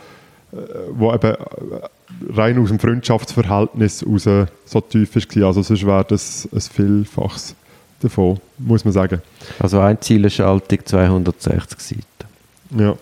äh, 0.52 0.56
wo 0.92 1.12
eben 1.12 1.34
äh, 1.34 2.34
rein 2.34 2.58
aus 2.58 2.68
dem 2.68 2.78
Freundschaftsverhältnis 2.78 4.06
raus 4.06 4.26
so 4.64 4.80
tief 4.80 5.14
war. 5.14 5.46
Also 5.46 5.62
sonst 5.62 5.84
wäre 5.84 6.04
das 6.08 6.48
ein 6.50 6.60
Vielfaches 6.60 7.54
davon, 8.00 8.38
muss 8.58 8.84
man 8.84 8.92
sagen. 8.92 9.22
Also 9.58 9.80
eine 9.80 9.98
Zieleschaltung 10.00 10.78
260 10.84 11.80
Seiten. 11.80 12.04
Ja. 12.78 12.96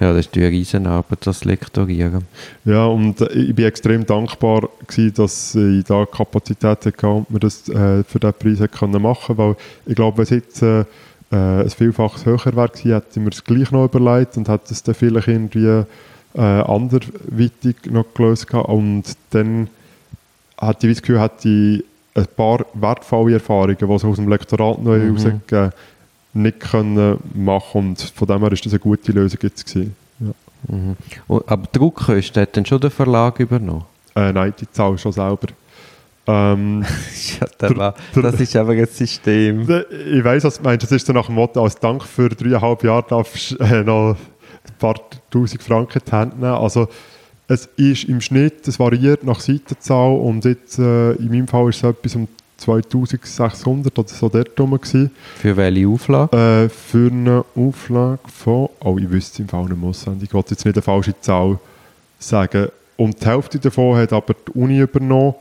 Ja, 0.00 0.12
das 0.12 0.26
ist 0.26 0.36
eine 0.36 0.48
Riesenarbeit, 0.48 1.24
das 1.24 1.44
Lektorieren. 1.44 2.24
Ja, 2.64 2.86
und 2.86 3.20
äh, 3.20 3.32
ich 3.32 3.54
bin 3.54 3.64
extrem 3.64 4.04
dankbar 4.04 4.68
gewesen, 4.86 5.14
dass 5.14 5.54
ich 5.54 5.84
da 5.84 6.04
Kapazität 6.04 6.64
hatte 6.64 7.06
und 7.06 7.30
mir 7.30 7.38
das 7.38 7.68
äh, 7.68 8.02
für 8.02 8.18
diesen 8.18 8.68
Preis 8.68 9.00
machen 9.00 9.36
konnte, 9.36 9.38
weil 9.38 9.56
ich 9.86 9.94
glaube, 9.94 10.18
wenn 10.18 10.24
es 10.24 10.30
jetzt 10.30 10.62
äh, 10.62 10.80
äh, 10.80 11.62
ein 11.62 11.70
Vielfaches 11.70 12.26
höher 12.26 12.44
wäre 12.56 12.68
gewesen, 12.68 12.92
hätte 12.92 13.08
ich 13.12 13.16
mir 13.18 13.30
es 13.30 13.44
gleich 13.44 13.70
noch 13.70 13.84
überlegt 13.84 14.36
und 14.36 14.48
hätte 14.48 14.72
es 14.72 14.82
dann 14.82 14.94
vielleicht 14.96 15.28
irgendwie 15.28 15.84
äh, 16.34 16.40
anderweitig 16.40 17.76
noch 17.88 18.06
gelöst 18.14 18.48
gehabt. 18.48 18.68
Und 18.68 19.04
dann 19.30 19.68
hatte 20.58 20.88
ich 20.88 20.94
das 20.94 21.02
Gefühl, 21.02 21.20
hätte 21.20 21.48
ich 21.48 21.84
ein 22.14 22.26
paar 22.36 22.64
wertvolle 22.74 23.34
Erfahrungen, 23.34 23.76
die 23.76 23.84
es 23.84 24.04
aus 24.04 24.16
dem 24.16 24.28
Lektorat 24.28 24.82
neu 24.82 24.98
mhm. 24.98 25.16
rausgegeben 25.16 25.72
nicht 26.34 26.60
können 26.60 27.18
machen 27.32 27.90
und 27.90 28.00
von 28.00 28.26
dem 28.26 28.40
her 28.40 28.52
ist 28.52 28.66
das 28.66 28.72
eine 28.72 28.80
gute 28.80 29.12
Lösung 29.12 29.38
jetzt 29.42 29.66
gewesen. 29.66 29.96
Ja. 30.18 30.32
Mhm. 30.68 30.96
Aber 31.46 31.68
Druckkosten 31.72 32.42
hat 32.42 32.56
dann 32.56 32.66
schon 32.66 32.80
der 32.80 32.90
Verlag 32.90 33.38
übernommen? 33.38 33.84
Äh, 34.16 34.32
nein, 34.32 34.52
die 34.60 34.70
zahlst 34.70 35.02
schon 35.02 35.12
selber. 35.12 35.48
Ähm, 36.26 36.84
das 38.14 38.40
ist 38.40 38.56
aber 38.56 38.72
ein 38.72 38.86
System. 38.86 39.62
Ich 40.10 40.24
weiß, 40.24 40.44
was 40.44 40.56
du 40.58 40.64
meinst. 40.64 40.84
Das 40.84 40.92
ist 40.92 41.06
so 41.06 41.12
nach 41.12 41.26
dem 41.26 41.34
Motto, 41.34 41.62
als 41.62 41.78
Dank 41.78 42.02
für 42.02 42.28
dreieinhalb 42.28 42.82
Jahre 42.82 43.04
darfst 43.08 43.52
du 43.52 43.56
äh, 43.58 43.84
noch 43.84 44.16
ein 44.16 44.74
paar 44.78 44.94
tausend 45.30 45.62
Franken 45.62 45.98
in 45.98 46.04
die 46.06 46.12
Hand 46.12 46.40
nehmen. 46.40 46.54
Also, 46.54 46.88
es 47.48 47.68
ist 47.76 48.04
im 48.04 48.20
Schnitt, 48.20 48.66
es 48.66 48.78
variiert 48.78 49.24
nach 49.24 49.40
Seitenzahl 49.40 50.16
und 50.16 50.44
jetzt 50.44 50.78
äh, 50.78 51.12
in 51.12 51.28
meinem 51.28 51.48
Fall 51.48 51.68
ist 51.68 51.78
es 51.78 51.90
etwas 51.90 52.14
um 52.16 52.28
2600 52.56 53.98
oder 53.98 54.08
so 54.08 54.28
dort 54.28 54.58
rum. 54.58 54.72
Gewesen. 54.72 55.10
Für 55.36 55.56
welche 55.56 55.88
Auflage? 55.88 56.36
Äh, 56.36 56.68
für 56.68 57.10
eine 57.10 57.44
Auflage 57.54 58.20
von, 58.26 58.68
oh, 58.80 58.96
ich 58.98 59.10
wüsste 59.10 59.34
es 59.34 59.38
im 59.40 59.48
Fall 59.48 59.64
nicht 59.64 59.84
auswendig, 59.84 60.28
ich 60.28 60.34
wollte 60.34 60.50
jetzt 60.52 60.64
nicht 60.64 60.76
eine 60.76 60.82
falsche 60.82 61.20
Zahl 61.20 61.58
sagen. 62.18 62.68
Und 62.96 63.20
die 63.20 63.26
Hälfte 63.26 63.58
davon 63.58 63.98
hat 63.98 64.12
aber 64.12 64.34
die 64.34 64.52
Uni 64.58 64.78
übernommen 64.78 65.34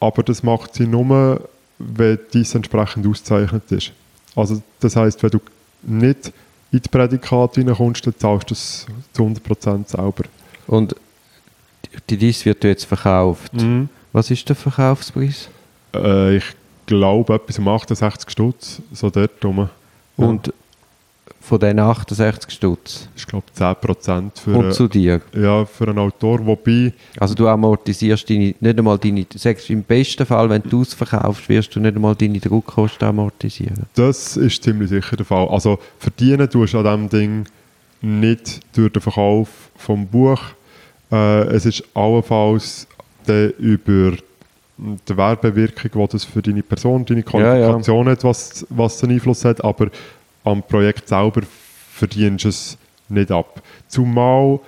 aber 0.00 0.22
das 0.22 0.42
macht 0.42 0.74
sie 0.74 0.86
nur, 0.86 1.48
wenn 1.78 2.18
dies 2.32 2.54
entsprechend 2.54 3.06
ausgezeichnet 3.06 3.70
ist. 3.70 3.92
Also 4.34 4.62
das 4.80 4.96
heißt, 4.96 5.22
wenn 5.22 5.30
du 5.30 5.40
nicht 5.82 6.32
in 6.72 6.80
die 6.80 6.88
Prädikate 6.88 7.60
reinkommst, 7.60 8.06
dann 8.06 8.14
zahlst 8.18 8.50
du 8.50 8.54
es 8.54 8.86
zu 9.12 9.22
100% 9.22 9.88
selber. 9.88 10.24
Und 10.66 10.96
die 12.08 12.16
Dies 12.16 12.44
wird 12.44 12.64
jetzt 12.64 12.84
verkauft. 12.84 13.52
Mhm. 13.54 13.88
Was 14.12 14.30
ist 14.30 14.48
der 14.48 14.56
Verkaufspreis? 14.56 15.48
Äh, 15.94 16.36
ich 16.36 16.44
glaube 16.86 17.34
etwas 17.34 17.58
um 17.58 17.68
68 17.68 18.30
Stutz, 18.30 18.80
so 18.92 19.10
dort 19.10 19.44
rum. 19.44 19.68
Und 20.16 20.52
von 21.46 21.60
diesen 21.60 21.78
68 21.78 22.50
Stutz? 22.50 23.08
Ich 23.16 23.26
glaube 23.26 23.46
10% 23.56 24.40
für, 24.40 24.56
Und 24.56 24.72
zu 24.74 24.88
dir? 24.88 25.20
Ja, 25.32 25.64
für 25.64 25.86
einen 25.88 25.98
Autor, 25.98 26.44
wobei... 26.44 26.92
Also 27.20 27.34
du 27.34 27.46
amortisierst 27.46 28.28
deine, 28.28 28.54
nicht 28.58 28.78
einmal 28.78 28.98
deine, 28.98 29.24
sagst 29.34 29.70
im 29.70 29.84
besten 29.84 30.26
Fall, 30.26 30.50
wenn 30.50 30.62
du 30.62 30.80
ausverkaufst, 30.80 31.48
wirst 31.48 31.76
du 31.76 31.80
nicht 31.80 31.94
einmal 31.94 32.16
deine 32.16 32.40
Druckkosten 32.40 33.06
amortisieren? 33.06 33.84
Das 33.94 34.36
ist 34.36 34.62
ziemlich 34.64 34.88
sicher 34.88 35.16
der 35.16 35.26
Fall. 35.26 35.46
Also 35.48 35.78
verdienen 36.00 36.50
tust 36.50 36.74
du 36.74 36.78
an 36.80 36.84
diesem 36.84 37.08
Ding 37.08 37.46
nicht 38.02 38.60
durch 38.74 38.92
den 38.92 39.02
Verkauf 39.02 39.48
vom 39.76 40.06
Buch. 40.06 40.40
Äh, 41.10 41.44
es 41.54 41.66
ist 41.66 41.84
allenfalls 41.94 42.86
über 43.58 44.12
die 44.78 45.16
Werbewirkung, 45.16 45.90
die 45.90 46.12
das 46.12 46.24
für 46.24 46.42
deine 46.42 46.62
Person, 46.62 47.04
deine 47.04 47.22
Qualifikation 47.22 48.06
ja, 48.06 48.12
ja. 48.12 48.16
hat, 48.16 48.24
was, 48.24 48.66
was 48.68 49.02
einen 49.02 49.14
Einfluss 49.14 49.44
hat, 49.44 49.64
aber 49.64 49.88
am 50.44 50.62
Projekt 50.62 51.08
selber 51.08 51.42
verdienst 51.92 52.44
du 52.44 52.48
es 52.48 52.78
nicht 53.08 53.30
ab. 53.30 53.62
Zumal, 53.88 54.60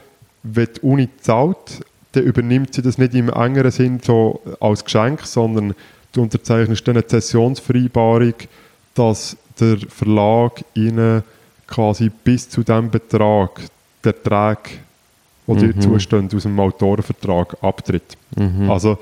wenn 0.42 0.68
die 0.74 0.80
Uni 0.80 1.08
zahlt, 1.20 1.84
dann 2.12 2.24
übernimmt 2.24 2.74
sie 2.74 2.82
das 2.82 2.98
nicht 2.98 3.14
im 3.14 3.28
engeren 3.28 3.70
Sinn 3.70 4.00
so 4.02 4.40
als 4.60 4.84
Geschenk, 4.84 5.26
sondern 5.26 5.74
du 6.12 6.22
unterzeichnest 6.22 6.88
eine 6.88 7.06
Zessionsvereinbarung, 7.06 8.34
dass 8.94 9.36
der 9.60 9.78
Verlag 9.88 10.64
ihnen 10.74 11.22
quasi 11.66 12.10
bis 12.24 12.48
zu 12.48 12.62
diesem 12.62 12.90
Betrag 12.90 13.60
der 14.02 14.14
Erträge, 14.14 14.78
die 15.48 15.66
mhm. 15.66 15.72
dir 15.72 15.80
zustehen, 15.80 16.28
aus 16.34 16.42
dem 16.42 16.60
Autorenvertrag 16.60 17.56
abtritt. 17.62 18.16
Mhm. 18.36 18.70
Also 18.70 18.98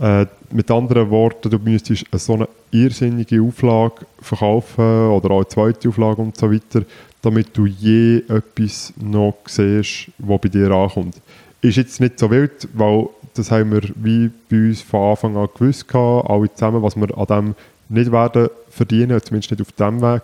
äh, 0.00 0.26
mit 0.50 0.70
anderen 0.70 1.10
Worten, 1.10 1.50
du 1.50 1.58
müsstest 1.58 2.06
so 2.12 2.34
eine 2.34 2.48
irrsinnige 2.70 3.40
Auflage 3.42 4.06
verkaufen 4.20 5.08
oder 5.10 5.30
auch 5.30 5.38
eine 5.38 5.48
zweite 5.48 5.88
Auflage 5.88 6.20
und 6.20 6.36
so 6.36 6.52
weiter, 6.52 6.82
damit 7.22 7.56
du 7.56 7.66
je 7.66 8.18
etwas 8.28 8.92
noch 8.96 9.36
siehst, 9.46 10.10
was 10.18 10.40
bei 10.40 10.48
dir 10.48 10.70
ankommt. 10.70 11.16
Ist 11.62 11.76
jetzt 11.76 12.00
nicht 12.00 12.18
so 12.18 12.30
wild, 12.30 12.68
weil 12.74 13.08
das 13.34 13.50
haben 13.50 13.72
wir 13.72 13.82
wie 13.96 14.30
bei 14.50 14.68
uns 14.68 14.82
von 14.82 15.10
Anfang 15.10 15.36
an 15.36 15.48
gewusst, 15.54 15.88
gehabt, 15.88 16.30
alle 16.30 16.52
zusammen, 16.52 16.82
was 16.82 16.96
wir 16.96 17.16
an 17.16 17.26
dem 17.26 17.54
nicht 17.88 18.12
werden 18.12 18.48
verdienen, 18.70 19.20
zumindest 19.22 19.50
nicht 19.50 19.62
auf 19.62 19.72
dem 19.72 20.00
Weg. 20.00 20.22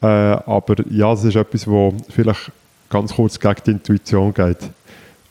Äh, 0.00 0.06
aber 0.06 0.76
ja, 0.90 1.12
es 1.12 1.24
ist 1.24 1.36
etwas, 1.36 1.66
wo 1.66 1.94
vielleicht 2.08 2.50
ganz 2.90 3.14
kurz 3.14 3.38
gegen 3.38 3.60
die 3.66 3.70
Intuition 3.72 4.34
geht, 4.34 4.58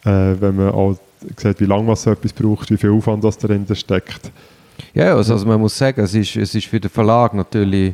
äh, 0.04 0.36
wenn 0.40 0.56
man 0.56 0.70
auch 0.70 0.98
sieht, 1.38 1.60
wie 1.60 1.66
lange 1.66 1.88
was 1.88 2.04
so 2.04 2.12
etwas 2.12 2.34
braucht, 2.34 2.72
wie 2.72 2.78
viel 2.78 2.92
Aufwand 2.92 3.24
das 3.24 3.38
dahinter 3.38 3.76
steckt. 3.76 4.32
Ja, 4.94 5.16
also, 5.16 5.34
also 5.34 5.46
man 5.46 5.60
muss 5.60 5.78
sagen, 5.78 6.02
es 6.02 6.14
ist, 6.14 6.36
es 6.36 6.56
ist 6.56 6.68
für 6.68 6.80
den 6.80 6.90
Verlag 6.90 7.34
natürlich 7.34 7.94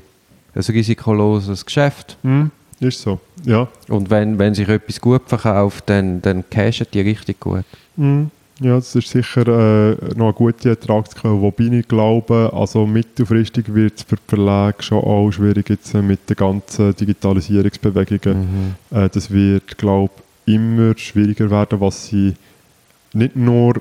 ein 0.56 0.62
risikoloses 0.62 1.66
Geschäft. 1.66 2.18
Mhm. 2.24 2.52
Ist 2.80 3.02
so, 3.02 3.20
ja. 3.44 3.68
Und 3.88 4.10
wenn, 4.10 4.38
wenn 4.38 4.54
sich 4.54 4.70
etwas 4.70 5.02
gut 5.02 5.24
verkauft, 5.26 5.86
dann, 5.88 6.22
dann 6.22 6.48
cashen 6.50 6.86
die 6.94 7.02
richtig 7.02 7.40
gut. 7.40 7.66
Mhm. 7.96 8.30
Ja, 8.60 8.76
das 8.76 8.96
ist 8.96 9.10
sicher 9.10 9.48
äh, 9.48 9.96
noch 10.16 10.26
eine 10.26 10.34
gute 10.34 10.70
Ertragsquelle, 10.70 11.40
wobei 11.40 11.66
ich 11.66 11.88
glaube, 11.88 12.52
also 12.54 12.88
mittelfristig 12.88 13.72
wird 13.74 13.98
es 13.98 14.04
für 14.04 14.16
die 14.16 14.22
Verlage 14.28 14.82
schon 14.82 14.98
auch 14.98 15.30
schwierig 15.32 15.70
jetzt 15.70 15.94
mit 15.94 16.28
den 16.28 16.36
ganzen 16.36 16.96
Digitalisierungsbewegungen. 16.96 18.76
Mhm. 18.92 18.98
Äh, 18.98 19.10
das 19.10 19.30
wird, 19.30 19.78
glaube 19.78 20.12
ich, 20.16 20.24
immer 20.48 20.98
schwieriger 20.98 21.50
werden, 21.52 21.80
was 21.80 22.08
sie 22.08 22.34
nicht 23.14 23.36
nur 23.36 23.76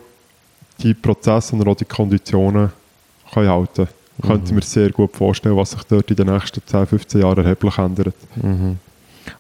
die 0.83 0.95
Prozesse, 0.95 1.49
sondern 1.49 1.69
auch 1.69 1.77
die 1.77 1.85
Konditionen 1.85 2.71
können 3.33 3.49
halten 3.49 3.89
mhm. 4.19 4.27
Könnte 4.27 4.55
mir 4.55 4.63
sehr 4.63 4.91
gut 4.91 5.17
vorstellen, 5.17 5.57
was 5.57 5.71
sich 5.71 5.83
dort 5.85 6.11
in 6.11 6.17
den 6.17 6.27
nächsten 6.29 6.61
10, 6.65 6.87
15 6.87 7.21
Jahren 7.21 7.45
erheblich 7.45 7.79
ändert. 7.79 8.15
Mhm. 8.37 8.79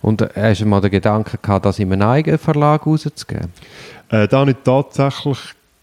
Und 0.03 0.22
hast 0.35 0.61
du 0.61 0.66
mal 0.66 0.81
den 0.81 0.91
Gedanken 0.91 1.39
gehabt, 1.41 1.64
das 1.64 1.79
in 1.79 1.93
einem 1.93 2.09
eigenen 2.09 2.39
Verlag 2.39 2.87
rauszugeben? 2.87 3.53
Äh, 4.09 4.27
da 4.29 4.45
ich 4.45 4.57
tatsächlich 4.64 5.39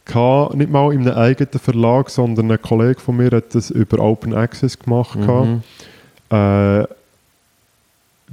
gehabt, 0.05 0.55
nicht 0.55 0.71
mal 0.71 0.93
in 0.93 1.07
einem 1.07 1.17
eigenen 1.17 1.59
Verlag, 1.59 2.09
sondern 2.09 2.51
ein 2.51 2.61
Kollege 2.61 2.99
von 2.99 3.17
mir 3.17 3.31
hat 3.31 3.55
das 3.55 3.69
über 3.69 3.99
Open 3.99 4.33
Access 4.33 4.77
gemacht. 4.77 5.17
Mhm. 5.17 5.63
Äh, 6.29 6.85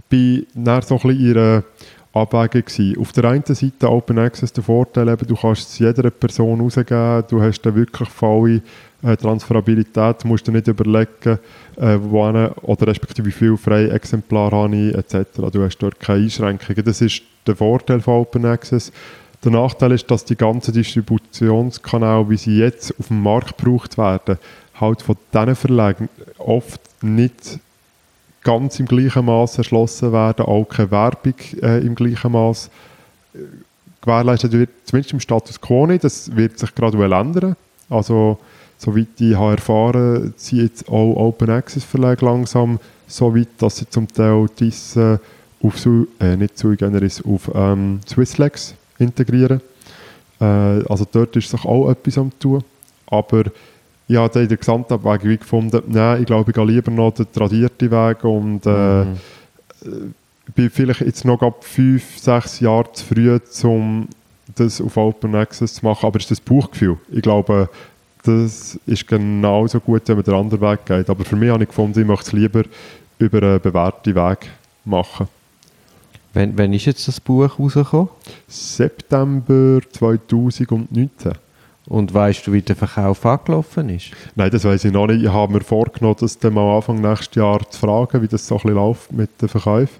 bin 0.08 0.46
dann 0.54 0.82
so 0.82 0.96
ein 0.96 1.00
bisschen 1.00 1.20
ihre 1.20 1.64
Abwägung 2.12 2.64
gewesen. 2.64 2.98
Auf 2.98 3.12
der 3.12 3.24
einen 3.24 3.44
Seite 3.44 3.90
Open 3.90 4.18
Access 4.18 4.52
der 4.52 4.64
Vorteil, 4.64 5.08
eben, 5.08 5.26
du 5.26 5.36
kannst 5.36 5.68
es 5.68 5.78
jeder 5.78 6.10
Person 6.10 6.60
rausgeben, 6.60 7.24
du 7.28 7.40
hast 7.40 7.62
dann 7.62 7.76
wirklich 7.76 8.08
volle 8.08 8.62
äh, 9.02 9.16
Transferabilität, 9.16 10.24
musst 10.24 10.46
dir 10.46 10.52
nicht 10.52 10.66
überlegen, 10.66 11.38
äh, 11.76 11.98
wo 12.00 12.24
eine, 12.24 12.52
oder 12.62 12.88
respektive 12.88 13.28
wie 13.28 13.32
viele 13.32 13.56
freie 13.56 13.90
Exemplare 13.90 14.56
habe 14.56 14.76
ich, 14.76 14.94
etc. 14.94 15.26
Du 15.52 15.62
hast 15.62 15.78
dort 15.78 16.00
keine 16.00 16.24
Einschränkungen. 16.24 16.84
Das 16.84 17.00
ist 17.00 17.22
der 17.46 17.56
Vorteil 17.56 18.00
von 18.00 18.14
Open 18.14 18.44
Access. 18.44 18.92
Der 19.44 19.52
Nachteil 19.52 19.92
ist, 19.92 20.10
dass 20.10 20.24
die 20.24 20.36
ganzen 20.36 20.74
Distributionskanäle, 20.74 22.28
wie 22.28 22.36
sie 22.36 22.58
jetzt 22.58 22.92
auf 22.98 23.08
dem 23.08 23.22
Markt 23.22 23.56
gebraucht 23.56 23.96
werden, 23.96 24.38
halt 24.78 25.00
von 25.00 25.16
diesen 25.32 25.54
Verlagen 25.54 26.08
oft 26.38 26.80
nicht 27.02 27.58
ganz 28.50 28.80
im 28.80 28.86
gleichen 28.86 29.24
Maß 29.24 29.58
erschlossen 29.58 30.12
werden, 30.12 30.44
auch 30.46 30.64
keine 30.64 30.90
Werbung 30.90 31.34
äh, 31.62 31.78
im 31.78 31.94
gleichen 31.94 32.32
Maß 32.32 32.68
äh, 33.34 33.38
gewährleistet 34.00 34.52
wird, 34.52 34.70
zumindest 34.84 35.12
im 35.12 35.20
Status 35.20 35.60
quo 35.60 35.86
nicht. 35.86 36.02
Das 36.02 36.34
wird 36.34 36.58
sich 36.58 36.74
graduell 36.74 37.12
ändern. 37.12 37.54
Also, 37.88 38.38
soweit 38.76 39.20
ich 39.20 39.36
habe 39.36 39.52
erfahren, 39.52 40.34
sind 40.36 40.62
jetzt 40.62 40.88
auch 40.88 41.14
Open 41.14 41.50
Access 41.50 41.84
Verlage 41.84 42.24
langsam 42.24 42.80
so 43.06 43.36
weit, 43.36 43.48
dass 43.58 43.76
sie 43.76 43.88
zum 43.88 44.08
Teil 44.08 44.46
diese 44.58 45.20
auf, 45.62 45.86
äh, 46.20 46.36
nicht 46.36 46.58
Sui 46.58 46.76
Generis, 46.76 47.22
auf 47.24 47.50
ähm, 47.54 48.00
Swisslex 48.08 48.74
integrieren. 48.98 49.60
Äh, 50.40 50.44
also 50.44 51.06
dort 51.10 51.36
ist 51.36 51.50
sich 51.50 51.64
auch 51.64 51.88
etwas 51.90 52.18
am 52.18 52.32
tun. 52.40 52.64
Aber 53.06 53.44
ich 54.10 54.16
habe 54.16 54.40
in 54.40 54.48
der 54.48 54.56
Gesamtabwägung 54.56 55.38
gefunden, 55.38 55.82
nein, 55.86 56.20
ich 56.20 56.26
glaube, 56.26 56.50
ich 56.50 56.54
gehe 56.56 56.64
lieber 56.64 56.90
noch 56.90 57.14
den 57.14 57.30
tradierten 57.32 57.92
Weg 57.92 58.24
und 58.24 58.66
äh, 58.66 59.04
mhm. 59.04 60.14
bin 60.52 60.68
vielleicht 60.68 61.02
jetzt 61.02 61.24
noch 61.24 61.40
ab 61.42 61.62
fünf, 61.62 62.18
sechs 62.18 62.58
Jahre 62.58 62.92
zu 62.92 63.04
früh, 63.04 63.38
um 63.62 64.08
das 64.56 64.80
auf 64.80 64.96
Open 64.96 65.36
Access 65.36 65.74
zu 65.74 65.84
machen. 65.86 66.06
Aber 66.06 66.18
es 66.18 66.24
ist 66.24 66.32
das 66.32 66.40
Buchgefühl. 66.40 66.98
Ich 67.12 67.22
glaube, 67.22 67.68
das 68.24 68.80
ist 68.84 69.06
genauso 69.06 69.78
gut, 69.78 70.02
wenn 70.06 70.16
man 70.16 70.24
den 70.24 70.34
anderen 70.34 70.60
Weg 70.60 70.84
geht. 70.86 71.08
Aber 71.08 71.24
für 71.24 71.36
mich 71.36 71.50
habe 71.50 71.62
ich 71.62 71.68
gefunden, 71.68 72.00
ich 72.00 72.06
möchte 72.06 72.26
es 72.26 72.32
lieber 72.32 72.64
über 73.20 73.38
einen 73.40 73.60
bewährten 73.60 74.16
Weg 74.16 74.50
machen. 74.84 75.28
Wann, 76.34 76.58
wann 76.58 76.72
ist 76.72 76.86
jetzt 76.86 77.06
das 77.06 77.20
Buch 77.20 77.60
rausgekommen? 77.60 78.08
September 78.48 79.80
2019. 79.92 81.32
Und 81.90 82.14
weißt 82.14 82.46
du, 82.46 82.52
wie 82.52 82.62
der 82.62 82.76
Verkauf 82.76 83.26
angelaufen 83.26 83.88
ist? 83.88 84.12
Nein, 84.36 84.48
das 84.52 84.64
weiß 84.64 84.84
ich 84.84 84.92
noch 84.92 85.08
nicht. 85.08 85.24
Ich 85.24 85.28
habe 85.28 85.52
mir 85.52 85.60
vorgenommen, 85.60 86.14
das 86.20 86.38
dann 86.38 86.54
mal 86.54 86.76
Anfang 86.76 87.00
nächstes 87.00 87.34
Jahr 87.34 87.68
zu 87.68 87.80
fragen, 87.80 88.22
wie 88.22 88.28
das 88.28 88.46
so 88.46 88.54
ein 88.54 88.62
bisschen 88.62 88.76
läuft 88.76 89.12
mit 89.12 89.42
den 89.42 89.48
Verkäufen. 89.48 89.96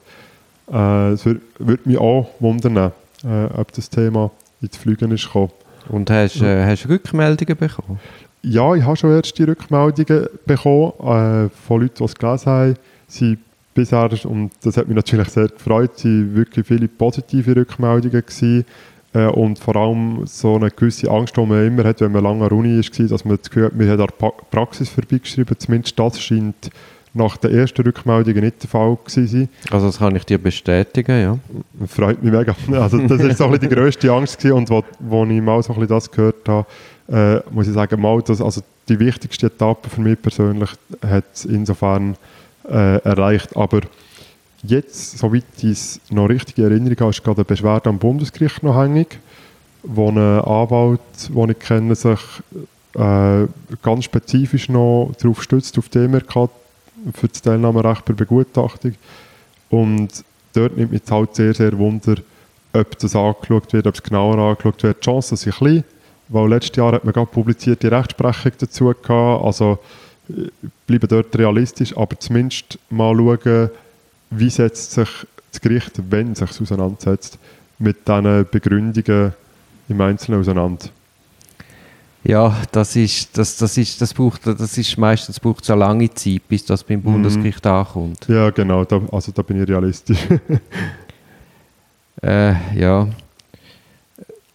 Äh, 0.72 1.09
es 1.11 1.26
würde 1.26 1.41
würd 1.59 1.86
mich 1.86 1.99
auch 1.99 2.30
wundern, 2.38 2.93
äh, 3.24 3.45
ob 3.57 3.72
das 3.72 3.91
Thema 3.91 4.30
ins 4.62 4.76
Flügen 4.76 5.11
ist 5.11 5.24
gekommen. 5.26 5.51
Und 5.88 6.09
hast, 6.11 6.41
äh, 6.41 6.64
hast 6.64 6.84
du 6.84 6.91
Rückmeldungen 6.91 7.57
bekommen? 7.57 7.99
Ja, 8.43 8.72
ich 8.76 8.84
habe 8.84 8.97
schon 8.97 9.11
erste 9.11 9.49
Rückmeldungen 9.49 10.28
bekommen 10.47 10.93
äh, 11.01 11.49
von 11.66 11.80
Leuten, 11.80 11.97
die 11.99 12.05
es 12.05 12.14
gelesen 12.14 12.47
haben. 12.47 12.74
Sie 13.09 13.36
bisher, 13.74 14.09
und 14.26 14.53
das 14.62 14.76
hat 14.76 14.86
mich 14.86 14.95
natürlich 14.95 15.28
sehr 15.30 15.49
gefreut, 15.49 15.99
sind 15.99 16.36
wirklich 16.36 16.68
viele 16.68 16.86
positive 16.86 17.57
Rückmeldungen 17.57 18.24
gewesen. 18.24 18.64
Äh, 19.13 19.27
und 19.27 19.59
vor 19.59 19.77
allem 19.77 20.27
so 20.27 20.57
eine 20.57 20.71
gewisse 20.71 21.11
Angst, 21.11 21.37
die 21.37 21.45
man 21.45 21.67
immer 21.67 21.85
hat, 21.85 22.01
wenn 22.01 22.13
man 22.13 22.23
lange 22.23 22.45
an 22.45 22.49
der 22.49 22.59
Uni 22.59 22.79
war, 22.79 23.07
dass 23.07 23.25
man 23.25 23.37
das 23.37 23.51
Gefühl 23.51 23.67
hat, 23.67 23.77
man 23.77 23.89
hat 23.89 24.01
an 24.01 24.31
Praxis 24.51 24.89
vorbeigeschrieben. 24.89 25.59
Zumindest 25.59 25.99
das 25.99 26.21
scheint 26.21 26.71
nach 27.13 27.37
der 27.37 27.51
ersten 27.51 27.83
Rückmeldung 27.83 28.35
nicht 28.35 28.63
der 28.63 28.71
Fall 28.71 28.97
zu 29.07 29.27
sein. 29.27 29.49
Also 29.71 29.87
das 29.87 29.99
kann 29.99 30.15
ich 30.15 30.25
dir 30.25 30.39
bestätigen, 30.39 31.21
ja. 31.21 31.39
Freut 31.89 32.23
mich 32.23 32.33
mega. 32.33 32.55
Also 32.81 32.99
das 32.99 33.19
war 33.19 33.51
so 33.51 33.57
die 33.57 33.69
grösste 33.69 34.13
Angst 34.13 34.39
gewesen. 34.39 34.59
und 34.59 34.71
wo, 34.71 34.85
wo 35.01 35.25
ich 35.25 35.43
mal 35.43 35.63
so 35.63 35.73
ein 35.73 35.81
bisschen 35.81 35.89
das 35.89 36.11
gehört 36.11 36.49
habe, 36.49 36.67
äh, 37.11 37.41
muss 37.51 37.67
ich 37.67 37.75
sagen, 37.75 38.01
mal 38.01 38.23
das, 38.23 38.41
also 38.41 38.63
die 38.89 39.01
wichtigste 39.01 39.47
Etappe 39.47 39.89
für 39.91 40.01
mich 40.01 40.23
persönlich 40.23 40.71
hat 41.05 41.25
es 41.35 41.45
insofern 41.45 42.17
äh, 42.69 42.99
erreicht. 43.03 43.57
Aber 43.57 43.81
jetzt, 44.63 45.19
soweit 45.19 45.45
ich 45.59 45.65
es 45.65 46.01
noch 46.11 46.29
richtig 46.29 46.59
in 46.59 46.65
Erinnerung 46.65 46.97
habe, 47.01 47.11
ist 47.11 47.25
gerade 47.25 47.39
eine 47.39 47.45
Beschwerde 47.45 47.89
am 47.89 47.99
Bundesgericht 47.99 48.63
noch 48.63 48.77
hängig, 48.77 49.19
wo 49.83 50.09
ein 50.09 50.19
Anwalt, 50.19 51.01
den 51.29 51.51
ich 51.51 51.59
kenne, 51.59 51.95
sich 51.95 52.21
äh, 52.95 53.47
ganz 53.83 54.05
spezifisch 54.05 54.69
noch 54.69 55.13
darauf 55.21 55.43
stützt, 55.43 55.79
auf 55.79 55.89
die 55.89 56.07
MRK 56.07 56.51
für 57.15 57.29
das 57.29 57.43
Teilnahmerecht 57.43 58.05
bei 58.05 58.13
Begutachtung. 58.13 58.95
Und 59.71 60.25
dort 60.53 60.77
nimmt 60.77 60.93
mich 60.93 61.03
halt 61.11 61.35
sehr, 61.35 61.55
sehr 61.55 61.77
Wunder, 61.79 62.17
ob 62.73 62.99
das 62.99 63.17
angeschaut 63.17 63.73
wird, 63.73 63.87
ob 63.87 63.95
es 63.95 64.03
genauer 64.03 64.39
angeschaut 64.39 64.83
wird. 64.83 64.99
Die 64.99 65.05
Chance 65.05 65.37
sind 65.37 65.55
klein, 65.55 65.85
weil 66.29 66.49
letztes 66.49 66.77
Jahr 66.77 66.93
hat 66.93 67.05
man 67.05 67.15
gerade 67.15 67.27
publizierte 67.27 67.91
Rechtsprechung 67.91 68.53
dazu 68.59 68.85
gehabt. 68.87 69.45
Also 69.45 69.79
bleiben 70.87 71.09
dort 71.09 71.37
realistisch, 71.37 71.97
aber 71.97 72.19
zumindest 72.19 72.79
mal 72.91 73.17
schauen, 73.17 73.71
wie 74.31 74.51
setzt 74.51 74.93
sich 74.93 75.09
das 75.51 75.61
Gericht, 75.61 75.93
wenn 76.11 76.33
es 76.33 76.39
sich 76.39 76.61
auseinandersetzt, 76.61 77.39
mit 77.78 78.07
diesen 78.07 78.47
Begründungen 78.51 79.33
im 79.89 80.01
Einzelnen 80.01 80.41
auseinander. 80.41 80.87
Ja, 82.22 82.55
das 82.70 82.97
ist, 82.97 83.37
das, 83.37 83.57
das 83.57 83.78
ist, 83.78 84.01
das 84.01 84.12
braucht, 84.12 84.47
das 84.47 84.76
ist 84.76 84.99
meistens 84.99 85.41
braucht 85.41 85.64
so 85.64 85.74
lange 85.74 86.12
Zeit, 86.12 86.43
bis 86.49 86.66
das 86.66 86.85
beim 86.85 87.01
Bundesgericht 87.01 87.64
mhm. 87.64 87.70
ankommt. 87.70 88.26
Ja, 88.28 88.51
genau, 88.51 88.85
da, 88.85 89.01
also 89.11 89.33
da 89.33 89.41
bin 89.41 89.62
ich 89.62 89.68
realistisch. 89.68 90.18
äh, 92.22 92.78
ja. 92.78 93.09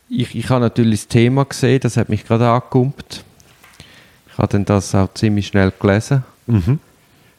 Ich, 0.07 0.35
ich 0.35 0.49
habe 0.49 0.61
natürlich 0.61 1.01
das 1.01 1.07
Thema 1.07 1.43
gesehen, 1.43 1.79
das 1.79 1.97
hat 1.97 2.09
mich 2.09 2.23
gerade 2.23 2.47
angekumpelt. 2.47 3.23
Ich 4.31 4.37
habe 4.37 4.49
dann 4.49 4.65
das 4.65 4.93
auch 4.93 5.11
ziemlich 5.15 5.47
schnell 5.47 5.73
gelesen. 5.79 6.23
Mhm. 6.45 6.79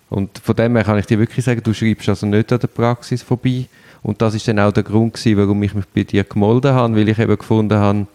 Und 0.09 0.39
von 0.39 0.55
dem 0.55 0.77
her 0.77 0.85
kann 0.85 0.99
ich 0.99 1.07
dir 1.07 1.19
wirklich 1.19 1.45
sagen, 1.45 1.63
du 1.63 1.75
schreibst 1.75 2.09
also 2.09 2.27
nicht 2.27 2.53
an 2.53 2.61
der 2.61 2.69
Praxis 2.69 3.23
vorbei. 3.23 3.67
Und 4.03 4.23
das 4.23 4.35
ist 4.35 4.47
dann 4.47 4.61
auch 4.61 4.73
der 4.73 4.85
Grund 4.85 5.15
gewesen, 5.15 5.37
warum 5.37 5.63
ich 5.63 5.75
mich 5.75 5.87
bei 5.87 6.05
dir 6.05 6.23
gemolden 6.23 6.73
habe, 6.73 6.95
weil 6.95 7.09
ich 7.09 7.19
eben 7.19 7.37
gefunden 7.37 7.77
habe, 7.77 8.07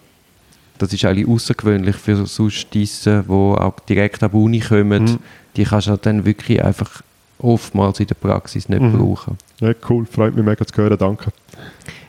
das 0.78 0.94
ist 0.94 1.06
eigentlich 1.06 1.28
außergewöhnlich 1.28 1.96
für 1.96 2.26
sonst 2.26 2.68
diese, 2.74 3.24
die 3.28 3.32
auch 3.32 3.80
direkt 3.88 4.24
an 4.24 4.32
die 4.32 4.38
Uni 4.38 4.60
kommen. 4.60 5.04
Mhm. 5.04 5.20
Die 5.56 5.64
kannst 5.64 5.88
du 5.88 5.98
dann 5.98 6.26
wirklich 6.26 6.64
einfach 6.64 7.04
oftmals 7.40 8.00
in 8.00 8.08
der 8.08 8.16
Praxis 8.16 8.70
nicht 8.70 8.82
mhm. 8.82 8.98
brauchen. 8.98 9.38
Ja, 9.60 9.74
cool, 9.90 10.06
freut 10.06 10.36
mich 10.36 10.46
mega 10.46 10.66
zu 10.66 10.82
hören, 10.82 10.98
danke. 10.98 11.32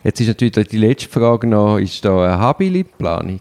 Jetzt 0.04 0.20
ist 0.20 0.28
natürlich 0.28 0.68
die 0.68 0.78
letzte 0.78 1.08
Frage 1.08 1.46
noch, 1.46 1.78
ist 1.78 2.04
da 2.04 2.24
eine 2.24 2.38
Habili-Planung? 2.38 3.40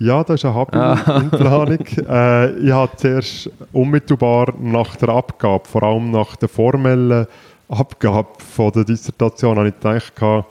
Ja, 0.00 0.22
das 0.22 0.40
ist 0.40 0.44
eine 0.44 0.54
Hobby 0.54 0.78
ah. 0.78 1.26
äh, 2.08 2.50
ich 2.58 2.70
habe 2.70 2.96
zuerst 2.96 3.50
unmittelbar 3.72 4.54
nach 4.60 4.94
der 4.96 5.08
Abgabe, 5.08 5.68
vor 5.68 5.82
allem 5.82 6.12
nach 6.12 6.36
der 6.36 6.48
formellen 6.48 7.26
Abgabe 7.68 8.28
von 8.54 8.70
der 8.70 8.84
Dissertation, 8.84 9.58
habe 9.58 9.68
ich 9.68 9.74
gedacht, 9.74 10.46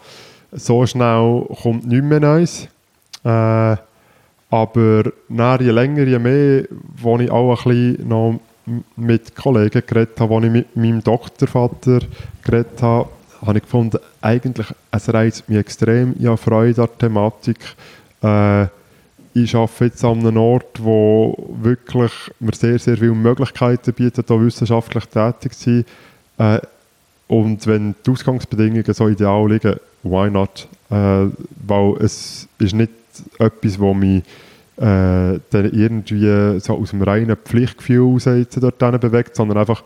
so 0.52 0.86
schnell 0.86 1.46
kommt 1.62 1.88
nichts 1.88 2.06
mehr 2.06 2.20
Neues. 2.20 2.68
Äh, 3.24 3.78
aber 4.50 5.04
nach 5.30 5.60
je 5.60 5.72
länger, 5.72 6.04
je 6.04 6.20
mehr, 6.20 6.66
wo 7.02 7.18
ich 7.18 7.32
auch 7.32 7.66
ein 7.66 7.72
bisschen 7.72 8.08
noch 8.08 8.40
mit 8.96 9.36
Kollegen 9.36 9.82
geredet 9.86 10.20
habe, 10.20 10.30
wo 10.30 10.40
ich 10.40 10.52
mit 10.52 10.76
meinem 10.76 11.04
Doktorvater 11.04 12.00
geredet 12.44 12.82
habe, 12.82 13.10
habe 13.46 13.58
ich 13.58 13.64
gefunden, 13.64 14.00
eigentlich, 14.22 14.68
es 14.92 15.14
reizt 15.14 15.48
mich 15.48 15.60
extrem, 15.60 16.16
ich 16.20 16.26
habe 16.26 16.38
Freude 16.38 16.82
an 16.82 16.90
der 16.90 16.98
Thematik. 16.98 17.60
Äh, 18.22 18.68
ich 19.44 19.56
arbeite 19.56 19.86
jetzt 19.86 20.04
an 20.04 20.20
einem 20.20 20.38
Ort, 20.38 20.84
wo 20.84 21.36
wirklich 21.62 22.12
mir 22.40 22.54
sehr, 22.54 22.80
sehr 22.80 22.98
viele 22.98 23.14
Möglichkeiten 23.14 23.94
bietet, 23.94 24.28
hier 24.28 24.42
wissenschaftlich 24.42 25.06
tätig 25.06 25.54
zu 25.54 25.84
sein. 26.38 26.58
Äh, 26.58 26.62
und 27.28 27.68
wenn 27.68 27.96
die 28.06 28.12
Ausgangsbedingungen 28.12 28.94
so 28.94 29.08
ideal 29.10 29.50
liegen, 29.50 29.76
why 30.04 30.30
not? 30.30 30.68
Äh, 30.90 31.28
weil 31.66 31.96
es 32.00 32.48
ist 32.60 32.74
nicht 32.74 32.92
etwas, 33.40 33.80
wo 33.80 33.94
mich 33.94 34.24
äh, 34.78 35.40
dann 35.50 35.72
irgendwie 35.72 36.60
so 36.60 36.78
aus 36.78 36.92
dem 36.92 37.02
reinen 37.02 37.36
Pflichtgefühl 37.36 38.14
raus 38.14 38.26
jetzt 38.26 38.62
dort 38.62 39.02
bewegt, 39.02 39.36
sondern 39.36 39.58
einfach 39.58 39.84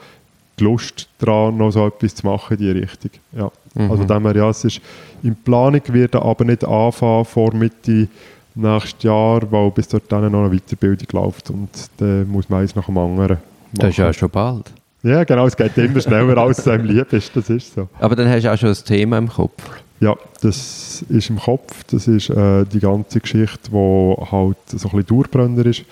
die 0.60 0.66
Lust 0.66 1.08
daran, 1.20 1.58
noch 1.58 1.72
so 1.72 1.88
etwas 1.88 2.16
zu 2.16 2.28
machen 2.28 2.58
in 2.58 2.64
die 2.64 2.72
Richtung. 2.72 3.12
Ja. 3.32 3.52
Mhm. 3.74 3.92
Also 3.92 4.04
dem 4.04 4.24
her, 4.24 4.36
ja, 4.36 4.50
es 4.50 4.64
ist 4.66 4.82
in 5.24 5.36
Planung, 5.36 5.82
wird 5.88 6.16
aber 6.16 6.46
nicht 6.46 6.66
anfangen 6.66 7.26
vor 7.26 7.54
Mitte 7.54 8.08
nächstes 8.56 9.04
Jahr, 9.04 9.52
weil 9.52 9.72
bis 9.72 9.88
dort 9.88 10.12
dann 10.12 10.32
noch 10.32 10.46
eine 10.46 10.58
Weiterbildung 10.58 11.08
läuft 11.12 11.50
und 11.50 11.70
dann 11.98 12.28
muss 12.30 12.50
man 12.50 12.62
eins 12.62 12.76
nach 12.76 12.86
dem 12.86 12.98
anderen 12.98 13.30
machen. 13.30 13.42
Das 13.74 13.90
ist 13.90 13.98
ja 13.98 14.14
schon 14.14 14.30
bald. 14.30 14.72
Ja, 15.04 15.24
genau, 15.24 15.48
es 15.48 15.58
geht 15.58 15.78
immer 15.78 16.00
schneller, 16.00 16.38
als 16.38 16.60
es 16.60 16.68
einem 16.68 16.86
lieb 16.86 17.12
ist, 17.12 17.36
das 17.36 17.50
ist 17.50 17.74
so. 17.74 17.88
Aber 18.00 18.16
dann 18.16 18.30
hast 18.30 18.44
du 18.44 18.54
auch 18.54 18.58
schon 18.58 18.70
ein 18.70 18.76
Thema 18.86 19.18
im 19.18 19.28
Kopf. 19.28 19.64
Ja, 20.00 20.16
das 20.42 21.04
ist 21.10 21.30
im 21.30 21.40
Kopf, 21.40 21.84
das 21.86 22.08
ist 22.08 22.30
äh, 22.30 22.66
die 22.66 22.80
ganze 22.80 23.20
Geschichte, 23.20 23.72
die 23.72 24.32
halt 24.32 24.58
so 24.68 24.90
ein 24.90 24.98
bisschen 24.98 25.06
Dauerbrenner 25.06 25.66
ist. 25.66 25.84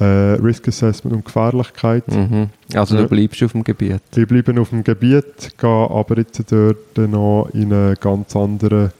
Äh, 0.00 0.04
Risk 0.04 0.66
Assessment 0.68 1.14
und 1.14 1.24
Gefährlichkeit. 1.24 2.08
Mhm. 2.08 2.48
Also 2.74 2.96
du 2.96 3.06
bleibst 3.06 3.42
auf 3.42 3.52
dem 3.52 3.62
Gebiet? 3.62 4.02
Ich 4.16 4.26
bleibe 4.26 4.60
auf 4.60 4.70
dem 4.70 4.82
Gebiet, 4.82 5.56
gehe 5.56 5.70
aber 5.70 6.18
jetzt 6.18 6.42
dort 6.50 6.98
noch 6.98 7.48
in 7.52 7.72
einen 7.72 7.94
ganz 8.00 8.34
anderen 8.34 8.90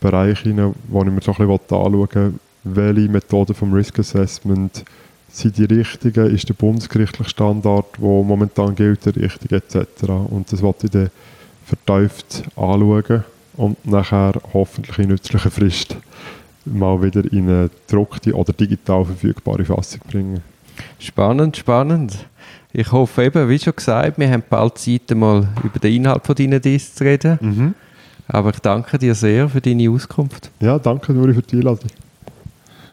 Bereich 0.00 0.40
hinein, 0.40 0.74
wo 0.88 1.02
ich 1.02 1.10
mir 1.10 1.20
so 1.20 1.32
ein 1.32 1.48
bisschen 1.48 1.50
anschauen 1.52 2.08
will, 2.14 2.32
welche 2.74 3.08
Methoden 3.08 3.54
vom 3.54 3.72
Risk 3.72 3.98
Assessment 3.98 4.84
sind 5.28 5.58
die 5.58 5.64
richtigen, 5.64 6.34
ist 6.34 6.48
der 6.48 6.54
bundesgerichtliche 6.54 7.30
Standard, 7.30 7.86
der 7.98 8.04
momentan 8.06 8.74
gilt, 8.74 9.04
der 9.06 9.16
richtige 9.16 9.56
etc. 9.56 10.08
Und 10.28 10.50
das 10.52 10.62
wollte 10.62 10.86
ich 10.86 10.92
dann 10.92 11.10
vertieft 11.64 12.44
anschauen 12.56 13.24
und 13.56 13.86
nachher 13.86 14.34
hoffentlich 14.52 14.98
in 14.98 15.08
nützlicher 15.08 15.50
Frist 15.50 15.96
mal 16.64 17.00
wieder 17.02 17.24
in 17.32 17.48
eine 17.48 17.70
gedruckte 17.86 18.34
oder 18.34 18.52
digital 18.52 19.04
verfügbare 19.04 19.64
Fassung 19.64 20.00
bringen. 20.10 20.40
Spannend, 20.98 21.56
spannend. 21.56 22.26
Ich 22.72 22.92
hoffe 22.92 23.24
eben, 23.24 23.48
wie 23.48 23.58
schon 23.58 23.74
gesagt, 23.74 24.18
wir 24.18 24.30
haben 24.30 24.42
bald 24.48 24.78
Zeit, 24.78 25.10
mal 25.14 25.48
über 25.62 25.78
den 25.78 25.94
Inhalt 25.94 26.26
von 26.26 26.34
deinen 26.34 26.60
Discs 26.60 26.96
zu 26.96 27.04
reden. 27.04 27.38
Mhm. 27.40 27.74
Aber 28.28 28.50
ich 28.50 28.58
danke 28.58 28.98
dir 28.98 29.14
sehr 29.14 29.48
für 29.48 29.60
deine 29.60 29.88
Auskunft. 29.88 30.50
Ja, 30.60 30.78
danke 30.78 31.12
Nuri 31.12 31.34
für 31.34 31.42
die 31.42 31.56
Einladung. 31.56 31.90